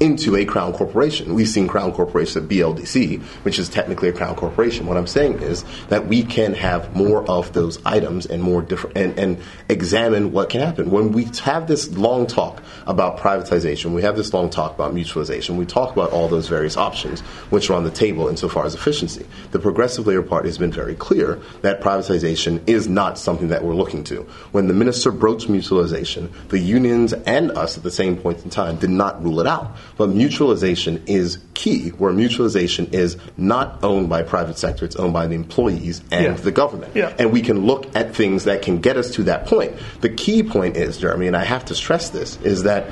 into 0.00 0.36
a 0.36 0.44
crown 0.44 0.72
corporation. 0.72 1.34
We've 1.34 1.48
seen 1.48 1.68
crown 1.68 1.92
corporations 1.92 2.36
at 2.36 2.48
BLDC, 2.48 3.20
which 3.44 3.58
is 3.58 3.68
technically 3.68 4.08
a 4.08 4.12
crown 4.12 4.36
corporation. 4.36 4.86
What 4.86 4.96
I'm 4.96 5.06
saying 5.06 5.40
is 5.42 5.64
that 5.88 6.06
we 6.06 6.22
can 6.22 6.54
have 6.54 6.94
more 6.94 7.28
of 7.28 7.52
those 7.52 7.84
items 7.84 8.26
and 8.26 8.42
more 8.42 8.62
different 8.62 8.96
and, 8.96 9.18
and 9.18 9.38
examine 9.68 10.32
what 10.32 10.50
can 10.50 10.60
happen. 10.60 10.90
When 10.90 11.12
we 11.12 11.24
have 11.42 11.66
this 11.66 11.90
long 11.96 12.26
talk 12.26 12.62
about 12.86 13.18
privatization, 13.18 13.92
we 13.92 14.02
have 14.02 14.16
this 14.16 14.32
long 14.32 14.50
talk 14.50 14.74
about 14.74 14.94
mutualization, 14.94 15.56
we 15.56 15.66
talk 15.66 15.92
about 15.92 16.10
all 16.10 16.28
those 16.28 16.48
various 16.48 16.76
options 16.76 17.20
which 17.50 17.70
are 17.70 17.74
on 17.74 17.84
the 17.84 17.90
table 17.90 18.28
insofar 18.28 18.64
as 18.66 18.74
efficiency. 18.74 19.26
The 19.50 19.58
Progressive 19.58 20.06
Labour 20.06 20.22
Party 20.22 20.48
has 20.48 20.58
been 20.58 20.72
very 20.72 20.94
clear 20.94 21.40
that 21.62 21.80
privatization 21.80 22.62
is 22.68 22.88
not 22.88 23.18
something 23.18 23.48
that 23.48 23.64
we're 23.64 23.74
looking 23.74 24.04
to. 24.04 24.22
When 24.52 24.68
the 24.68 24.74
minister 24.74 25.10
broached 25.10 25.48
mutualization, 25.48 26.30
the 26.48 26.58
unions 26.58 27.12
and 27.12 27.50
us 27.52 27.76
at 27.76 27.82
the 27.82 27.90
same 27.90 28.16
point 28.16 28.44
in 28.44 28.50
time 28.50 28.76
did 28.76 28.90
not 28.90 29.22
rule 29.22 29.40
it 29.40 29.46
out. 29.46 29.76
But 29.98 30.10
mutualization 30.10 31.02
is 31.06 31.38
key, 31.54 31.90
where 31.90 32.12
mutualization 32.12 32.94
is 32.94 33.16
not 33.36 33.82
owned 33.82 34.08
by 34.08 34.22
private 34.22 34.56
sector, 34.56 34.84
it's 34.84 34.96
owned 34.96 35.12
by 35.12 35.26
the 35.26 35.34
employees 35.34 36.02
and 36.12 36.24
yeah. 36.24 36.32
the 36.32 36.52
government. 36.52 36.94
Yeah. 36.94 37.14
And 37.18 37.32
we 37.32 37.42
can 37.42 37.66
look 37.66 37.94
at 37.96 38.14
things 38.14 38.44
that 38.44 38.62
can 38.62 38.80
get 38.80 38.96
us 38.96 39.10
to 39.16 39.24
that 39.24 39.46
point. 39.46 39.74
The 40.00 40.08
key 40.08 40.44
point 40.44 40.76
is, 40.76 40.98
Jeremy, 40.98 41.26
and 41.26 41.36
I 41.36 41.44
have 41.44 41.64
to 41.66 41.74
stress 41.74 42.10
this, 42.10 42.40
is 42.42 42.62
that 42.62 42.88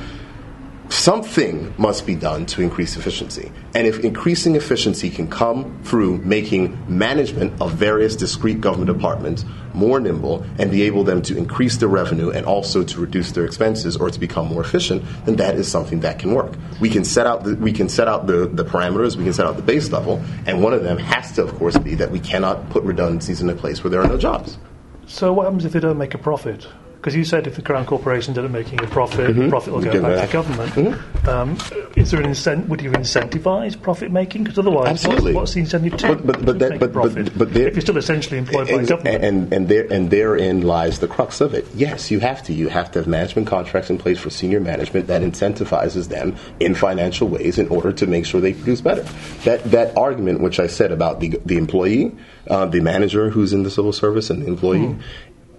something 0.88 1.75
must 1.79 2.07
be 2.07 2.14
done 2.14 2.46
to 2.46 2.62
increase 2.62 2.96
efficiency. 2.96 3.51
And 3.75 3.87
if 3.87 4.01
increasing 4.01 4.57
efficiency 4.57 5.11
can 5.11 5.29
come 5.29 5.81
through 5.83 6.18
making 6.18 6.79
management 6.88 7.61
of 7.61 7.72
various 7.72 8.16
discrete 8.16 8.61
government 8.61 8.92
departments 8.92 9.44
more 9.75 10.01
nimble 10.01 10.44
and 10.59 10.70
be 10.70 10.83
able 10.83 11.05
them 11.05 11.22
to 11.22 11.37
increase 11.37 11.77
their 11.77 11.88
revenue 11.88 12.31
and 12.31 12.46
also 12.46 12.83
to 12.83 13.01
reduce 13.01 13.33
their 13.33 13.44
expenses 13.44 13.96
or 13.96 14.11
to 14.11 14.18
become 14.18 14.46
more 14.46 14.62
efficient, 14.62 15.05
then 15.27 15.37
that 15.37 15.57
is 15.57 15.70
something 15.70 16.01
that 16.01 16.18
can 16.18 16.35
work. 16.35 16.53
We 16.81 16.88
can 16.88 17.05
set 17.05 17.27
out 17.27 17.44
the, 17.44 17.57
we 17.57 17.72
can 17.72 17.88
set 17.88 18.09
out 18.09 18.27
the, 18.27 18.46
the 18.46 18.64
parameters, 18.64 19.16
we 19.16 19.25
can 19.25 19.33
set 19.33 19.46
out 19.46 19.57
the 19.57 19.62
base 19.62 19.90
level, 19.90 20.22
and 20.46 20.62
one 20.62 20.72
of 20.72 20.83
them 20.83 20.99
has 20.99 21.33
to, 21.33 21.42
of 21.42 21.55
course, 21.57 21.77
be 21.77 21.94
that 21.96 22.11
we 22.11 22.20
cannot 22.20 22.70
put 22.70 22.83
redundancies 22.85 23.40
in 23.42 23.51
a 23.51 23.55
place 23.55 23.85
where 23.85 23.90
there 23.90 24.01
are 24.01 24.09
no 24.09 24.16
jobs. 24.16 24.59
So 25.07 25.33
what 25.33 25.44
happens 25.44 25.64
if 25.64 25.72
they 25.72 25.81
don't 25.81 25.99
make 25.99 26.14
a 26.14 26.18
profit? 26.18 26.66
Because 26.97 27.15
you 27.15 27.25
said 27.25 27.47
if 27.47 27.55
the 27.55 27.63
Crown 27.63 27.87
Corporation 27.87 28.35
didn't 28.35 28.51
making 28.53 28.83
a 28.83 28.87
profit, 28.89 29.31
Mm-hmm. 29.31 29.43
the 29.43 29.49
profit 29.49 29.73
will 29.75 29.81
go 29.83 29.93
Give 29.93 30.03
back 30.03 30.29
to 30.29 30.33
government. 30.33 31.29
Um, 31.29 31.57
is 31.95 32.11
there 32.11 32.21
an 32.21 32.27
incent? 32.31 32.69
Would 32.69 32.81
you 32.81 32.91
incentivise 32.91 33.81
profit 33.81 34.11
making? 34.11 34.43
Because 34.45 34.59
otherwise, 34.59 34.89
Absolutely. 34.89 35.33
What's, 35.35 35.43
what's 35.43 35.55
the 35.55 35.61
incentive 35.61 35.97
to, 35.99 36.09
But- 36.17 36.27
but- 36.27 36.45
but 36.45 36.59
that- 36.59 36.79
but- 36.81 36.93
but- 36.93 37.39
but 37.39 37.55
there- 37.55 37.69
if 37.69 37.75
you're 37.75 37.81
still 37.83 37.97
essentially 37.97 38.39
employed 38.39 38.67
by 38.69 38.75
Ex- 38.81 38.89
government, 38.89 39.23
And 39.25 39.53
and 39.53 39.69
there 39.69 39.87
and 39.91 40.11
therein 40.11 40.63
lies 40.63 40.99
the 40.99 41.07
crux 41.07 41.41
of 41.41 41.55
it. 41.55 41.67
Yes, 41.77 42.11
you 42.11 42.19
have 42.21 42.43
to. 42.45 42.53
You 42.53 42.69
have 42.69 42.91
to 42.93 42.99
have 43.01 43.07
management 43.07 43.47
contracts 43.47 43.89
in 43.91 43.99
place 43.99 44.19
for 44.19 44.31
senior 44.31 44.61
management 44.61 45.07
that 45.07 45.23
incentivizes 45.23 46.09
them 46.09 46.35
in 46.59 46.75
financial 46.75 47.29
ways 47.29 47.59
in 47.59 47.69
order 47.69 47.93
to 47.93 48.07
make 48.07 48.27
sure 48.27 48.41
they 48.41 48.53
produce 48.55 48.81
better. 48.81 49.05
That 49.45 49.63
that 49.71 49.97
argument, 49.97 50.41
which 50.41 50.59
I 50.59 50.67
said 50.67 50.91
about 50.93 51.21
the 51.21 51.39
the 51.45 51.57
employee, 51.57 52.13
uh, 52.51 52.67
the 52.67 52.81
manager 52.81 53.31
who's 53.31 53.53
in 53.53 53.63
the 53.63 53.71
civil 53.71 53.93
service, 53.93 54.29
and 54.31 54.43
the 54.43 54.47
employee, 54.49 54.97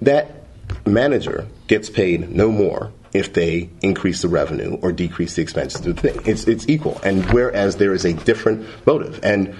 that 0.02 0.37
manager 0.86 1.48
gets 1.68 1.90
paid 1.90 2.30
no 2.30 2.52
more 2.52 2.92
if 3.14 3.34
they 3.34 3.70
increase 3.82 4.22
the 4.22 4.28
revenue 4.28 4.78
or 4.82 4.92
decrease 4.92 5.36
the 5.36 5.42
expenses. 5.42 5.86
It's 5.86 6.48
it's 6.48 6.68
equal. 6.68 7.00
And 7.04 7.26
whereas 7.32 7.78
there 7.78 7.94
is 7.94 8.06
a 8.06 8.14
different 8.14 8.66
motive 8.86 9.20
and 9.24 9.56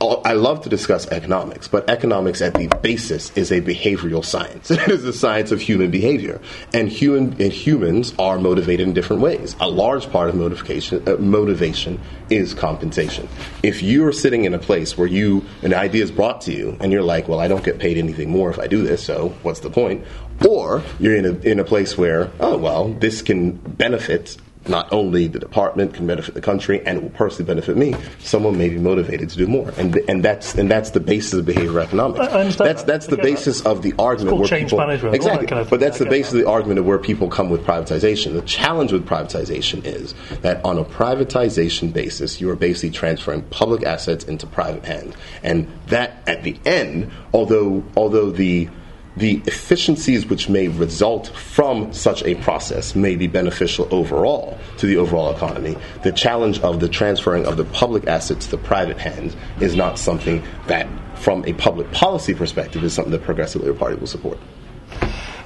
I 0.00 0.32
love 0.32 0.62
to 0.62 0.70
discuss 0.70 1.06
economics, 1.08 1.68
but 1.68 1.90
economics 1.90 2.40
at 2.40 2.54
the 2.54 2.68
basis 2.80 3.30
is 3.36 3.52
a 3.52 3.60
behavioral 3.60 4.24
science. 4.24 4.70
It 4.80 4.88
is 4.88 5.02
the 5.02 5.12
science 5.12 5.52
of 5.52 5.60
human 5.60 5.90
behavior, 5.90 6.40
and 6.72 6.88
human 6.88 7.36
and 7.38 7.52
humans 7.52 8.14
are 8.18 8.38
motivated 8.38 8.88
in 8.88 8.94
different 8.94 9.20
ways. 9.20 9.54
A 9.60 9.68
large 9.68 10.10
part 10.10 10.30
of 10.30 10.36
motivation 10.36 11.06
uh, 11.06 11.16
motivation 11.16 12.00
is 12.30 12.54
compensation. 12.54 13.28
If 13.62 13.82
you're 13.82 14.12
sitting 14.12 14.46
in 14.46 14.54
a 14.54 14.58
place 14.58 14.96
where 14.96 15.06
you 15.06 15.44
an 15.62 15.74
idea 15.74 16.02
is 16.02 16.10
brought 16.10 16.40
to 16.42 16.52
you, 16.52 16.78
and 16.80 16.92
you're 16.92 17.02
like, 17.02 17.28
"Well, 17.28 17.40
I 17.40 17.48
don't 17.48 17.64
get 17.64 17.78
paid 17.78 17.98
anything 17.98 18.30
more 18.30 18.48
if 18.50 18.58
I 18.58 18.68
do 18.68 18.82
this, 18.82 19.04
so 19.04 19.34
what's 19.42 19.60
the 19.60 19.70
point?" 19.70 20.04
Or 20.48 20.82
you're 20.98 21.16
in 21.16 21.26
a 21.26 21.34
in 21.40 21.60
a 21.60 21.64
place 21.64 21.98
where, 21.98 22.30
"Oh, 22.40 22.56
well, 22.56 22.88
this 22.88 23.20
can 23.20 23.52
benefit." 23.52 24.38
Not 24.68 24.92
only 24.92 25.26
the 25.26 25.38
department 25.38 25.94
can 25.94 26.06
benefit 26.06 26.34
the 26.34 26.40
country 26.40 26.84
and 26.86 26.98
it 26.98 27.02
will 27.02 27.10
personally 27.10 27.46
benefit 27.46 27.76
me, 27.76 27.94
someone 28.18 28.58
may 28.58 28.68
be 28.68 28.78
motivated 28.78 29.30
to 29.30 29.36
do 29.36 29.46
more, 29.46 29.72
and 29.78 29.96
and 30.08 30.22
that's 30.22 30.54
and 30.54 30.70
that's 30.70 30.90
the 30.90 31.00
basis 31.00 31.34
of 31.34 31.46
behavioral 31.46 31.82
economics. 31.82 32.20
I- 32.20 32.40
understand 32.40 32.68
that's 32.68 32.82
that's 32.84 33.06
the 33.06 33.16
get 33.16 33.22
that. 33.24 33.30
basis 33.30 33.60
of 33.62 33.82
the 33.82 33.94
argument 33.98 34.36
where 34.36 34.48
change 34.48 34.70
people 34.70 34.78
management, 34.78 35.14
exactly, 35.14 35.46
kind 35.46 35.60
of 35.60 35.70
but 35.70 35.80
that's 35.80 35.98
the 35.98 36.06
basis 36.06 36.34
of 36.34 36.40
the 36.40 36.48
argument 36.48 36.78
of 36.78 36.86
where 36.86 36.98
people 36.98 37.28
come 37.28 37.50
with 37.50 37.64
privatization. 37.64 38.32
The 38.34 38.42
challenge 38.42 38.92
with 38.92 39.06
privatization 39.06 39.84
is 39.84 40.14
that 40.42 40.64
on 40.64 40.78
a 40.78 40.84
privatization 40.84 41.92
basis, 41.92 42.40
you 42.40 42.50
are 42.50 42.56
basically 42.56 42.90
transferring 42.90 43.42
public 43.42 43.84
assets 43.84 44.24
into 44.24 44.46
private 44.46 44.84
hands, 44.84 45.14
and 45.42 45.66
that 45.86 46.22
at 46.26 46.42
the 46.42 46.58
end, 46.64 47.10
although 47.32 47.82
although 47.96 48.30
the 48.30 48.68
the 49.16 49.42
efficiencies 49.46 50.26
which 50.26 50.48
may 50.48 50.68
result 50.68 51.28
from 51.28 51.92
such 51.92 52.22
a 52.22 52.34
process 52.36 52.94
may 52.94 53.16
be 53.16 53.26
beneficial 53.26 53.88
overall 53.90 54.56
to 54.78 54.86
the 54.86 54.96
overall 54.96 55.34
economy. 55.34 55.76
The 56.04 56.12
challenge 56.12 56.60
of 56.60 56.80
the 56.80 56.88
transferring 56.88 57.44
of 57.46 57.56
the 57.56 57.64
public 57.64 58.06
assets 58.06 58.46
to 58.46 58.52
the 58.52 58.58
private 58.58 58.98
hands 58.98 59.36
is 59.60 59.74
not 59.74 59.98
something 59.98 60.42
that, 60.68 60.86
from 61.18 61.44
a 61.44 61.52
public 61.54 61.90
policy 61.92 62.34
perspective, 62.34 62.84
is 62.84 62.94
something 62.94 63.10
the 63.12 63.18
Progressive 63.18 63.62
Labour 63.62 63.78
Party 63.78 63.96
will 63.96 64.06
support. 64.06 64.38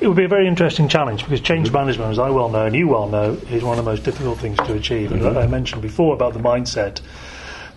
It 0.01 0.09
would 0.09 0.17
be 0.17 0.25
a 0.25 0.29
very 0.29 0.47
interesting 0.47 0.89
challenge 0.89 1.23
because 1.25 1.41
change 1.41 1.69
Mm-hmm. 1.69 1.77
management, 1.77 2.11
as 2.11 2.19
I 2.19 2.29
well 2.29 2.51
know 2.51 2.67
and 2.67 2.75
you 2.77 2.89
well 2.89 3.09
know, 3.09 3.33
is 3.51 3.63
one 3.63 3.79
of 3.79 3.85
the 3.85 3.91
most 3.91 4.05
difficult 4.05 4.39
things 4.39 4.59
to 4.59 4.75
achieve. 4.75 5.13
And 5.13 5.23
Mm-hmm. 5.23 5.39
I 5.39 5.47
mentioned 5.47 5.81
before 5.81 6.13
about 6.15 6.35
the 6.35 6.41
mindset. 6.41 7.01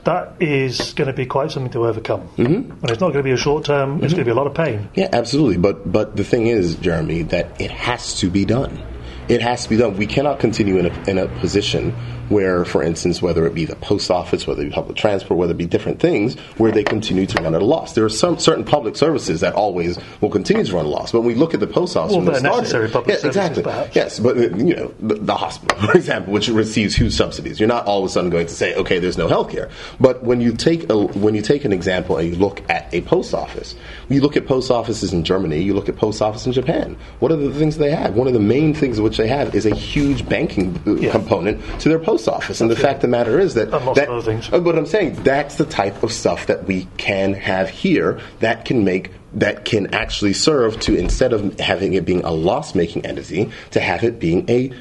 That 0.07 0.41
is 0.41 0.93
going 0.93 1.07
to 1.07 1.13
be 1.13 1.25
quite 1.25 1.51
something 1.51 1.73
to 1.73 1.85
overcome. 1.85 2.29
Mm-hmm. 2.37 2.71
And 2.71 2.89
it's 2.89 3.01
not 3.01 3.11
going 3.11 3.17
to 3.17 3.23
be 3.23 3.31
a 3.31 3.37
short 3.37 3.65
term, 3.65 4.01
it's 4.01 4.13
going 4.13 4.23
to 4.23 4.23
be 4.23 4.31
a 4.31 4.35
lot 4.35 4.47
of 4.47 4.53
pain. 4.53 4.87
Yeah, 4.95 5.09
absolutely. 5.11 5.57
But 5.57 5.91
but 5.91 6.15
the 6.15 6.23
thing 6.23 6.47
is, 6.47 6.75
Jeremy, 6.75 7.23
that 7.23 7.59
it 7.59 7.71
has 7.71 8.17
to 8.21 8.29
be 8.29 8.45
done. 8.45 8.81
It 9.27 9.41
has 9.41 9.63
to 9.63 9.69
be 9.69 9.75
done. 9.75 9.97
We 9.97 10.07
cannot 10.07 10.39
continue 10.39 10.77
in 10.77 10.85
a, 10.85 11.09
in 11.09 11.17
a 11.17 11.27
position 11.41 11.93
where, 12.29 12.65
for 12.65 12.81
instance, 12.83 13.21
whether 13.21 13.45
it 13.45 13.53
be 13.53 13.65
the 13.65 13.75
post 13.77 14.11
office, 14.11 14.45
whether 14.47 14.61
it 14.61 14.65
be 14.65 14.71
public 14.71 14.97
transport, 14.97 15.37
whether 15.37 15.51
it 15.51 15.57
be 15.57 15.65
different 15.65 15.99
things, 15.99 16.35
where 16.57 16.71
they 16.71 16.83
continue 16.83 17.25
to 17.25 17.41
run 17.41 17.55
at 17.55 17.61
a 17.61 17.65
loss. 17.65 17.93
There 17.93 18.05
are 18.05 18.09
some 18.09 18.37
certain 18.39 18.63
public 18.63 18.95
services 18.95 19.41
that 19.41 19.53
always 19.53 19.97
will 20.21 20.29
continue 20.29 20.63
to 20.63 20.73
run 20.73 20.85
at 20.85 20.89
a 20.89 20.91
loss. 20.91 21.11
But 21.11 21.21
when 21.21 21.27
we 21.27 21.35
look 21.35 21.53
at 21.53 21.59
the 21.59 21.67
post 21.67 21.95
office, 21.97 22.11
Well, 22.11 22.21
when 22.21 22.31
they're 22.33 22.39
started- 22.39 22.57
necessary 22.61 22.89
public 22.89 23.15
yeah, 23.15 23.21
services, 23.21 23.37
exactly. 23.37 23.63
perhaps. 23.63 23.95
Yes, 23.95 24.19
but 24.19 24.37
uh, 24.37 24.41
you 24.57 24.75
know, 24.75 24.93
the, 24.99 25.15
the 25.15 25.35
hospital, 25.35 25.77
for 25.87 25.93
example, 25.95 26.33
which 26.33 26.47
receives 26.49 26.95
huge 26.95 27.13
subsidies, 27.13 27.59
you're 27.59 27.67
not 27.69 27.85
all 27.85 27.99
of 27.99 28.05
a 28.05 28.09
sudden 28.09 28.29
going 28.29 28.47
to 28.47 28.53
say, 28.53 28.75
okay, 28.75 28.99
there's 28.99 29.17
no 29.17 29.27
health 29.27 29.49
care. 29.51 29.69
But 29.99 30.23
when 30.23 30.41
you 30.41 30.53
take 30.53 30.89
a, 30.89 30.97
when 30.97 31.35
you 31.35 31.41
take 31.41 31.65
an 31.65 31.73
example 31.73 32.17
and 32.17 32.29
you 32.29 32.35
look 32.35 32.61
at 32.69 32.93
a 32.93 33.01
post 33.01 33.33
office, 33.33 33.75
you 34.09 34.21
look 34.21 34.35
at 34.37 34.45
post 34.47 34.71
offices 34.71 35.13
in 35.13 35.23
Germany, 35.23 35.61
you 35.61 35.73
look 35.73 35.89
at 35.89 35.95
post 35.95 36.21
office 36.21 36.45
in 36.45 36.51
Japan. 36.51 36.97
What 37.19 37.31
are 37.31 37.35
the 37.35 37.53
things 37.53 37.77
they 37.77 37.91
have? 37.91 38.15
One 38.15 38.27
of 38.27 38.33
the 38.33 38.39
main 38.39 38.73
things 38.73 38.99
which 38.99 39.17
they 39.17 39.27
have 39.27 39.53
is 39.55 39.65
a 39.65 39.75
huge 39.75 40.27
banking 40.27 40.81
uh, 40.87 40.95
Yeah. 40.95 41.11
component 41.11 41.61
to 41.81 41.89
their 41.89 41.99
post 41.99 42.16
office. 42.25 42.61
And 42.61 42.71
the 42.71 42.77
fact 42.77 42.95
of 42.97 43.01
the 43.01 43.07
matter 43.09 43.37
is 43.37 43.53
that, 43.55 43.73
And 43.73 43.95
that 43.97 44.07
other 44.07 44.21
things. 44.21 44.47
uh, 44.49 44.59
But 44.61 44.77
I'm 44.77 44.85
saying 44.85 45.23
that's 45.23 45.55
the 45.57 45.65
type 45.65 46.03
of 46.03 46.13
stuff 46.13 46.45
that 46.47 46.63
we 46.63 46.87
can 46.95 47.33
have 47.33 47.67
here 47.69 48.21
that 48.39 48.63
can 48.63 48.85
make 48.85 49.11
that 49.33 49.65
can 49.65 49.93
actually 49.93 50.31
serve 50.31 50.79
to 50.79 50.95
instead 50.95 51.33
of 51.33 51.59
having 51.59 51.95
it 51.95 52.05
being 52.05 52.23
a 52.23 52.31
loss 52.31 52.73
making 52.75 53.05
entity 53.05 53.51
to 53.71 53.81
have 53.81 54.05
it 54.05 54.21
being 54.21 54.49
a 54.49 54.71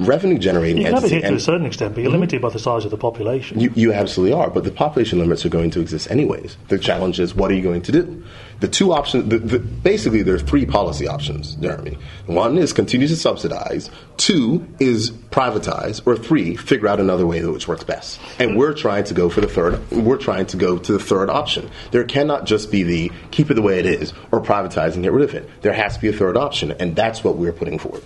revenue 0.00 0.38
generating 0.38 0.78
You 0.78 0.84
can 0.84 0.94
have 0.94 1.04
it 1.04 1.12
entity. 1.12 1.28
to 1.28 1.34
a 1.36 1.40
certain 1.40 1.66
extent, 1.66 1.94
but 1.94 2.00
you're 2.02 2.10
limited 2.12 2.40
by 2.40 2.48
the 2.50 2.58
size 2.58 2.84
of 2.84 2.90
the 2.90 2.96
population. 2.96 3.60
you, 3.60 3.70
you 3.74 3.92
absolutely 3.92 4.32
are, 4.32 4.48
but 4.48 4.64
the 4.64 4.70
population 4.70 5.18
limits 5.18 5.44
are 5.44 5.48
going 5.50 5.70
to 5.72 5.80
exist 5.80 6.10
anyways. 6.10 6.56
The 6.68 6.78
challenge 6.78 7.20
is 7.20 7.34
what 7.34 7.50
are 7.50 7.54
you 7.54 7.62
going 7.62 7.82
to 7.82 7.92
do? 7.92 8.24
The 8.60 8.68
two 8.68 8.92
options, 8.92 9.28
the, 9.28 9.38
the, 9.38 9.58
basically, 9.58 10.22
there 10.22 10.34
are 10.34 10.38
three 10.38 10.64
policy 10.64 11.06
options, 11.06 11.56
Jeremy. 11.56 11.98
One 12.26 12.56
is 12.56 12.72
continue 12.72 13.06
to 13.08 13.16
subsidize. 13.16 13.90
Two 14.16 14.66
is 14.78 15.10
privatize. 15.10 16.00
Or 16.06 16.16
three, 16.16 16.56
figure 16.56 16.88
out 16.88 16.98
another 16.98 17.26
way 17.26 17.44
which 17.44 17.68
works 17.68 17.84
best. 17.84 18.18
And 18.38 18.56
we're 18.56 18.72
trying 18.72 19.04
to 19.04 19.14
go 19.14 19.28
for 19.28 19.42
the 19.42 19.48
third. 19.48 19.90
We're 19.90 20.16
trying 20.16 20.46
to 20.46 20.56
go 20.56 20.78
to 20.78 20.92
the 20.92 20.98
third 20.98 21.28
option. 21.28 21.70
There 21.90 22.04
cannot 22.04 22.46
just 22.46 22.70
be 22.70 22.82
the 22.82 23.12
keep 23.30 23.50
it 23.50 23.54
the 23.54 23.62
way 23.62 23.78
it 23.78 23.86
is 23.86 24.14
or 24.32 24.40
privatize 24.40 24.94
and 24.94 25.02
get 25.02 25.12
rid 25.12 25.28
of 25.28 25.34
it. 25.34 25.48
There 25.62 25.74
has 25.74 25.94
to 25.94 26.00
be 26.00 26.08
a 26.08 26.12
third 26.12 26.36
option, 26.36 26.72
and 26.72 26.96
that's 26.96 27.22
what 27.22 27.36
we're 27.36 27.52
putting 27.52 27.78
forward. 27.78 28.02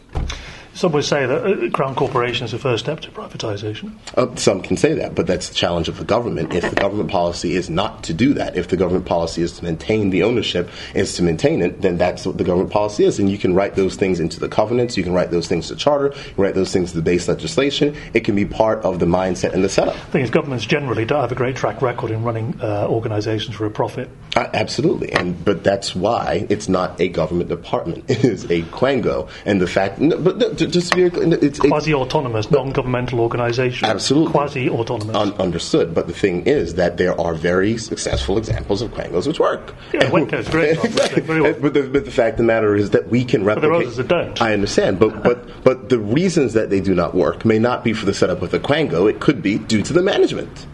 Some 0.81 0.93
would 0.93 1.05
say 1.05 1.27
that 1.27 1.45
uh, 1.45 1.69
Crown 1.73 1.95
Corporation 1.95 2.47
is 2.47 2.53
the 2.53 2.59
first 2.59 2.85
step 2.85 3.01
to 3.01 3.11
privatisation. 3.11 3.93
Uh, 4.17 4.35
some 4.37 4.63
can 4.63 4.79
say 4.79 4.95
that, 4.95 5.15
but 5.15 5.27
that's 5.27 5.51
the 5.51 5.55
challenge 5.55 5.91
of 5.91 5.99
the 5.99 6.07
government. 6.07 6.55
If 6.55 6.71
the 6.71 6.81
government 6.81 7.11
policy 7.11 7.55
is 7.55 7.69
not 7.69 8.03
to 8.05 8.15
do 8.15 8.33
that, 8.33 8.57
if 8.57 8.69
the 8.69 8.79
government 8.79 9.05
policy 9.05 9.43
is 9.43 9.53
to 9.59 9.65
maintain 9.65 10.09
the 10.09 10.23
ownership, 10.23 10.71
is 10.95 11.15
to 11.17 11.23
maintain 11.23 11.61
it, 11.61 11.83
then 11.83 11.99
that's 11.99 12.25
what 12.25 12.39
the 12.39 12.45
government 12.45 12.71
policy 12.71 13.05
is. 13.05 13.19
And 13.19 13.29
you 13.29 13.37
can 13.37 13.55
write 13.55 13.75
those 13.75 13.97
things 13.97 14.21
into 14.21 14.41
the 14.41 14.49
covenants, 14.49 14.97
you 14.97 15.03
can 15.03 15.13
write 15.13 15.31
those 15.31 15.47
things 15.47 15.69
to 15.69 15.77
charter, 15.77 16.17
you 16.17 16.35
can 16.35 16.45
write 16.45 16.55
those 16.55 16.73
things 16.73 16.93
to 16.93 16.97
the 16.97 17.03
base 17.03 17.29
legislation. 17.29 17.95
It 18.15 18.21
can 18.21 18.35
be 18.35 18.47
part 18.47 18.83
of 18.83 19.01
the 19.01 19.07
mindset 19.07 19.53
and 19.53 19.63
the 19.63 19.69
setup. 19.69 19.97
The 19.97 20.13
thing 20.13 20.23
is, 20.23 20.31
governments 20.31 20.65
generally 20.65 21.05
don't 21.05 21.21
have 21.21 21.31
a 21.31 21.35
great 21.35 21.57
track 21.57 21.83
record 21.83 22.11
in 22.11 22.23
running 22.23 22.59
uh, 22.63 22.87
organisations 22.89 23.55
for 23.55 23.67
a 23.67 23.71
profit. 23.71 24.09
Uh, 24.35 24.49
absolutely, 24.55 25.13
and 25.13 25.45
but 25.45 25.63
that's 25.63 25.95
why 25.95 26.47
it's 26.49 26.71
not 26.71 26.99
a 26.99 27.09
government 27.09 27.51
department. 27.51 28.05
It 28.11 28.25
is 28.25 28.45
a 28.45 28.63
quango, 28.63 29.29
and 29.45 29.61
the 29.61 29.67
fact. 29.67 29.99
But 29.99 30.57
ju- 30.57 30.70
just 30.71 30.93
clear, 30.93 31.07
it's, 31.13 31.43
it's 31.43 31.59
Quasi-autonomous, 31.59 32.51
non-governmental 32.51 33.21
organisation. 33.21 33.89
Absolutely. 33.89 34.33
Quasi-autonomous. 34.33 35.17
Un- 35.17 35.35
understood. 35.35 35.95
But 35.95 36.07
the 36.07 36.13
thing 36.13 36.47
is 36.47 36.75
that 36.75 36.97
there 36.97 37.21
are 37.21 37.35
very 37.35 37.77
successful 37.79 38.39
examples 38.39 38.83
of 38.83 38.93
quangos 38.93 39.27
which 39.27 39.41
work. 39.41 39.75
Yeah, 39.93 40.11
Wedco's 40.11 40.49
a 40.49 40.51
great 40.51 40.79
exactly. 40.85 41.23
very 41.23 41.41
well. 41.43 41.55
But 41.61 41.75
the, 41.75 41.83
but 41.83 42.05
the 42.05 42.11
fact 42.11 42.35
of 42.35 42.39
the 42.39 42.45
matter 42.45 42.75
is 42.75 42.91
that 42.91 43.09
we 43.09 43.25
can 43.25 43.45
replicate. 43.45 43.69
there 43.69 43.73
are 43.73 43.83
others 43.83 43.97
that 43.97 44.09
don't. 44.09 44.41
I 44.41 44.53
understand, 44.53 44.99
but 44.99 45.23
but 45.23 45.65
but 45.65 45.89
the 45.89 45.99
reasons 45.99 46.55
that 46.55 46.71
they 46.71 46.81
do 46.81 46.95
not 46.95 47.15
work 47.15 47.45
may 47.45 47.59
not 47.59 47.85
be 47.85 47.93
for 47.93 48.07
the 48.07 48.15
setup 48.15 48.43
of 48.43 48.51
the 48.51 48.61
quango. 48.61 49.09
It 49.11 49.21
could 49.21 49.43
be 49.43 49.59
due 49.59 49.83
to 49.83 49.93
the 49.93 50.03
management. 50.03 50.67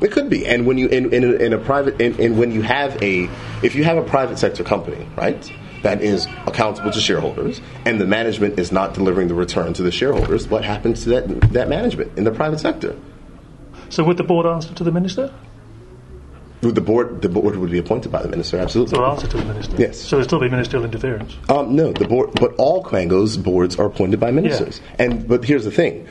It 0.00 0.12
could 0.12 0.30
be, 0.30 0.46
and 0.46 0.64
when 0.64 0.78
you 0.78 0.86
in, 0.88 1.12
in, 1.12 1.24
a, 1.24 1.32
in 1.32 1.52
a 1.52 1.58
private, 1.58 2.00
in 2.00 2.36
when 2.36 2.52
you 2.52 2.62
have 2.62 3.02
a, 3.02 3.28
if 3.64 3.74
you 3.74 3.82
have 3.82 3.96
a 3.96 4.02
private 4.02 4.38
sector 4.38 4.62
company, 4.62 5.08
right, 5.16 5.52
that 5.82 6.02
is 6.02 6.26
accountable 6.46 6.90
to 6.90 7.00
shareholders, 7.00 7.60
and 7.84 8.00
the 8.00 8.06
management 8.06 8.58
is 8.58 8.72
not 8.72 8.94
delivering 8.94 9.28
the 9.28 9.34
return 9.34 9.72
to 9.74 9.82
the 9.82 9.92
shareholders, 9.92 10.48
what 10.48 10.64
happens 10.64 11.04
to 11.04 11.10
that 11.10 11.52
that 11.52 11.68
management 11.68 12.16
in 12.18 12.24
the 12.24 12.30
private 12.30 12.60
sector? 12.60 12.96
so 13.90 14.04
would 14.04 14.16
the 14.16 14.24
board 14.24 14.46
answer 14.46 14.74
to 14.74 14.84
the 14.84 14.92
minister? 14.92 15.32
Would 16.62 16.74
The 16.74 16.80
board, 16.80 17.22
the 17.22 17.28
board 17.28 17.54
would 17.56 17.70
be 17.70 17.78
appointed 17.78 18.10
by 18.10 18.20
the 18.20 18.28
minister, 18.28 18.58
absolutely. 18.58 18.98
Or 18.98 19.06
answer 19.06 19.28
to 19.28 19.36
the 19.36 19.44
minister? 19.44 19.76
Yes. 19.78 20.00
So 20.00 20.16
there'd 20.16 20.28
still 20.28 20.40
be 20.40 20.48
ministerial 20.48 20.84
interference. 20.84 21.36
Um, 21.48 21.76
no, 21.76 21.92
the 21.92 22.08
board, 22.08 22.30
but 22.34 22.52
all 22.58 22.82
Quangos 22.82 23.40
boards 23.40 23.78
are 23.78 23.86
appointed 23.86 24.18
by 24.18 24.32
ministers. 24.32 24.80
And 24.98 25.28
but 25.28 25.44
here's 25.44 25.64
the 25.64 25.70
thing: 25.70 26.08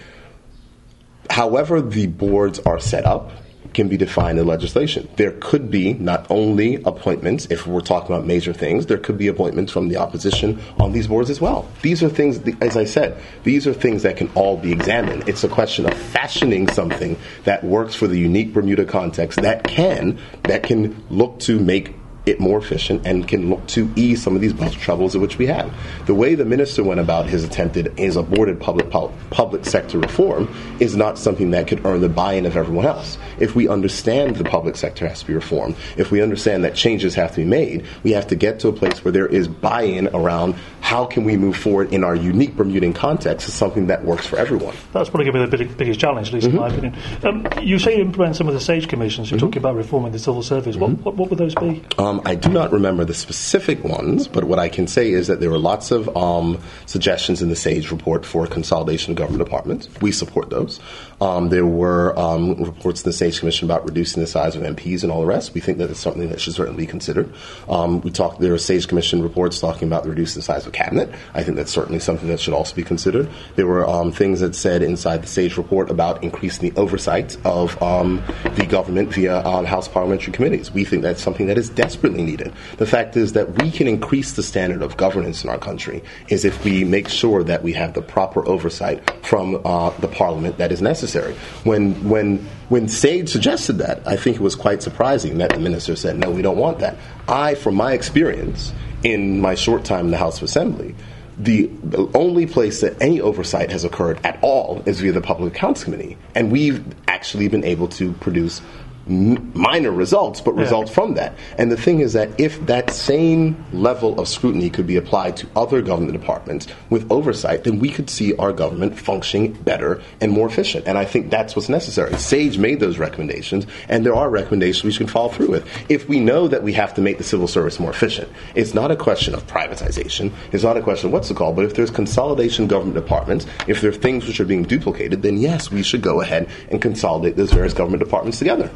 however 1.29 1.81
the 1.81 2.07
boards 2.07 2.59
are 2.59 2.79
set 2.79 3.05
up, 3.05 3.31
can 3.77 3.87
be 3.87 3.95
defined 3.95 4.39
in 4.39 4.47
legislation. 4.47 5.07
There 5.17 5.33
could 5.39 5.69
be 5.69 5.93
not 5.93 6.25
only 6.31 6.81
appointments, 6.83 7.45
if 7.51 7.67
we're 7.67 7.79
talking 7.79 8.13
about 8.13 8.25
major 8.25 8.51
things, 8.51 8.87
there 8.87 8.97
could 8.97 9.19
be 9.19 9.27
appointments 9.27 9.71
from 9.71 9.87
the 9.87 9.97
opposition 9.97 10.59
on 10.79 10.93
these 10.93 11.05
boards 11.05 11.29
as 11.29 11.39
well. 11.39 11.69
These 11.83 12.01
are 12.01 12.09
things, 12.09 12.39
as 12.59 12.75
I 12.75 12.85
said, 12.85 13.21
these 13.43 13.67
are 13.67 13.75
things 13.75 14.01
that 14.01 14.17
can 14.17 14.31
all 14.33 14.57
be 14.57 14.71
examined. 14.71 15.29
It's 15.29 15.43
a 15.43 15.47
question 15.47 15.85
of 15.85 15.93
fashioning 15.93 16.69
something 16.69 17.17
that 17.43 17.63
works 17.63 17.93
for 17.93 18.07
the 18.07 18.17
unique 18.17 18.51
Bermuda 18.51 18.83
context 18.83 19.43
that 19.43 19.63
can, 19.63 20.17
that 20.45 20.63
can 20.63 21.05
look 21.11 21.37
to 21.41 21.59
make 21.59 21.93
it 22.27 22.39
more 22.39 22.59
efficient 22.59 23.05
and 23.05 23.27
can 23.27 23.49
look 23.49 23.65
to 23.67 23.91
ease 23.95 24.21
some 24.21 24.35
of 24.35 24.41
these 24.41 24.53
troubles 24.75 25.15
in 25.15 25.21
which 25.21 25.37
we 25.37 25.47
have. 25.47 25.73
The 26.05 26.15
way 26.15 26.35
the 26.35 26.45
minister 26.45 26.83
went 26.83 26.99
about 26.99 27.27
his 27.27 27.43
attempted, 27.43 27.97
his 27.97 28.15
aborted 28.15 28.59
public 28.59 28.89
public 28.89 29.65
sector 29.65 29.99
reform 29.99 30.53
is 30.79 30.95
not 30.95 31.17
something 31.17 31.51
that 31.51 31.67
could 31.67 31.85
earn 31.85 32.01
the 32.01 32.09
buy-in 32.09 32.45
of 32.45 32.57
everyone 32.57 32.85
else. 32.85 33.17
If 33.39 33.55
we 33.55 33.67
understand 33.67 34.35
the 34.35 34.43
public 34.43 34.75
sector 34.75 35.07
has 35.07 35.21
to 35.21 35.27
be 35.27 35.33
reformed, 35.33 35.75
if 35.97 36.11
we 36.11 36.21
understand 36.21 36.63
that 36.63 36.75
changes 36.75 37.15
have 37.15 37.31
to 37.31 37.37
be 37.37 37.45
made, 37.45 37.85
we 38.03 38.11
have 38.11 38.27
to 38.27 38.35
get 38.35 38.59
to 38.61 38.67
a 38.67 38.73
place 38.73 39.03
where 39.03 39.11
there 39.11 39.27
is 39.27 39.47
buy-in 39.47 40.07
around 40.09 40.55
how 40.87 41.05
can 41.05 41.25
we 41.25 41.35
move 41.35 41.57
forward 41.57 41.93
in 41.93 42.01
our 42.05 42.15
unique 42.15 42.55
Bermudan 42.55 42.93
context 42.93 43.45
to 43.45 43.51
something 43.51 43.87
that 43.87 44.05
works 44.05 44.25
for 44.25 44.37
everyone. 44.37 44.73
That's 44.93 45.09
probably 45.09 45.29
going 45.29 45.49
to 45.49 45.57
be 45.57 45.65
the 45.65 45.75
biggest 45.75 45.99
challenge, 45.99 46.29
at 46.29 46.33
least 46.35 46.47
mm-hmm. 46.47 46.55
in 46.55 46.61
my 46.61 46.69
mm-hmm. 46.69 47.25
opinion. 47.25 47.57
Um, 47.59 47.67
you 47.67 47.77
say 47.77 47.97
you 47.97 48.03
implement 48.03 48.37
some 48.37 48.47
of 48.47 48.53
the 48.53 48.61
SAGE 48.61 48.87
commissions. 48.87 49.29
You're 49.29 49.37
mm-hmm. 49.37 49.47
talking 49.47 49.61
about 49.61 49.75
reforming 49.75 50.13
the 50.13 50.19
civil 50.19 50.41
service. 50.41 50.77
Mm-hmm. 50.77 51.03
What, 51.03 51.03
what, 51.03 51.15
what, 51.15 51.29
would 51.29 51.39
those 51.39 51.55
be? 51.55 51.83
Um, 51.97 52.05
um, 52.05 52.21
I 52.23 52.35
do 52.35 52.47
not 52.47 52.71
remember 52.71 53.03
the 53.03 53.13
specific 53.13 53.83
ones, 53.83 54.29
but 54.29 54.45
what 54.45 54.59
I 54.59 54.69
can 54.69 54.87
say 54.87 55.11
is 55.11 55.27
that 55.27 55.41
there 55.41 55.49
were 55.49 55.57
lots 55.57 55.91
of 55.91 56.15
um, 56.15 56.57
suggestions 56.85 57.41
in 57.41 57.49
the 57.49 57.55
SAGE 57.57 57.91
report 57.91 58.25
for 58.25 58.47
consolidation 58.47 59.11
of 59.11 59.17
government 59.17 59.43
departments. 59.43 59.89
We 59.99 60.13
support 60.13 60.49
those. 60.49 60.79
Um, 61.19 61.49
there 61.49 61.65
were 61.65 62.17
um, 62.17 62.63
reports 62.63 63.03
in 63.03 63.09
the 63.09 63.13
SAGE 63.13 63.39
Commission 63.39 63.67
about 63.67 63.83
reducing 63.83 64.21
the 64.21 64.27
size 64.27 64.55
of 64.55 64.61
MPs 64.61 65.03
and 65.03 65.11
all 65.11 65.19
the 65.19 65.27
rest. 65.27 65.53
We 65.53 65.59
think 65.59 65.79
that 65.79 65.89
it's 65.89 65.99
something 65.99 66.29
that 66.29 66.39
should 66.39 66.53
certainly 66.53 66.83
be 66.83 66.87
considered. 66.87 67.33
Um, 67.67 67.99
we 67.99 68.11
talked. 68.11 68.39
There 68.39 68.53
are 68.53 68.57
SAGE 68.57 68.87
Commission 68.87 69.21
reports 69.21 69.59
talking 69.59 69.89
about 69.89 70.07
reducing 70.07 70.39
the 70.39 70.43
size 70.43 70.65
of 70.65 70.76
cabinet. 70.77 71.09
I 71.33 71.43
think 71.43 71.57
that's 71.57 71.71
certainly 71.71 71.99
something 71.99 72.29
that 72.29 72.39
should 72.39 72.53
also 72.53 72.75
be 72.75 72.83
considered. 72.83 73.29
There 73.55 73.67
were 73.67 73.85
um, 73.87 74.11
things 74.11 74.39
that 74.39 74.55
said 74.55 74.81
inside 74.81 75.23
the 75.23 75.27
SAGE 75.27 75.57
report 75.57 75.89
about 75.89 76.23
increasing 76.23 76.69
the 76.69 76.79
oversight 76.79 77.37
of 77.45 77.81
um, 77.81 78.23
the 78.55 78.65
government 78.65 79.13
via 79.13 79.43
um, 79.45 79.65
House 79.65 79.87
parliamentary 79.87 80.33
committees. 80.33 80.71
We 80.71 80.85
think 80.85 81.01
that's 81.01 81.21
something 81.21 81.47
that 81.47 81.57
is 81.57 81.69
desperately 81.69 82.23
needed. 82.23 82.53
The 82.77 82.85
fact 82.85 83.17
is 83.17 83.33
that 83.33 83.61
we 83.61 83.71
can 83.71 83.87
increase 83.87 84.33
the 84.33 84.43
standard 84.43 84.81
of 84.81 84.97
governance 84.97 85.43
in 85.43 85.49
our 85.49 85.57
country 85.57 86.03
is 86.29 86.45
if 86.45 86.63
we 86.63 86.83
make 86.83 87.07
sure 87.09 87.43
that 87.43 87.63
we 87.63 87.73
have 87.73 87.93
the 87.93 88.01
proper 88.01 88.47
oversight 88.47 88.97
from 89.25 89.61
uh, 89.65 89.89
the 89.99 90.07
parliament 90.07 90.57
that 90.57 90.71
is 90.71 90.81
necessary 90.81 91.07
necessary. 91.17 91.35
When 91.63 91.93
when 92.09 92.47
when 92.69 92.87
Sage 92.87 93.29
suggested 93.29 93.77
that, 93.77 94.05
I 94.05 94.15
think 94.17 94.37
it 94.37 94.41
was 94.41 94.55
quite 94.55 94.83
surprising 94.83 95.37
that 95.37 95.51
the 95.51 95.59
minister 95.59 95.95
said, 95.95 96.17
"No, 96.17 96.31
we 96.31 96.41
don't 96.41 96.57
want 96.57 96.79
that." 96.79 96.97
I, 97.27 97.55
from 97.55 97.75
my 97.75 97.93
experience 97.93 98.73
in 99.03 99.41
my 99.41 99.55
short 99.55 99.85
time 99.85 100.05
in 100.05 100.11
the 100.11 100.17
House 100.17 100.37
of 100.37 100.43
Assembly, 100.43 100.95
the 101.37 101.69
only 102.15 102.47
place 102.47 102.81
that 102.81 102.99
any 103.01 103.21
oversight 103.21 103.71
has 103.71 103.83
occurred 103.83 104.19
at 104.23 104.39
all 104.41 104.81
is 104.85 104.99
via 105.01 105.11
the 105.11 105.21
Public 105.21 105.55
Accounts 105.55 105.83
Committee, 105.83 106.17
and 106.33 106.51
we've 106.51 106.83
actually 107.07 107.47
been 107.47 107.63
able 107.63 107.87
to 107.89 108.13
produce 108.13 108.61
minor 109.09 109.91
results, 109.91 110.41
but 110.41 110.55
yeah. 110.55 110.61
results 110.61 110.91
from 110.91 111.15
that. 111.15 111.33
And 111.57 111.71
the 111.71 111.77
thing 111.77 111.99
is 111.99 112.13
that 112.13 112.39
if 112.39 112.63
that 112.65 112.91
same 112.91 113.63
level 113.71 114.19
of 114.19 114.27
scrutiny 114.27 114.69
could 114.69 114.87
be 114.87 114.97
applied 114.97 115.37
to 115.37 115.47
other 115.55 115.81
government 115.81 116.13
departments 116.13 116.67
with 116.89 117.09
oversight, 117.11 117.63
then 117.63 117.79
we 117.79 117.89
could 117.89 118.09
see 118.09 118.35
our 118.35 118.53
government 118.53 118.97
functioning 118.97 119.53
better 119.53 120.01
and 120.21 120.31
more 120.31 120.47
efficient. 120.47 120.87
And 120.87 120.97
I 120.97 121.05
think 121.05 121.29
that's 121.29 121.55
what's 121.55 121.69
necessary. 121.69 122.15
SAGE 122.17 122.57
made 122.57 122.79
those 122.79 122.97
recommendations, 122.97 123.67
and 123.89 124.05
there 124.05 124.15
are 124.15 124.29
recommendations 124.29 124.83
we 124.83 124.97
can 124.97 125.07
follow 125.07 125.29
through 125.29 125.49
with. 125.49 125.67
If 125.89 126.07
we 126.07 126.19
know 126.19 126.47
that 126.47 126.63
we 126.63 126.73
have 126.73 126.93
to 126.95 127.01
make 127.01 127.17
the 127.17 127.23
civil 127.23 127.47
service 127.47 127.79
more 127.79 127.91
efficient, 127.91 128.29
it's 128.55 128.73
not 128.73 128.91
a 128.91 128.95
question 128.95 129.33
of 129.33 129.45
privatization. 129.47 130.31
It's 130.51 130.63
not 130.63 130.77
a 130.77 130.81
question 130.81 131.07
of 131.07 131.13
what's 131.13 131.29
it 131.31 131.37
called, 131.37 131.55
but 131.55 131.65
if 131.65 131.75
there's 131.75 131.91
consolidation 131.91 132.67
government 132.67 132.95
departments, 132.95 133.45
if 133.67 133.81
there 133.81 133.89
are 133.89 133.93
things 133.93 134.25
which 134.27 134.39
are 134.39 134.45
being 134.45 134.63
duplicated, 134.63 135.21
then 135.21 135.37
yes, 135.37 135.71
we 135.71 135.83
should 135.83 136.01
go 136.01 136.21
ahead 136.21 136.49
and 136.69 136.81
consolidate 136.81 137.35
those 137.35 137.51
various 137.51 137.73
government 137.73 138.03
departments 138.03 138.39
together. 138.39 138.69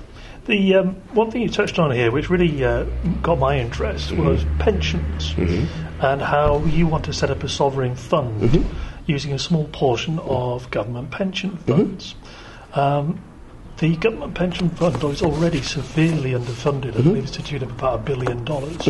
The 0.52 0.76
um, 0.76 0.95
one 1.14 1.32
thing 1.32 1.43
you 1.43 1.49
touched 1.49 1.80
on 1.80 1.91
here, 1.91 2.12
which 2.12 2.30
really 2.30 2.62
uh, 2.62 2.84
got 3.22 3.39
my 3.39 3.58
interest, 3.58 4.10
mm-hmm. 4.10 4.26
was 4.26 4.43
pensions 4.60 5.32
mm-hmm. 5.32 6.04
and 6.06 6.22
how 6.22 6.60
you 6.66 6.88
want 6.88 7.06
to 7.06 7.14
set 7.14 7.30
up 7.30 7.41
a 7.43 7.47
sovereign 7.47 7.95
fund 7.95 8.41
mm-hmm. 8.41 9.02
using 9.06 9.32
a 9.32 9.39
small 9.39 9.64
portion 9.70 10.20
of 10.20 10.70
government 10.70 11.10
pension 11.10 11.52
mm-hmm. 11.52 11.72
funds. 11.72 12.16
Um, 12.74 13.22
the 13.78 13.95
government 13.95 14.36
pension 14.36 14.70
fund 14.72 15.02
is 15.06 15.22
already 15.22 15.62
severely 15.62 16.32
underfunded. 16.32 16.95
I 16.95 16.97
mm-hmm. 16.97 17.04
believe 17.04 17.24
it's 17.24 17.32
to 17.38 17.41
the 17.43 17.47
tune 17.47 17.64
of 17.64 17.72
about 17.72 18.02
a 18.02 18.04
billion 18.04 18.43
dollars. 18.43 18.86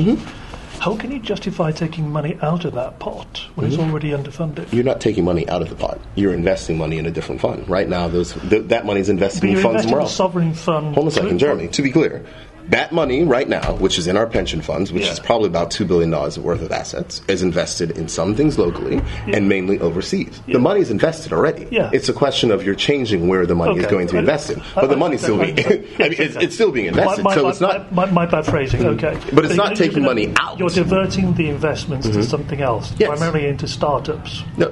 How 0.81 0.97
can 0.97 1.11
you 1.11 1.19
justify 1.19 1.71
taking 1.71 2.09
money 2.09 2.39
out 2.41 2.65
of 2.65 2.73
that 2.73 2.97
pot 2.97 3.45
when 3.53 3.69
mm-hmm. 3.69 3.79
it's 3.79 3.91
already 3.91 4.09
underfunded? 4.09 4.73
You're 4.73 4.83
not 4.83 4.99
taking 4.99 5.23
money 5.23 5.47
out 5.47 5.61
of 5.61 5.69
the 5.69 5.75
pot. 5.75 6.01
You're 6.15 6.33
investing 6.33 6.75
money 6.75 6.97
in 6.97 7.05
a 7.05 7.11
different 7.11 7.39
fund. 7.39 7.69
Right 7.69 7.87
now, 7.87 8.07
those 8.07 8.33
th- 8.33 8.67
that 8.69 8.83
money 8.83 8.99
is 8.99 9.07
invested 9.07 9.41
but 9.41 9.49
in 9.51 9.57
funds 9.57 9.83
somewhere 9.83 10.01
else. 10.01 10.15
sovereign 10.15 10.55
fund. 10.55 10.95
Hold 10.95 11.05
on 11.05 11.07
a 11.09 11.11
second, 11.11 11.37
Jeremy. 11.37 11.67
To 11.67 11.83
be 11.83 11.91
clear, 11.91 12.25
that 12.71 12.93
money 12.93 13.23
right 13.23 13.47
now, 13.47 13.73
which 13.75 13.97
is 13.97 14.07
in 14.07 14.15
our 14.15 14.25
pension 14.25 14.61
funds, 14.61 14.91
which 14.93 15.03
yeah. 15.03 15.11
is 15.11 15.19
probably 15.19 15.47
about 15.47 15.71
$2 15.71 15.85
billion 15.87 16.09
worth 16.11 16.61
of 16.61 16.71
assets, 16.71 17.21
is 17.27 17.43
invested 17.43 17.91
in 17.91 18.07
some 18.07 18.33
things 18.33 18.57
locally 18.57 18.95
yeah. 18.95 19.35
and 19.35 19.49
mainly 19.49 19.77
overseas. 19.79 20.41
Yeah. 20.47 20.53
The 20.53 20.59
money 20.59 20.79
is 20.79 20.89
invested 20.89 21.33
already. 21.33 21.67
Yeah. 21.69 21.89
It's 21.93 22.07
a 22.07 22.13
question 22.13 22.49
of 22.49 22.65
you're 22.65 22.75
changing 22.75 23.27
where 23.27 23.45
the 23.45 23.55
money 23.55 23.71
okay. 23.71 23.81
is 23.81 23.87
going 23.87 24.07
to 24.07 24.13
be 24.13 24.19
invested. 24.19 24.61
But 24.73 24.87
the 24.87 24.95
money's 24.95 25.21
still 25.21 25.37
being, 25.37 25.59
I 25.59 25.69
mean, 25.69 25.85
it's, 25.99 26.35
it's, 26.37 26.55
still 26.55 26.71
being 26.71 26.87
invested. 26.87 27.23
My, 27.23 27.31
my, 27.31 27.35
so 27.35 27.49
it's 27.49 27.61
not. 27.61 27.91
My, 27.91 28.05
my, 28.05 28.25
bad 28.25 28.45
phrasing, 28.45 28.85
okay. 28.85 29.19
But 29.33 29.45
it's 29.45 29.55
so 29.55 29.63
not 29.63 29.75
taking 29.75 30.03
money 30.03 30.33
out. 30.39 30.57
You're 30.57 30.69
diverting 30.69 31.33
the 31.33 31.49
investments 31.49 32.07
mm-hmm. 32.07 32.21
to 32.21 32.25
something 32.25 32.61
else, 32.61 32.93
yes. 32.97 33.09
primarily 33.09 33.47
into 33.47 33.67
startups. 33.67 34.43
No, 34.55 34.69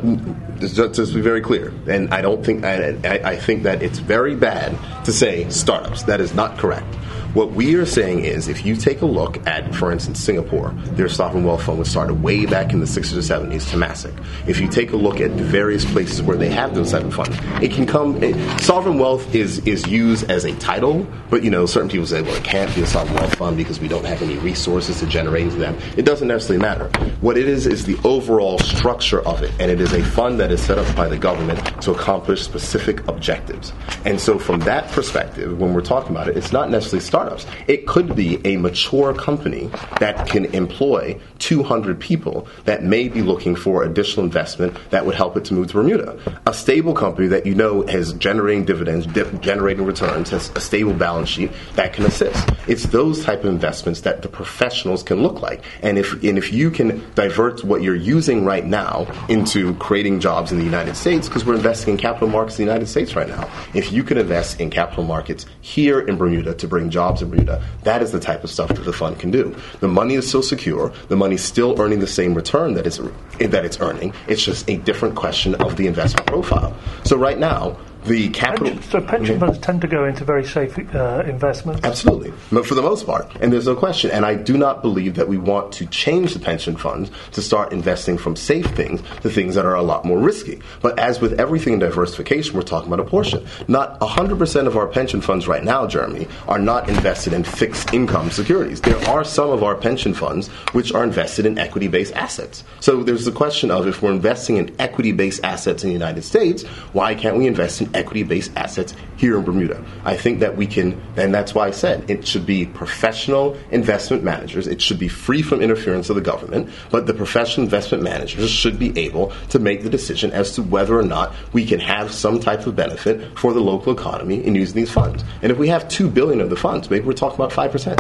just, 0.60 0.76
just 0.76 0.96
to 0.96 1.14
be 1.14 1.22
very 1.22 1.42
clear. 1.42 1.74
And 1.88 2.14
I 2.14 2.22
don't 2.22 2.46
think, 2.46 2.64
I, 2.64 2.98
I, 3.04 3.32
I 3.32 3.36
think 3.36 3.64
that 3.64 3.84
it's 3.84 4.00
very 4.00 4.36
bad 4.36 4.78
to 5.04 5.12
say 5.12 5.50
startups. 5.50 6.04
That 6.04 6.22
is 6.22 6.34
not 6.34 6.58
correct. 6.58 6.88
What 7.34 7.52
we 7.52 7.76
are 7.76 7.86
saying 7.86 8.26
is 8.26 8.48
if 8.48 8.66
you 8.66 8.76
take 8.76 9.04
a 9.04 9.06
look 9.06 9.46
at, 9.46 9.76
for 9.76 9.92
instance, 9.92 10.20
Singapore, 10.20 10.72
their 10.94 11.08
sovereign 11.08 11.44
wealth 11.44 11.62
fund 11.62 11.78
was 11.78 11.88
started 11.88 12.24
way 12.24 12.48
back 12.48 12.74
in 12.74 12.80
the 12.80 12.88
60s 12.88 13.14
or 13.14 13.46
70s, 13.46 13.70
Temasek. 13.70 14.26
If 14.48 14.60
you 14.60 14.68
take 14.68 14.94
a 14.94 14.96
look 14.96 15.22
at 15.22 15.38
the 15.38 15.44
various 15.44 15.86
places 15.86 16.24
where 16.24 16.38
they 16.38 16.50
have 16.50 16.74
those 16.74 16.92
type 16.92 17.04
of 17.04 17.14
funds, 17.14 17.38
it 17.62 17.72
can 17.72 17.86
come, 17.86 18.24
it, 18.24 18.36
sovereign 18.60 18.98
wealth 18.98 19.36
is, 19.36 19.60
is 19.68 19.86
used 19.86 20.32
as 20.32 20.44
a 20.44 20.56
title, 20.56 21.06
but 21.30 21.44
you 21.44 21.52
know, 21.52 21.68
certain 21.68 21.88
people 21.88 22.08
say, 22.08 22.24
well, 22.24 22.36
it 22.36 22.44
can't 22.44 22.74
be 22.74 22.82
a 22.82 22.88
sovereign 22.88 23.16
wealth 23.18 23.36
fund 23.36 23.58
because 23.58 23.80
we 23.80 23.88
don't 23.88 24.06
have 24.06 24.24
any 24.24 24.38
resources 24.40 25.00
to 25.00 25.06
generate 25.06 25.44
into 25.44 25.58
them. 25.58 25.78
It 25.98 26.06
doesn't 26.06 26.28
necessarily 26.28 26.64
matter. 26.64 26.90
What 27.22 27.38
it 27.38 27.48
is 27.48 27.68
is 27.68 27.86
the 27.86 28.00
overall 28.04 28.58
structure 28.58 29.22
of 29.28 29.44
it, 29.44 29.52
and 29.60 29.70
it 29.70 29.80
is 29.80 29.94
a 29.94 30.04
fund 30.04 30.40
that 30.40 30.52
is 30.52 30.64
set 30.64 30.80
up 30.80 30.96
by 30.96 31.08
the 31.08 31.18
government 31.18 31.80
to 31.84 31.92
accomplish 31.92 32.42
specific 32.42 33.08
objectives. 33.08 33.72
And 34.04 34.20
so 34.20 34.40
from 34.40 34.62
that 34.62 34.90
perspective, 34.94 35.60
when 35.60 35.76
we're 35.76 35.82
talking 35.82 36.10
about 36.10 36.28
it, 36.28 36.36
it's 36.36 36.52
not 36.52 36.72
necessarily 36.72 37.06
startups. 37.20 37.46
It 37.68 37.86
could 37.86 38.16
be 38.16 38.40
a 38.46 38.58
mature 38.58 39.14
company 39.14 39.70
that 40.00 40.28
can 40.28 40.46
employ 40.46 41.20
200 41.40 42.00
people 42.00 42.48
that 42.66 42.84
may 42.84 43.10
be 43.10 43.22
looking 43.22 43.56
for 43.56 43.84
additional 43.84 44.26
investment 44.26 44.78
that 44.92 45.06
would 45.06 45.16
help 45.16 45.36
it 45.36 45.46
to 45.46 45.54
move 45.54 45.68
to 45.68 45.74
Bermuda. 45.74 46.18
A 46.46 46.54
stable 46.54 46.94
company 46.94 47.28
that 47.28 47.46
you 47.46 47.56
know 47.56 47.86
has 47.88 48.14
generating 48.14 48.66
dividends, 48.66 49.06
di- 49.06 49.30
generating 49.40 49.86
returns, 49.86 50.30
has 50.30 50.50
a 50.56 50.62
stable 50.62 50.94
balance 50.94 51.30
sheet 51.30 51.52
that 51.76 51.94
can 51.94 52.06
assist. 52.06 52.50
It's 52.68 52.84
those 52.84 53.24
type 53.24 53.40
of 53.40 53.50
investments 53.50 54.02
that 54.02 54.22
the 54.22 54.30
professionals 54.30 55.04
can 55.04 55.22
look 55.22 55.42
like. 55.42 55.64
And 55.82 55.98
if 55.98 56.14
and 56.24 56.38
if 56.38 56.54
you 56.54 56.72
can 56.72 57.04
divert 57.16 57.64
what 57.64 57.82
you're 57.82 57.96
using 57.96 58.46
right 58.46 58.66
now 58.66 59.08
into 59.28 59.74
creating 59.76 60.20
jobs 60.20 60.52
in 60.52 60.60
the 60.60 60.66
United 60.66 60.96
States, 60.96 61.28
because 61.28 61.46
we're 61.46 61.56
investing 61.56 61.94
in 61.94 61.98
capital 61.98 62.30
markets 62.30 62.60
in 62.60 62.66
the 62.66 62.72
United 62.72 62.88
States 62.88 63.16
right 63.16 63.28
now. 63.28 63.50
If 63.74 63.92
you 63.92 64.04
can 64.04 64.18
invest 64.18 64.60
in 64.60 64.70
capital 64.70 65.04
markets 65.04 65.46
here 65.62 66.00
in 66.00 66.18
Bermuda 66.18 66.54
to 66.54 66.68
bring 66.68 66.90
jobs 66.90 67.09
jobs 67.10 67.22
in 67.22 67.30
Bermuda. 67.30 67.64
That 67.84 68.02
is 68.02 68.12
the 68.12 68.20
type 68.20 68.44
of 68.44 68.50
stuff 68.50 68.70
that 68.70 68.82
the 68.82 68.94
fund 68.94 69.20
can 69.20 69.32
do. 69.32 69.56
The 69.80 69.88
money 69.88 70.16
is 70.16 70.28
still 70.28 70.44
secure. 70.44 70.94
The 71.08 71.16
money's 71.16 71.44
still 71.44 71.80
earning 71.82 72.00
the 72.00 72.08
same 72.08 72.36
return 72.36 72.76
that 72.76 72.86
it's, 72.86 72.98
that 73.40 73.66
it's 73.66 73.80
earning. 73.80 74.14
It's 74.28 74.44
just 74.44 74.70
a 74.70 74.78
different 74.78 75.16
question 75.16 75.56
of 75.56 75.76
the 75.76 75.88
investment 75.88 76.28
profile. 76.28 76.76
So 77.04 77.18
right 77.18 77.40
now, 77.40 77.78
the 78.10 78.30
capital. 78.30 78.82
so 78.82 79.00
pension 79.00 79.40
funds 79.40 79.58
tend 79.60 79.82
to 79.82 79.88
go 79.88 80.06
into 80.06 80.26
very 80.26 80.44
safe 80.44 80.78
uh, 80.96 81.24
investments. 81.26 81.82
Absolutely, 81.84 82.34
but 82.52 82.66
for 82.66 82.76
the 82.76 82.82
most 82.82 83.06
part, 83.06 83.32
and 83.40 83.54
there's 83.54 83.68
no 83.68 83.76
question. 83.76 84.12
And 84.12 84.26
I 84.26 84.36
do 84.36 84.58
not 84.58 84.82
believe 84.82 85.16
that 85.16 85.28
we 85.28 85.38
want 85.38 85.72
to 85.74 85.86
change 85.86 86.34
the 86.34 86.40
pension 86.40 86.76
funds 86.76 87.12
to 87.34 87.42
start 87.42 87.72
investing 87.72 88.18
from 88.18 88.36
safe 88.36 88.66
things 88.76 89.02
to 89.22 89.30
things 89.30 89.56
that 89.56 89.66
are 89.66 89.76
a 89.76 89.84
lot 89.84 90.04
more 90.06 90.18
risky. 90.18 90.62
But 90.82 90.98
as 91.00 91.22
with 91.22 91.40
everything 91.40 91.74
in 91.74 91.80
diversification, 91.80 92.56
we're 92.56 92.64
talking 92.64 92.92
about 92.92 93.06
a 93.06 93.10
portion. 93.10 93.46
Not 93.68 94.00
100% 94.00 94.68
of 94.68 94.76
our 94.76 94.88
pension 94.88 95.22
funds 95.22 95.48
right 95.48 95.64
now, 95.64 95.88
Jeremy, 95.88 96.28
are 96.48 96.60
not 96.60 96.90
invested 96.90 97.34
in 97.34 97.44
fixed 97.44 97.94
income 97.94 98.32
securities. 98.32 98.82
There 98.82 98.98
are 99.10 99.24
some 99.24 99.52
of 99.52 99.64
our 99.64 99.76
pension 99.76 100.14
funds 100.14 100.48
which 100.74 100.94
are 100.94 101.04
invested 101.04 101.46
in 101.46 101.58
equity-based 101.58 102.14
assets. 102.16 102.64
So 102.80 103.04
there's 103.04 103.26
the 103.26 103.32
question 103.32 103.70
of 103.70 103.88
if 103.88 104.02
we're 104.02 104.12
investing 104.12 104.58
in 104.58 104.76
equity-based 104.80 105.44
assets 105.44 105.84
in 105.84 105.90
the 105.90 105.94
United 105.94 106.24
States, 106.24 106.64
why 106.94 107.14
can't 107.14 107.38
we 107.38 107.46
invest 107.46 107.82
in 107.82 107.96
equity 108.00 108.24
based 108.24 108.52
assets 108.56 108.96
here 109.18 109.38
in 109.38 109.44
Bermuda. 109.44 109.84
I 110.06 110.16
think 110.16 110.40
that 110.40 110.56
we 110.56 110.66
can, 110.66 111.00
and 111.18 111.34
that's 111.34 111.54
why 111.54 111.68
I 111.68 111.72
said 111.72 112.10
it 112.10 112.26
should 112.26 112.46
be 112.46 112.66
professional 112.66 113.58
investment 113.72 114.24
managers. 114.24 114.66
It 114.66 114.82
should 114.82 114.98
be 114.98 115.10
free 115.10 115.42
from 115.42 115.62
interference 115.62 116.10
of 116.10 116.16
the 116.16 116.22
government, 116.22 116.70
but 116.90 117.06
the 117.06 117.14
professional 117.14 117.66
investment 117.66 118.02
managers 118.04 118.50
should 118.50 118.80
be 118.80 118.98
able 118.98 119.34
to 119.50 119.60
make 119.60 119.84
the 119.84 119.90
decision 119.90 120.32
as 120.32 120.54
to 120.54 120.64
whether 120.64 120.98
or 120.98 121.04
not 121.04 121.34
we 121.54 121.66
can 121.66 121.80
have 121.80 122.12
some 122.12 122.40
type 122.40 122.66
of 122.66 122.76
benefit 122.76 123.38
for 123.38 123.54
the 123.54 123.60
local 123.60 123.94
economy 123.94 124.44
in 124.46 124.56
using 124.56 124.76
these 124.76 124.92
funds. 124.92 125.24
And 125.42 125.52
if 125.52 125.58
we 125.58 125.68
have 125.68 125.88
two 125.90 126.10
billion 126.10 126.42
of 126.42 126.50
the 126.50 126.56
funds, 126.56 126.90
maybe 126.90 127.06
we're 127.06 127.14
talking 127.14 127.36
about 127.36 127.52
five 127.52 127.72
percent. 127.72 128.00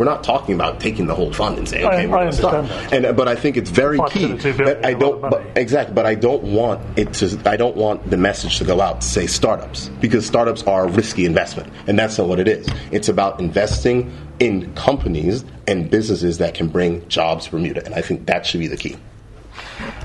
We're 0.00 0.06
not 0.06 0.24
talking 0.24 0.54
about 0.54 0.80
taking 0.80 1.06
the 1.08 1.14
whole 1.14 1.30
fund 1.30 1.58
and 1.58 1.68
saying, 1.68 1.84
okay, 1.84 2.04
I, 2.04 2.06
we're 2.06 2.16
going 2.16 2.30
to 2.30 2.36
start. 2.36 2.66
that. 2.68 2.92
And 2.94 3.14
but 3.14 3.28
I 3.28 3.34
think 3.36 3.58
it's 3.58 3.68
very 3.68 3.98
5% 3.98 4.10
key 4.10 4.32
of 4.32 4.40
two 4.40 4.54
billion 4.54 4.80
that 4.80 4.86
I 4.86 4.92
is 4.92 4.94
a 4.94 4.98
lot 5.06 5.20
don't 5.20 5.30
but, 5.30 5.58
exactly, 5.58 5.94
but 5.94 6.06
I 6.06 6.14
don't 6.14 6.42
want 6.42 6.80
it 6.98 7.12
to. 7.12 7.38
I 7.44 7.58
don't 7.58 7.76
want 7.76 8.08
the 8.08 8.16
message 8.16 8.56
to 8.58 8.64
go 8.64 8.80
out 8.80 9.02
to 9.02 9.06
say 9.06 9.26
startups 9.26 9.90
because 10.00 10.24
startups 10.24 10.62
are 10.62 10.86
a 10.86 10.88
risky 10.90 11.26
investment, 11.26 11.70
and 11.86 11.98
that's 11.98 12.16
not 12.16 12.28
what 12.28 12.40
it 12.40 12.48
is. 12.48 12.66
It's 12.90 13.10
about 13.10 13.40
investing 13.40 14.10
in 14.38 14.74
companies 14.74 15.44
and 15.68 15.90
businesses 15.90 16.38
that 16.38 16.54
can 16.54 16.68
bring 16.68 17.06
jobs 17.08 17.44
to 17.44 17.50
Bermuda, 17.50 17.84
and 17.84 17.94
I 17.94 18.00
think 18.00 18.24
that 18.24 18.46
should 18.46 18.60
be 18.60 18.68
the 18.68 18.78
key. 18.78 18.96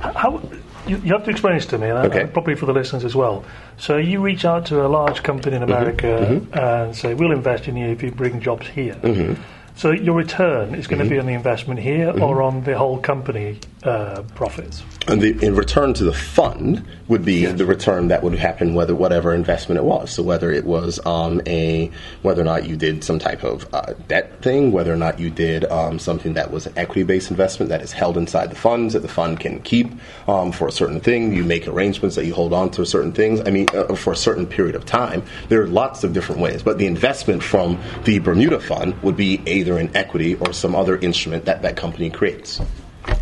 How, 0.01 0.41
you, 0.87 0.97
you 0.97 1.13
have 1.13 1.23
to 1.23 1.31
explain 1.31 1.55
this 1.55 1.65
to 1.67 1.77
me, 1.77 1.87
and 1.87 1.97
I- 1.97 2.05
Okay. 2.07 2.25
probably 2.25 2.55
for 2.55 2.65
the 2.65 2.73
listeners 2.73 3.05
as 3.05 3.15
well. 3.15 3.45
So 3.77 3.95
you 3.95 4.19
reach 4.21 4.43
out 4.43 4.65
to 4.67 4.85
a 4.85 4.89
large 4.89 5.23
company 5.23 5.55
in 5.55 5.61
Mm-hmm. 5.63 5.71
America 5.71 6.43
and 6.53 6.93
say, 6.95 7.13
"We'll 7.13 7.31
invest 7.31 7.67
in 7.69 7.77
you 7.77 7.87
if 7.87 8.03
you 8.03 8.11
bring 8.11 8.41
jobs 8.41 8.67
here." 8.67 8.95
Mm-hmm. 8.95 9.41
So 9.75 9.91
your 9.91 10.15
return 10.15 10.73
is 10.73 10.87
going 10.87 11.03
to 11.03 11.05
be 11.05 11.11
mm-hmm. 11.11 11.19
on 11.21 11.25
the 11.25 11.33
investment 11.33 11.79
here 11.79 12.09
or 12.09 12.13
mm-hmm. 12.13 12.57
on 12.57 12.63
the 12.63 12.77
whole 12.77 12.97
company 12.97 13.59
uh, 13.85 14.23
profits. 14.33 14.83
And 15.07 15.21
the, 15.21 15.37
in 15.45 15.55
return 15.55 15.93
to 15.95 16.03
the 16.03 16.13
fund 16.13 16.83
would 17.07 17.23
be 17.23 17.45
the 17.45 17.65
return 17.65 18.07
that 18.07 18.23
would 18.23 18.33
happen 18.33 18.73
whether 18.73 18.95
whatever 18.95 19.33
investment 19.33 19.77
it 19.77 19.83
was. 19.83 20.09
So 20.11 20.23
whether 20.23 20.51
it 20.51 20.65
was 20.65 20.99
um, 21.05 21.41
a 21.45 21.91
whether 22.23 22.41
or 22.41 22.45
not 22.45 22.67
you 22.67 22.75
did 22.75 23.03
some 23.03 23.19
type 23.19 23.43
of 23.43 23.71
uh, 23.73 23.93
debt 24.07 24.41
thing, 24.41 24.71
whether 24.71 24.91
or 24.91 24.97
not 24.97 25.19
you 25.19 25.29
did 25.29 25.65
um, 25.65 25.99
something 25.99 26.33
that 26.33 26.49
was 26.49 26.65
an 26.65 26.73
equity-based 26.75 27.29
investment 27.29 27.69
that 27.69 27.81
is 27.81 27.91
held 27.91 28.17
inside 28.17 28.49
the 28.49 28.55
funds 28.55 28.93
that 28.93 29.01
the 29.01 29.07
fund 29.07 29.39
can 29.39 29.61
keep 29.61 29.91
um, 30.27 30.51
for 30.51 30.67
a 30.67 30.71
certain 30.71 30.99
thing. 30.99 31.33
You 31.33 31.43
make 31.43 31.67
arrangements 31.67 32.15
that 32.15 32.25
you 32.25 32.33
hold 32.33 32.53
on 32.53 32.71
to 32.71 32.85
certain 32.85 33.11
things. 33.11 33.41
I 33.41 33.51
mean, 33.51 33.67
uh, 33.75 33.93
for 33.95 34.13
a 34.13 34.17
certain 34.17 34.47
period 34.47 34.75
of 34.75 34.85
time. 34.85 35.21
There 35.49 35.61
are 35.61 35.67
lots 35.67 36.03
of 36.03 36.13
different 36.13 36.41
ways, 36.41 36.63
but 36.63 36.79
the 36.79 36.87
investment 36.87 37.43
from 37.43 37.79
the 38.03 38.17
Bermuda 38.19 38.59
fund 38.59 38.99
would 39.03 39.15
be 39.15 39.41
either 39.45 39.77
in 39.77 39.95
equity 39.95 40.33
or 40.35 40.53
some 40.53 40.75
other 40.75 40.97
instrument 40.97 41.45
that 41.45 41.61
that 41.61 41.75
company 41.75 42.09
creates. 42.09 42.59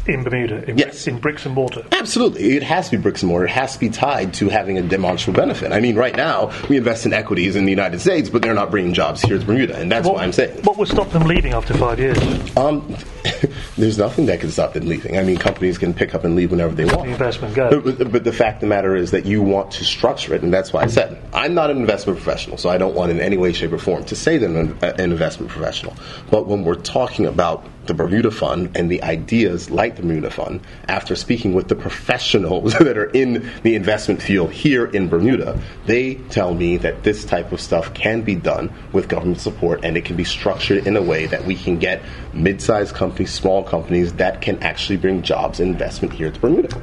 In 0.06 0.22
Bermuda, 0.24 0.70
in, 0.70 0.78
Yes. 0.78 1.08
in 1.08 1.18
bricks 1.20 1.46
and 1.46 1.56
mortar. 1.56 1.86
Absolutely. 1.94 2.58
It 2.58 2.64
has 2.64 2.90
to 2.90 2.98
be 2.98 3.02
bricks 3.02 3.22
and 3.24 3.30
mortar. 3.30 3.46
It 3.46 3.52
has 3.52 3.74
to 3.74 3.80
be 3.80 3.90
tied 3.90 4.34
to 4.36 4.50
having 4.50 4.78
a 4.78 4.82
demonstrable 4.82 5.38
benefit. 5.40 5.72
I 5.72 5.80
mean, 5.80 5.96
right 5.96 6.16
now, 6.16 6.52
we 6.70 6.76
invest 6.76 7.06
in 7.06 7.14
equities 7.14 7.56
in 7.56 7.64
the 7.64 7.72
United 7.72 8.02
States, 8.02 8.30
but 8.30 8.42
they're 8.42 8.54
not 8.54 8.70
bringing 8.70 8.94
jobs 8.94 9.22
here 9.22 9.40
to 9.40 9.46
Bermuda, 9.46 9.78
and 9.80 9.90
that's 9.90 10.06
What, 10.06 10.16
why 10.18 10.24
I'm 10.24 10.34
saying. 10.34 10.60
what 10.64 10.78
would 10.78 10.90
stop 10.90 11.10
them 11.12 11.24
leaving 11.24 11.54
after 11.54 11.74
five 11.76 12.00
years? 12.00 12.18
Um, 12.58 12.98
there's 13.78 13.98
nothing 13.98 14.26
that 14.26 14.42
can 14.42 14.52
stop 14.52 14.74
them 14.74 14.88
leaving. 14.88 15.18
I 15.18 15.24
mean, 15.24 15.38
companies 15.38 15.78
can 15.78 15.94
pick 15.94 16.14
up 16.14 16.26
and 16.26 16.36
leave 16.36 16.52
whenever 16.52 16.76
they 16.76 16.84
want. 16.84 17.06
The 17.06 17.12
investment 17.12 17.56
go. 17.56 17.80
But, 17.80 18.12
but- 18.12 18.24
the 18.26 18.34
fact 18.34 18.58
of 18.58 18.62
the 18.62 18.68
matter 18.68 18.96
is 18.96 19.12
that 19.12 19.26
you 19.26 19.42
want 19.42 19.72
to 19.72 19.86
structure 19.86 20.34
it, 20.34 20.44
and 20.44 20.54
that's 20.54 20.72
why 20.74 20.84
I 20.84 20.88
said 20.88 21.18
I'm 21.34 21.54
not 21.54 21.70
an 21.70 21.78
investment 21.78 22.18
professional, 22.20 22.58
so 22.58 22.70
I 22.70 22.78
don't 22.78 22.94
want 22.96 23.12
in 23.12 23.20
any 23.22 23.38
way, 23.38 23.54
shape, 23.54 23.72
or 23.74 23.78
form 23.78 24.04
to 24.06 24.16
say 24.16 24.38
that 24.38 24.46
I'm 24.46 24.56
an, 24.58 24.78
an 24.82 25.00
investment 25.12 25.50
professional. 25.52 25.94
But 26.30 26.48
when 26.48 26.64
we're 26.64 26.76
talking 26.76 27.26
about 27.26 27.66
the 27.86 27.94
Bermuda 27.94 28.32
Fund 28.32 28.78
and 28.78 28.90
the 28.90 29.04
ideas 29.04 29.70
like 29.70 29.93
the 29.96 30.02
Bermuda 30.02 30.30
Fund, 30.30 30.62
after 30.88 31.16
speaking 31.16 31.54
with 31.54 31.68
the 31.68 31.76
professionals 31.76 32.74
that 32.80 32.98
are 32.98 33.10
in 33.12 33.50
the 33.64 33.76
investment 33.76 34.22
field 34.22 34.52
here 34.52 34.86
in 34.86 35.08
Bermuda, 35.08 35.60
they 35.86 36.16
tell 36.16 36.54
me 36.54 36.78
that 36.78 37.04
this 37.04 37.26
type 37.26 37.52
of 37.52 37.62
stuff 37.62 37.94
can 37.94 38.22
be 38.22 38.36
done 38.36 38.72
with 38.92 39.08
government 39.08 39.40
support 39.40 39.84
and 39.84 39.98
it 39.98 40.06
can 40.06 40.16
be 40.16 40.24
structured 40.24 40.88
in 40.88 40.96
a 40.96 41.02
way 41.02 41.26
that 41.28 41.46
we 41.46 41.56
can 41.56 41.78
get 41.78 42.02
mid-sized 42.34 42.96
companies, 42.96 43.32
small 43.32 43.64
companies 43.64 44.14
that 44.14 44.42
can 44.42 44.62
actually 44.64 44.98
bring 44.98 45.22
jobs 45.22 45.60
and 45.60 45.70
investment 45.70 46.14
here 46.14 46.32
to 46.32 46.40
Bermuda. 46.40 46.82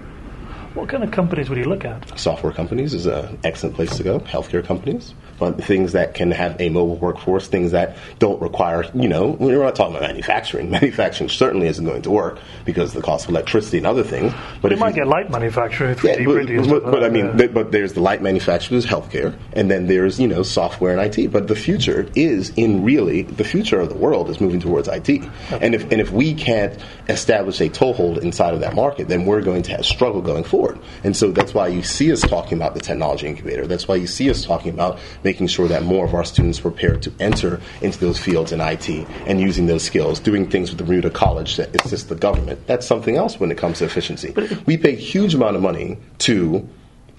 What 0.75 0.89
kind 0.89 1.03
of 1.03 1.11
companies 1.11 1.49
would 1.49 1.59
you 1.59 1.65
look 1.65 1.85
at? 1.85 2.17
Software 2.19 2.53
companies 2.53 2.95
is 2.95 3.07
an 3.07 3.39
excellent 3.43 3.75
place 3.75 3.97
to 3.97 4.05
go. 4.05 4.21
Healthcare 4.21 4.65
companies, 4.65 5.15
but 5.41 5.63
things 5.65 5.93
that 5.93 6.15
can 6.15 6.31
have 6.31 6.61
a 6.61 6.69
mobile 6.69 6.97
workforce, 6.97 7.49
things 7.49 7.73
that 7.73 7.97
don't 8.21 8.41
require, 8.41 8.85
you 8.95 9.09
know, 9.09 9.31
we're 9.31 9.63
not 9.63 9.75
talking 9.75 9.97
about 9.97 10.09
manufacturing. 10.09 10.71
Manufacturing 10.81 11.29
certainly 11.29 11.67
isn't 11.67 11.85
going 11.85 12.03
to 12.03 12.11
work 12.11 12.39
because 12.65 12.91
of 12.91 12.97
the 12.97 13.03
cost 13.03 13.25
of 13.25 13.31
electricity 13.31 13.79
and 13.79 13.87
other 13.87 14.05
things. 14.05 14.33
But 14.63 14.71
You 14.71 14.77
might 14.77 14.91
you, 14.91 15.03
get 15.03 15.09
light 15.09 15.31
manufacturing, 15.31 15.97
3D 15.97 16.19
yeah, 16.19 16.25
but, 16.25 16.49
and 16.49 16.71
but, 16.71 16.85
but 16.85 17.05
I 17.05 17.09
mean, 17.09 17.27
yeah. 17.27 17.37
th- 17.37 17.55
but 17.55 17.73
there's 17.73 17.95
the 17.95 18.01
light 18.01 18.23
manufacturing, 18.23 18.61
manufacturers, 18.61 18.87
healthcare, 18.87 19.35
and 19.53 19.71
then 19.71 19.87
there's 19.87 20.21
you 20.21 20.29
know 20.29 20.43
software 20.43 20.97
and 20.97 21.19
IT. 21.19 21.31
But 21.31 21.49
the 21.49 21.55
future 21.55 22.09
is 22.15 22.53
in 22.57 22.85
really 22.85 23.23
the 23.23 23.45
future 23.45 23.81
of 23.81 23.89
the 23.89 23.95
world 23.95 24.29
is 24.31 24.41
moving 24.41 24.61
towards 24.61 24.89
IT. 24.89 25.09
And 25.51 25.75
if 25.75 25.83
and 25.91 26.01
if 26.01 26.11
we 26.11 26.35
can't 26.35 26.79
establish 27.09 27.61
a 27.61 27.69
toehold 27.69 28.19
inside 28.19 28.55
of 28.55 28.61
that 28.61 28.75
market, 28.75 29.09
then 29.09 29.25
we're 29.25 29.43
going 29.43 29.63
to 29.63 29.71
have 29.73 29.87
struggle 29.87 30.21
going 30.21 30.45
forward. 30.45 30.79
And 31.05 31.17
so 31.17 31.31
that's 31.31 31.55
why 31.55 31.69
you 31.69 31.83
see 31.83 32.13
us 32.13 32.21
talking 32.21 32.59
about 32.59 32.75
the 32.75 32.81
technology 32.81 33.27
incubator. 33.27 33.67
That's 33.67 33.89
why 33.89 33.97
you 33.97 34.07
see 34.07 34.31
us 34.31 34.45
talking 34.45 34.73
about 34.73 34.99
making 35.23 35.30
sure 35.49 35.69
that 35.69 35.83
more 35.85 36.05
of 36.05 36.15
our 36.15 36.25
students 36.25 36.59
are 36.61 36.63
prepared 36.63 37.03
to 37.03 37.13
enter 37.21 37.61
into 37.83 37.99
those 37.99 38.19
fields 38.19 38.53
in 38.53 38.61
IT 38.61 38.89
and 39.27 39.41
using 39.41 39.67
those 39.67 39.83
skills, 39.83 40.21
doing 40.21 40.49
things 40.49 40.71
with 40.71 40.79
the 40.79 40.85
Bermuda 40.85 41.11
College 41.11 41.57
that 41.57 41.85
assist 41.85 42.09
the 42.09 42.15
government. 42.15 42.67
That's 42.67 42.87
something 42.87 43.17
else 43.17 43.39
when 43.39 43.51
it 43.51 43.59
comes 43.59 43.79
to 43.79 43.85
efficiency. 43.85 44.35
We 44.67 44.77
pay 44.77 44.95
huge 44.95 45.35
amount 45.35 45.57
of 45.57 45.63
money 45.63 45.99
to 46.19 46.69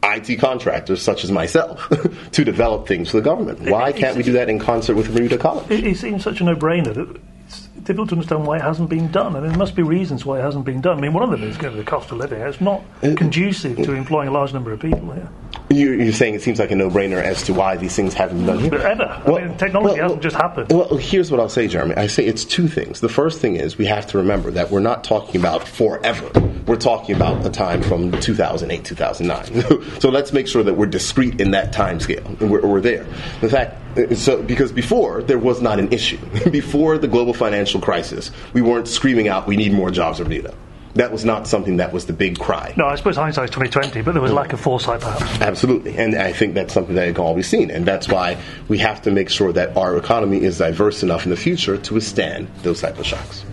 IT 0.04 0.40
contractors 0.40 1.02
such 1.02 1.24
as 1.24 1.32
myself 1.32 1.88
to 2.32 2.44
develop 2.44 2.88
things 2.88 3.12
for 3.12 3.18
the 3.18 3.24
government. 3.24 3.62
Why 3.70 3.92
can't 3.92 4.18
we 4.18 4.24
do 4.24 4.34
that 4.34 4.50
in 4.50 4.60
concert 4.60 4.96
with 4.96 5.14
Bermuda 5.14 5.38
College? 5.38 5.70
It, 5.70 5.86
it 5.86 5.98
seems 5.98 6.24
such 6.24 6.42
a 6.42 6.44
no-brainer 6.44 6.94
that 6.96 7.22
it's 7.46 7.68
difficult 7.84 8.10
to 8.10 8.16
understand 8.16 8.48
why 8.48 8.58
it 8.58 8.62
hasn't 8.62 8.90
been 8.90 9.12
done. 9.12 9.36
I 9.36 9.40
mean, 9.42 9.50
there 9.50 9.58
must 9.58 9.76
be 9.76 9.84
reasons 9.84 10.26
why 10.26 10.40
it 10.40 10.42
hasn't 10.42 10.66
been 10.66 10.82
done. 10.82 10.98
I 10.98 11.02
mean, 11.02 11.14
one 11.14 11.24
of 11.24 11.30
them 11.30 11.44
is 11.44 11.58
going 11.58 11.74
to 11.74 11.78
be 11.80 11.84
the 11.84 11.90
cost 11.90 12.12
of 12.12 12.18
living. 12.18 12.42
It's 12.42 12.62
not 12.62 12.82
Uh, 13.04 13.14
conducive 13.16 13.78
to 13.78 13.94
employing 13.94 14.28
a 14.28 14.32
large 14.32 14.54
number 14.54 14.72
of 14.72 14.80
people 14.80 15.12
here. 15.12 15.30
You- 15.70 15.94
You're 15.94 16.14
saying 16.14 16.36
it 16.36 16.42
seems 16.42 16.60
like 16.60 16.72
a 16.72 16.76
no-brainer 16.76 17.22
as 17.22 17.44
to 17.44 17.54
why 17.54 17.78
these 17.78 17.96
things 17.96 18.14
haven't 18.14 18.38
been 18.38 18.46
done 18.48 18.60
here. 18.60 18.76
Ever. 18.76 19.22
I 19.26 19.46
mean, 19.46 19.58
technology 19.58 20.00
hasn't 20.02 20.22
just 20.22 20.36
happened. 20.36 20.72
Well, 20.72 20.98
here's 20.98 21.32
what 21.32 21.40
I'll 21.40 21.50
say, 21.50 21.68
Jeremy. 21.68 21.96
I 21.96 22.08
say 22.08 22.26
it's 22.26 22.44
two 22.44 22.68
things. 22.68 23.00
The 23.00 23.10
first 23.10 23.40
thing 23.40 23.56
is 23.56 23.78
we 23.78 23.86
have 23.86 24.06
to 24.08 24.18
remember 24.18 24.52
that 24.52 24.70
we're 24.70 24.82
not 24.82 25.04
talking 25.04 25.40
about 25.40 25.68
forever. 25.68 26.30
We're 26.68 26.76
talking 26.76 27.16
about 27.16 27.46
a 27.46 27.50
time 27.50 27.82
from 27.82 28.12
2008, 28.12 28.84
2009. 28.84 30.00
so 30.02 30.10
let's 30.10 30.34
make 30.34 30.48
sure 30.48 30.64
that 30.64 30.74
we're 30.74 30.86
discrete 30.86 31.40
in 31.40 31.52
that 31.52 31.74
time 31.74 32.00
scale, 32.00 32.24
we're, 32.40 32.66
we're 32.66 32.82
there. 32.82 33.06
In 33.42 33.50
fact, 33.50 33.78
uh, 33.98 34.14
so 34.16 34.42
because 34.44 34.72
before 34.72 35.22
there 35.24 35.40
was 35.40 35.62
not 35.62 35.80
an 35.80 35.92
issue. 35.92 36.18
before 36.52 36.98
the 36.98 37.08
global 37.08 37.34
financial 37.34 37.82
crisis, 37.82 38.32
we 38.54 38.62
weren't 38.62 38.88
screaming 38.88 39.28
out, 39.28 39.48
"We 39.48 39.58
need 39.58 39.74
more 39.74 39.92
jobs 39.92 40.20
in 40.20 40.26
Bermuda." 40.26 40.54
That 40.96 41.12
was 41.12 41.24
not 41.24 41.48
something 41.48 41.78
that 41.78 41.94
was 41.94 42.06
the 42.06 42.14
big 42.14 42.38
cry. 42.40 42.74
No, 42.76 42.86
I 42.86 42.96
suppose 42.96 43.16
hindsight's 43.16 43.52
2020, 43.52 44.02
but 44.02 44.12
there 44.14 44.22
was 44.22 44.32
lack 44.34 44.52
of 44.54 44.60
foresight, 44.60 45.00
perhaps. 45.02 45.42
Absolutely, 45.42 45.98
and 45.98 46.16
I 46.16 46.34
think 46.34 46.54
that's 46.54 46.74
something 46.74 46.96
that 46.96 47.16
can 47.16 47.24
all 47.24 47.34
be 47.36 47.44
seen, 47.44 47.72
and 47.72 47.86
that's 47.86 48.10
why 48.10 48.38
we 48.68 48.78
have 48.80 49.02
to 49.04 49.12
make 49.12 49.30
sure 49.30 49.54
that 49.54 49.76
our 49.78 49.96
economy 49.98 50.42
is 50.42 50.58
diverse 50.58 51.02
enough 51.04 51.24
in 51.24 51.30
the 51.30 51.38
future 51.38 51.78
to 51.78 51.94
withstand 51.94 52.50
those 52.64 52.82
type 52.82 53.00
of 53.00 53.06
shocks. 53.06 53.46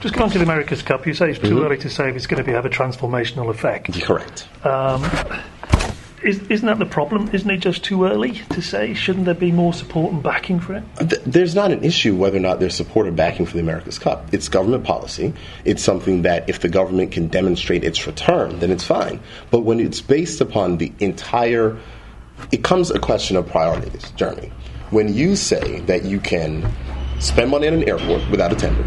Just 0.00 0.14
going 0.14 0.24
on 0.24 0.30
to 0.30 0.38
the 0.38 0.44
America's 0.44 0.82
Cup, 0.82 1.06
you 1.06 1.14
say 1.14 1.30
it's 1.30 1.38
too 1.38 1.46
Mm-hmm. 1.54 1.64
early 1.64 1.78
to 1.78 1.88
say 1.88 2.10
if 2.10 2.16
it's 2.16 2.26
going 2.26 2.36
to 2.38 2.44
be, 2.44 2.52
have 2.52 2.66
a 2.66 2.70
transformational 2.70 3.48
effect. 3.48 3.98
Correct. 4.02 4.46
Is, 6.26 6.40
isn't 6.48 6.66
that 6.66 6.80
the 6.80 6.86
problem? 6.86 7.30
Isn't 7.32 7.48
it 7.50 7.58
just 7.58 7.84
too 7.84 8.04
early 8.04 8.32
to 8.50 8.60
say? 8.60 8.94
Shouldn't 8.94 9.26
there 9.26 9.34
be 9.34 9.52
more 9.52 9.72
support 9.72 10.12
and 10.12 10.20
backing 10.20 10.58
for 10.58 10.74
it? 10.74 10.84
There's 11.24 11.54
not 11.54 11.70
an 11.70 11.84
issue 11.84 12.16
whether 12.16 12.38
or 12.38 12.40
not 12.40 12.58
there's 12.58 12.74
support 12.74 13.06
or 13.06 13.12
backing 13.12 13.46
for 13.46 13.52
the 13.52 13.60
America's 13.60 13.98
Cup. 13.98 14.34
It's 14.34 14.48
government 14.48 14.82
policy. 14.82 15.32
It's 15.64 15.84
something 15.84 16.22
that 16.22 16.48
if 16.48 16.60
the 16.60 16.68
government 16.68 17.12
can 17.12 17.28
demonstrate 17.28 17.84
its 17.84 18.08
return, 18.08 18.58
then 18.58 18.72
it's 18.72 18.82
fine. 18.82 19.20
But 19.52 19.60
when 19.60 19.78
it's 19.78 20.00
based 20.00 20.40
upon 20.40 20.78
the 20.78 20.92
entire, 20.98 21.78
it 22.50 22.64
comes 22.64 22.90
a 22.90 22.98
question 22.98 23.36
of 23.36 23.46
priorities, 23.46 24.10
Jeremy. 24.16 24.50
When 24.90 25.14
you 25.14 25.36
say 25.36 25.80
that 25.82 26.04
you 26.04 26.18
can 26.18 26.68
spend 27.20 27.52
money 27.52 27.68
at 27.68 27.72
an 27.72 27.88
airport 27.88 28.28
without 28.30 28.52
a 28.52 28.56
tender 28.56 28.84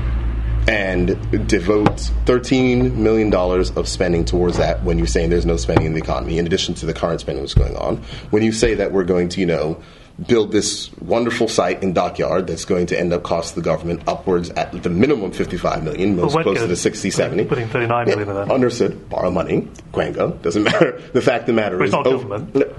and 0.69 1.47
devote 1.47 1.97
$13 2.25 2.93
million 2.93 3.33
of 3.33 3.87
spending 3.87 4.23
towards 4.23 4.57
that 4.57 4.83
when 4.83 4.99
you're 4.99 5.07
saying 5.07 5.31
there's 5.31 5.45
no 5.45 5.57
spending 5.57 5.87
in 5.87 5.93
the 5.93 5.99
economy, 5.99 6.37
in 6.37 6.45
addition 6.45 6.75
to 6.75 6.85
the 6.85 6.93
current 6.93 7.19
spending 7.19 7.43
that's 7.43 7.55
going 7.55 7.75
on, 7.75 7.97
when 8.29 8.43
you 8.43 8.51
say 8.51 8.75
that 8.75 8.91
we're 8.91 9.03
going 9.03 9.29
to, 9.29 9.39
you 9.39 9.47
know, 9.47 9.81
build 10.27 10.51
this 10.51 10.91
wonderful 11.01 11.47
site 11.47 11.81
in 11.81 11.93
Dockyard 11.93 12.45
that's 12.45 12.65
going 12.65 12.85
to 12.87 12.99
end 12.99 13.13
up 13.13 13.23
costing 13.23 13.63
the 13.63 13.65
government 13.67 14.03
upwards 14.07 14.51
at 14.51 14.83
the 14.83 14.89
minimum 14.91 15.31
55 15.31 15.83
million, 15.83 16.15
most 16.15 16.35
Well, 16.35 16.43
Wedco 16.45 16.67
to 16.67 16.75
60, 16.75 17.09
70. 17.09 17.45
putting 17.45 17.67
39 17.67 18.05
million 18.07 18.29
of 18.29 18.35
that. 18.35 18.51
Understood. 18.53 19.09
Borrow 19.09 19.31
money. 19.31 19.67
Quango. 19.91 20.39
Doesn't 20.43 20.63
matter. 20.71 21.01
The 21.13 21.21
fact 21.21 21.41
of 21.43 21.47
the 21.47 21.53
matter 21.53 21.77
But 21.79 21.87
is 21.87 21.93
it's 21.93 22.05
not 22.05 22.05
ov- 22.05 22.29
government. 22.29 22.77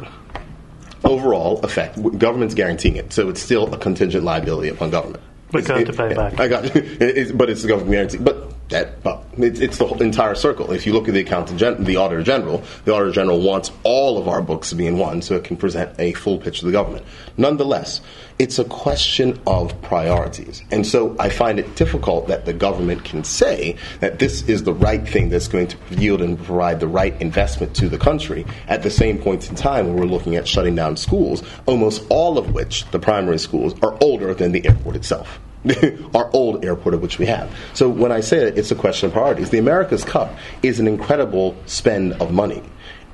overall 1.05 1.61
effect, 1.64 1.97
government's 2.18 2.55
guaranteeing 2.55 2.97
it, 2.97 3.12
so 3.12 3.28
it's 3.30 3.41
still 3.41 3.72
a 3.74 3.78
contingent 3.78 4.22
liability 4.24 4.68
upon 4.68 4.91
government. 4.91 5.22
It's- 5.59 5.66
going 5.68 5.84
to 5.86 5.92
pay 5.92 6.14
back. 6.14 6.38
I 6.40 6.48
got 6.48 6.64
it, 6.76 6.76
it's- 7.03 7.32
but 7.32 7.51
it's 7.51 7.62
the 7.62 7.68
government 7.68 7.92
guarantee. 7.92 8.18
But 8.18 8.53
that, 8.70 9.02
but 9.02 9.24
It's, 9.36 9.78
the 9.78 9.86
entire 10.00 10.34
circle. 10.34 10.72
If 10.72 10.86
you 10.86 10.92
look 10.92 11.08
at 11.08 11.14
the 11.14 11.20
accountant, 11.20 11.58
gen- 11.58 11.84
the 11.84 11.96
auditor 11.96 12.22
general, 12.22 12.62
the 12.84 12.94
auditor 12.94 13.12
general 13.12 13.40
wants 13.40 13.70
all 13.82 14.18
of 14.18 14.28
our 14.28 14.42
books 14.42 14.70
to 14.70 14.74
be 14.74 14.86
in 14.86 14.98
one, 14.98 15.22
so 15.22 15.36
it 15.36 15.44
can 15.44 15.56
present 15.56 15.94
a 15.98 16.12
full 16.14 16.38
picture 16.38 16.66
of 16.66 16.72
the 16.72 16.78
government. 16.78 17.04
Nonetheless, 17.36 18.00
it's 18.38 18.58
a 18.58 18.64
question 18.64 19.38
of 19.46 19.80
priorities, 19.82 20.62
and 20.70 20.86
so 20.86 21.14
I 21.18 21.28
find 21.28 21.58
it 21.58 21.76
difficult 21.76 22.28
that 22.28 22.46
the 22.46 22.52
government 22.52 23.04
can 23.04 23.24
say 23.24 23.76
that 24.00 24.18
this 24.18 24.42
is 24.48 24.64
the 24.64 24.72
right 24.72 25.06
thing 25.06 25.28
that's 25.28 25.48
going 25.48 25.68
to 25.68 25.76
yield 25.90 26.22
and 26.22 26.42
provide 26.42 26.80
the 26.80 26.88
right 26.88 27.20
investment 27.20 27.74
to 27.76 27.88
the 27.88 27.98
country. 27.98 28.46
At 28.68 28.82
the 28.82 28.90
same 28.90 29.18
point 29.18 29.48
in 29.48 29.56
time, 29.56 29.88
when 29.88 29.96
we're 29.96 30.06
looking 30.06 30.36
at 30.36 30.48
shutting 30.48 30.74
down 30.74 30.96
schools, 30.96 31.42
almost 31.66 32.04
all 32.08 32.38
of 32.38 32.54
which 32.54 32.84
the 32.90 32.98
primary 32.98 33.38
schools 33.38 33.74
are 33.82 33.96
older 34.00 34.32
than 34.34 34.52
the 34.52 34.66
airport 34.66 34.96
itself. 34.96 35.40
our 36.14 36.30
old 36.32 36.64
airport 36.64 36.94
of 36.94 37.02
which 37.02 37.18
we 37.18 37.26
have. 37.26 37.54
So 37.74 37.88
when 37.88 38.12
I 38.12 38.20
say 38.20 38.48
it, 38.48 38.58
it's 38.58 38.70
a 38.70 38.74
question 38.74 39.08
of 39.08 39.12
priorities. 39.12 39.50
The 39.50 39.58
America's 39.58 40.04
Cup 40.04 40.36
is 40.62 40.80
an 40.80 40.86
incredible 40.86 41.56
spend 41.66 42.14
of 42.14 42.32
money, 42.32 42.62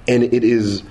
and 0.06 0.22
it 0.22 0.44
is 0.44 0.82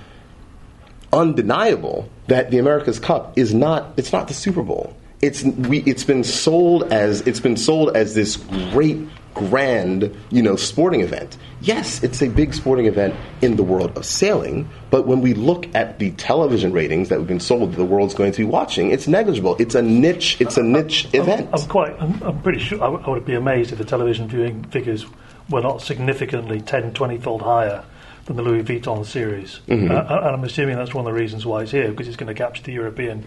undeniable 1.12 2.08
that 2.26 2.50
the 2.50 2.58
America's 2.58 2.98
Cup 2.98 3.38
is 3.38 3.54
not. 3.54 3.92
It's 3.96 4.12
not 4.12 4.28
the 4.28 4.34
Super 4.34 4.62
Bowl. 4.62 4.94
It's 5.22 5.42
we. 5.42 5.78
It's 5.84 6.04
been 6.04 6.24
sold 6.24 6.92
as 6.92 7.22
it's 7.22 7.40
been 7.40 7.56
sold 7.56 7.96
as 7.96 8.14
this 8.14 8.36
great 8.36 8.98
grand, 9.36 10.16
you 10.30 10.42
know, 10.42 10.56
sporting 10.56 11.02
event. 11.02 11.36
Yes, 11.60 12.02
it's 12.02 12.22
a 12.22 12.28
big 12.28 12.54
sporting 12.54 12.86
event 12.86 13.14
in 13.42 13.56
the 13.56 13.62
world 13.62 13.96
of 13.96 14.06
sailing, 14.06 14.68
but 14.90 15.06
when 15.06 15.20
we 15.20 15.34
look 15.34 15.72
at 15.74 15.98
the 15.98 16.10
television 16.12 16.72
ratings 16.72 17.10
that 17.10 17.18
have 17.18 17.26
been 17.26 17.40
sold 17.40 17.72
that 17.72 17.76
the 17.76 17.84
world's 17.84 18.14
going 18.14 18.32
to 18.32 18.38
be 18.38 18.44
watching, 18.44 18.90
it's 18.90 19.06
negligible. 19.06 19.54
It's 19.58 19.74
a 19.74 19.82
niche. 19.82 20.40
It's 20.40 20.56
a 20.56 20.62
niche 20.62 21.06
I'm, 21.12 21.20
event. 21.20 21.50
I'm, 21.52 21.68
quite. 21.68 21.94
I'm, 22.00 22.22
I'm 22.22 22.42
pretty 22.42 22.60
sure. 22.60 22.78
I, 22.78 22.86
w- 22.86 23.04
I 23.06 23.10
would 23.10 23.26
be 23.26 23.34
amazed 23.34 23.72
if 23.72 23.78
the 23.78 23.84
television 23.84 24.26
viewing 24.26 24.64
figures 24.64 25.04
were 25.50 25.60
not 25.60 25.82
significantly 25.82 26.60
10, 26.60 26.94
20 26.94 27.18
fold 27.18 27.42
higher 27.42 27.84
than 28.24 28.36
the 28.36 28.42
Louis 28.42 28.62
Vuitton 28.62 29.04
series. 29.04 29.60
Mm-hmm. 29.68 29.90
Uh, 29.90 30.16
and 30.16 30.36
I'm 30.36 30.44
assuming 30.44 30.76
that's 30.76 30.94
one 30.94 31.06
of 31.06 31.12
the 31.12 31.18
reasons 31.18 31.44
why 31.44 31.62
it's 31.62 31.70
here 31.70 31.90
because 31.90 32.08
it's 32.08 32.16
going 32.16 32.34
to 32.34 32.34
capture 32.34 32.62
the 32.62 32.72
European 32.72 33.26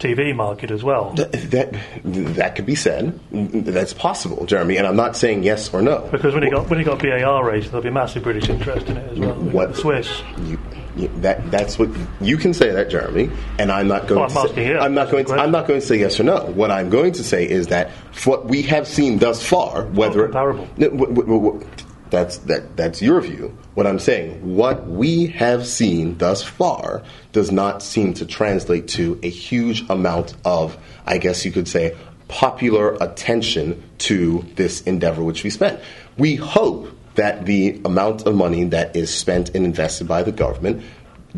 TV 0.00 0.34
market 0.34 0.70
as 0.70 0.82
well. 0.82 1.14
Th- 1.14 1.28
that 1.30 1.76
that 2.02 2.56
could 2.56 2.66
be 2.66 2.74
said. 2.74 3.18
That's 3.30 3.92
possible, 3.92 4.46
Jeremy. 4.46 4.76
And 4.78 4.86
I'm 4.86 4.96
not 4.96 5.16
saying 5.16 5.42
yes 5.42 5.72
or 5.72 5.82
no. 5.82 6.08
Because 6.10 6.34
when 6.34 6.42
you 6.42 6.50
got 6.50 6.68
when 6.70 6.78
you 6.78 6.84
got 6.84 7.00
BAR 7.00 7.44
rated, 7.44 7.70
there'll 7.70 7.82
be 7.82 7.90
massive 7.90 8.22
British 8.22 8.48
interest 8.48 8.86
in 8.88 8.96
it 8.96 9.12
as 9.12 9.18
well. 9.18 9.34
What- 9.34 9.76
Swiss. 9.76 10.22
You, 10.46 10.58
you, 10.96 11.08
that 11.18 11.50
that's 11.50 11.78
what 11.78 11.88
you 12.20 12.36
can 12.36 12.52
say 12.52 12.70
that, 12.70 12.90
Jeremy. 12.90 13.30
And 13.58 13.70
I'm 13.70 13.86
not 13.86 14.08
going. 14.08 14.20
Oh, 14.20 14.24
I'm 14.24 14.48
to 14.48 14.54
say. 14.54 14.76
I'm 14.76 14.94
not 14.94 15.10
going. 15.10 15.24
To, 15.26 15.34
I'm 15.34 15.50
not 15.52 15.68
going 15.68 15.80
to 15.80 15.86
say 15.86 15.98
yes 15.98 16.18
or 16.18 16.24
no. 16.24 16.46
What 16.46 16.70
I'm 16.70 16.90
going 16.90 17.12
to 17.12 17.22
say 17.24 17.48
is 17.48 17.68
that 17.68 17.90
what 18.24 18.46
we 18.46 18.62
have 18.62 18.88
seen 18.88 19.18
thus 19.18 19.44
far, 19.46 19.84
whether 19.86 20.24
comparable. 20.24 20.68
No, 20.76 20.88
w- 20.90 21.14
w- 21.14 21.40
w- 21.52 21.66
that's 22.10 22.38
that. 22.38 22.76
That's 22.76 23.00
your 23.00 23.20
view. 23.20 23.56
What 23.74 23.86
I'm 23.86 23.98
saying, 23.98 24.56
what 24.56 24.86
we 24.86 25.26
have 25.28 25.66
seen 25.66 26.18
thus 26.18 26.42
far, 26.42 27.02
does 27.32 27.50
not 27.50 27.82
seem 27.82 28.14
to 28.14 28.26
translate 28.26 28.88
to 28.88 29.18
a 29.22 29.28
huge 29.28 29.88
amount 29.88 30.34
of, 30.44 30.76
I 31.06 31.18
guess 31.18 31.44
you 31.44 31.52
could 31.52 31.68
say, 31.68 31.96
popular 32.28 32.94
attention 33.00 33.82
to 33.98 34.44
this 34.54 34.82
endeavor 34.82 35.22
which 35.24 35.42
we 35.44 35.50
spent. 35.50 35.80
We 36.16 36.36
hope 36.36 36.88
that 37.14 37.46
the 37.46 37.80
amount 37.84 38.26
of 38.26 38.34
money 38.34 38.64
that 38.64 38.94
is 38.94 39.12
spent 39.12 39.54
and 39.54 39.64
invested 39.64 40.06
by 40.06 40.22
the 40.22 40.32
government 40.32 40.82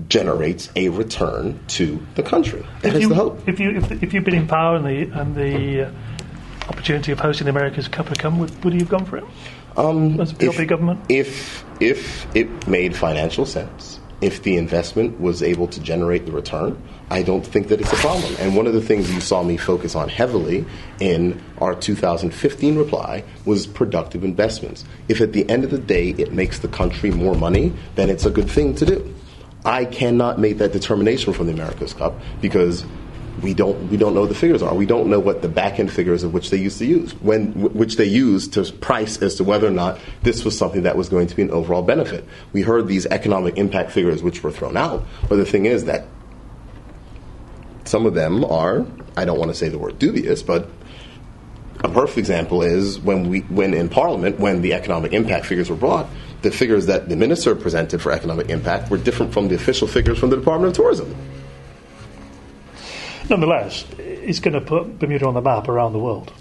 generates 0.08 0.70
a 0.76 0.88
return 0.88 1.60
to 1.68 2.04
the 2.14 2.22
country. 2.22 2.64
That 2.82 2.90
If 2.90 2.94
is 2.94 3.02
you, 3.02 3.08
the 3.08 3.14
hope. 3.14 3.48
if 3.48 3.60
you 3.60 3.70
if, 3.76 3.90
if 4.02 4.14
you've 4.14 4.24
been 4.24 4.34
in 4.34 4.46
power 4.46 4.76
and 4.76 4.86
the 4.86 5.18
and 5.18 5.34
the 5.34 5.82
uh, 5.88 5.90
opportunity 6.68 7.12
of 7.12 7.20
hosting 7.20 7.44
the 7.44 7.50
America's 7.50 7.88
Cup 7.88 8.08
had 8.08 8.18
come, 8.18 8.38
would, 8.38 8.64
would 8.64 8.72
you 8.72 8.80
have 8.80 8.88
gone 8.88 9.04
for 9.04 9.18
it? 9.18 9.24
Um, 9.76 10.20
As 10.20 10.32
a 10.32 10.34
PLP 10.34 10.68
government? 10.68 11.00
If 11.08 11.64
if 11.80 12.26
it 12.36 12.68
made 12.68 12.94
financial 12.96 13.46
sense, 13.46 14.00
if 14.20 14.42
the 14.42 14.56
investment 14.56 15.20
was 15.20 15.42
able 15.42 15.66
to 15.66 15.80
generate 15.80 16.26
the 16.26 16.32
return, 16.32 16.80
I 17.10 17.22
don't 17.22 17.44
think 17.44 17.68
that 17.68 17.80
it's 17.80 17.92
a 17.92 17.96
problem. 17.96 18.34
And 18.38 18.56
one 18.56 18.68
of 18.68 18.72
the 18.72 18.80
things 18.80 19.12
you 19.12 19.20
saw 19.20 19.42
me 19.42 19.56
focus 19.56 19.94
on 19.96 20.08
heavily 20.08 20.64
in 21.00 21.42
our 21.58 21.74
2015 21.74 22.76
reply 22.76 23.24
was 23.44 23.66
productive 23.66 24.22
investments. 24.22 24.84
If 25.08 25.20
at 25.20 25.32
the 25.32 25.48
end 25.50 25.64
of 25.64 25.70
the 25.70 25.78
day 25.78 26.10
it 26.10 26.32
makes 26.32 26.60
the 26.60 26.68
country 26.68 27.10
more 27.10 27.34
money, 27.34 27.72
then 27.96 28.10
it's 28.10 28.24
a 28.24 28.30
good 28.30 28.48
thing 28.48 28.74
to 28.76 28.86
do. 28.86 29.14
I 29.64 29.84
cannot 29.84 30.38
make 30.38 30.58
that 30.58 30.72
determination 30.72 31.32
from 31.32 31.46
the 31.46 31.52
America's 31.52 31.94
Cup 31.94 32.14
because 32.40 32.84
we 33.40 33.54
don't 33.54 33.90
we 33.90 33.96
don't 33.96 34.14
know 34.14 34.26
the 34.26 34.34
figures 34.34 34.62
are. 34.62 34.74
We 34.74 34.86
don't 34.86 35.08
know 35.08 35.20
what 35.20 35.42
the 35.42 35.48
back 35.48 35.78
end 35.78 35.92
figures 35.92 36.22
of 36.22 36.34
which 36.34 36.50
they 36.50 36.58
used 36.58 36.78
to 36.78 36.86
use 36.86 37.12
when 37.22 37.52
which 37.72 37.96
they 37.96 38.04
used 38.04 38.52
to 38.54 38.64
price 38.72 39.20
as 39.22 39.36
to 39.36 39.44
whether 39.44 39.66
or 39.66 39.72
not 39.72 39.98
this 40.22 40.44
was 40.44 40.56
something 40.56 40.82
that 40.82 40.96
was 40.96 41.08
going 41.08 41.26
to 41.28 41.36
be 41.36 41.42
an 41.42 41.50
overall 41.50 41.82
benefit. 41.82 42.24
We 42.52 42.62
heard 42.62 42.88
these 42.88 43.06
economic 43.06 43.56
impact 43.56 43.90
figures 43.92 44.22
which 44.22 44.42
were 44.42 44.52
thrown 44.52 44.76
out, 44.76 45.04
but 45.28 45.36
the 45.36 45.46
thing 45.46 45.66
is 45.66 45.86
that 45.86 46.04
some 47.84 48.06
of 48.06 48.14
them 48.14 48.44
are 48.44 48.86
I 49.16 49.24
don't 49.24 49.38
want 49.38 49.50
to 49.50 49.56
say 49.56 49.68
the 49.68 49.78
word 49.78 49.98
dubious, 49.98 50.42
but 50.42 50.68
a 51.84 51.88
perfect 51.88 52.18
example 52.18 52.62
is 52.62 53.00
when 53.00 53.28
we 53.28 53.40
when 53.40 53.74
in 53.74 53.88
Parliament 53.88 54.38
when 54.38 54.62
the 54.62 54.74
economic 54.74 55.12
impact 55.12 55.46
figures 55.46 55.70
were 55.70 55.76
brought, 55.76 56.08
the 56.42 56.50
figures 56.50 56.86
that 56.86 57.08
the 57.08 57.16
minister 57.16 57.54
presented 57.54 58.02
for 58.02 58.12
economic 58.12 58.50
impact 58.50 58.90
were 58.90 58.98
different 58.98 59.32
from 59.32 59.48
the 59.48 59.54
official 59.54 59.88
figures 59.88 60.18
from 60.18 60.30
the 60.30 60.36
Department 60.36 60.70
of 60.70 60.76
Tourism. 60.76 61.14
Nonetheless, 63.30 63.84
it's 63.98 64.40
going 64.40 64.54
to 64.54 64.60
put 64.60 64.98
Bermuda 64.98 65.26
on 65.26 65.34
the 65.34 65.40
map 65.40 65.68
around 65.68 65.92
the 65.92 65.98
world. 65.98 66.32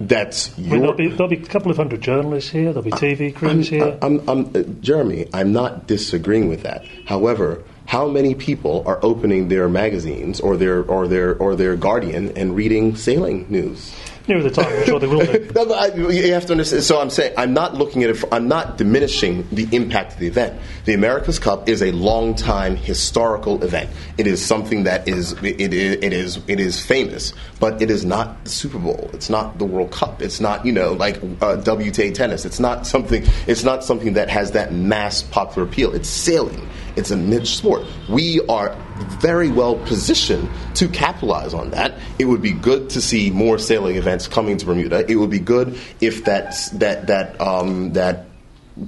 That's 0.00 0.56
I 0.58 0.62
mean, 0.62 0.80
there'll, 0.80 0.94
be, 0.94 1.08
there'll 1.08 1.28
be 1.28 1.36
a 1.36 1.44
couple 1.44 1.70
of 1.70 1.76
hundred 1.76 2.00
journalists 2.00 2.50
here. 2.50 2.72
There'll 2.72 2.82
be 2.82 2.90
TV 2.90 3.34
crews 3.34 3.68
here. 3.68 3.98
I'm, 4.02 4.28
I'm, 4.28 4.50
uh, 4.54 4.62
Jeremy, 4.80 5.28
I'm 5.32 5.52
not 5.52 5.86
disagreeing 5.86 6.48
with 6.48 6.62
that. 6.62 6.84
However, 7.06 7.62
how 7.86 8.08
many 8.08 8.34
people 8.34 8.82
are 8.86 8.98
opening 9.02 9.48
their 9.48 9.68
magazines 9.68 10.40
or 10.40 10.56
their 10.56 10.82
or 10.82 11.06
their 11.06 11.36
or 11.36 11.54
their 11.54 11.76
Guardian 11.76 12.36
and 12.36 12.56
reading 12.56 12.96
sailing 12.96 13.46
news? 13.48 13.94
Near 14.28 14.42
the 14.42 14.50
time, 14.50 14.66
I'm 14.66 14.84
sure 14.86 15.00
they 15.00 15.06
will 15.06 15.24
do. 15.26 15.48
No, 15.54 15.66
but 15.66 15.94
I, 15.94 15.96
you 15.96 16.32
have 16.32 16.46
to 16.46 16.52
understand. 16.52 16.84
So 16.84 17.00
I'm 17.00 17.10
saying 17.10 17.34
I'm 17.36 17.52
not 17.52 17.74
looking 17.74 18.04
at 18.04 18.10
it. 18.10 18.14
For, 18.14 18.32
I'm 18.32 18.46
not 18.48 18.78
diminishing 18.78 19.46
the 19.50 19.68
impact 19.72 20.14
of 20.14 20.18
the 20.20 20.28
event. 20.28 20.60
The 20.84 20.94
America's 20.94 21.38
Cup 21.38 21.68
is 21.68 21.82
a 21.82 21.90
long 21.92 22.34
time 22.34 22.76
historical 22.76 23.62
event. 23.64 23.90
It 24.18 24.26
is 24.26 24.44
something 24.44 24.84
that 24.84 25.08
is 25.08 25.32
it, 25.42 25.60
it, 25.60 25.74
it 25.74 26.12
is 26.12 26.38
it 26.46 26.60
is 26.60 26.80
famous, 26.84 27.32
but 27.58 27.82
it 27.82 27.90
is 27.90 28.04
not 28.04 28.44
the 28.44 28.50
Super 28.50 28.78
Bowl. 28.78 29.10
It's 29.12 29.28
not 29.28 29.58
the 29.58 29.64
World 29.64 29.90
Cup. 29.90 30.22
It's 30.22 30.40
not 30.40 30.64
you 30.64 30.72
know 30.72 30.92
like 30.92 31.16
uh, 31.16 31.56
WTA 31.58 32.14
tennis. 32.14 32.44
It's 32.44 32.60
not 32.60 32.86
something. 32.86 33.24
It's 33.46 33.64
not 33.64 33.84
something 33.84 34.12
that 34.14 34.28
has 34.30 34.52
that 34.52 34.72
mass 34.72 35.22
popular 35.22 35.66
appeal. 35.66 35.94
It's 35.94 36.08
sailing. 36.08 36.68
It's 36.94 37.10
a 37.10 37.16
niche 37.16 37.56
sport. 37.56 37.86
We 38.08 38.40
are 38.48 38.76
very 39.02 39.48
well 39.50 39.76
positioned 39.76 40.48
to 40.76 40.88
capitalize 40.88 41.54
on 41.54 41.70
that. 41.70 41.94
It 42.18 42.24
would 42.26 42.42
be 42.42 42.52
good 42.52 42.90
to 42.90 43.00
see 43.00 43.30
more 43.30 43.58
sailing 43.58 43.96
events 43.96 44.28
coming 44.28 44.56
to 44.58 44.66
Bermuda. 44.66 45.10
It 45.10 45.16
would 45.16 45.30
be 45.30 45.38
good 45.38 45.78
if 46.00 46.24
that 46.24 46.54
that 46.74 47.06
that 47.08 47.40
um, 47.40 47.92
that 47.94 48.26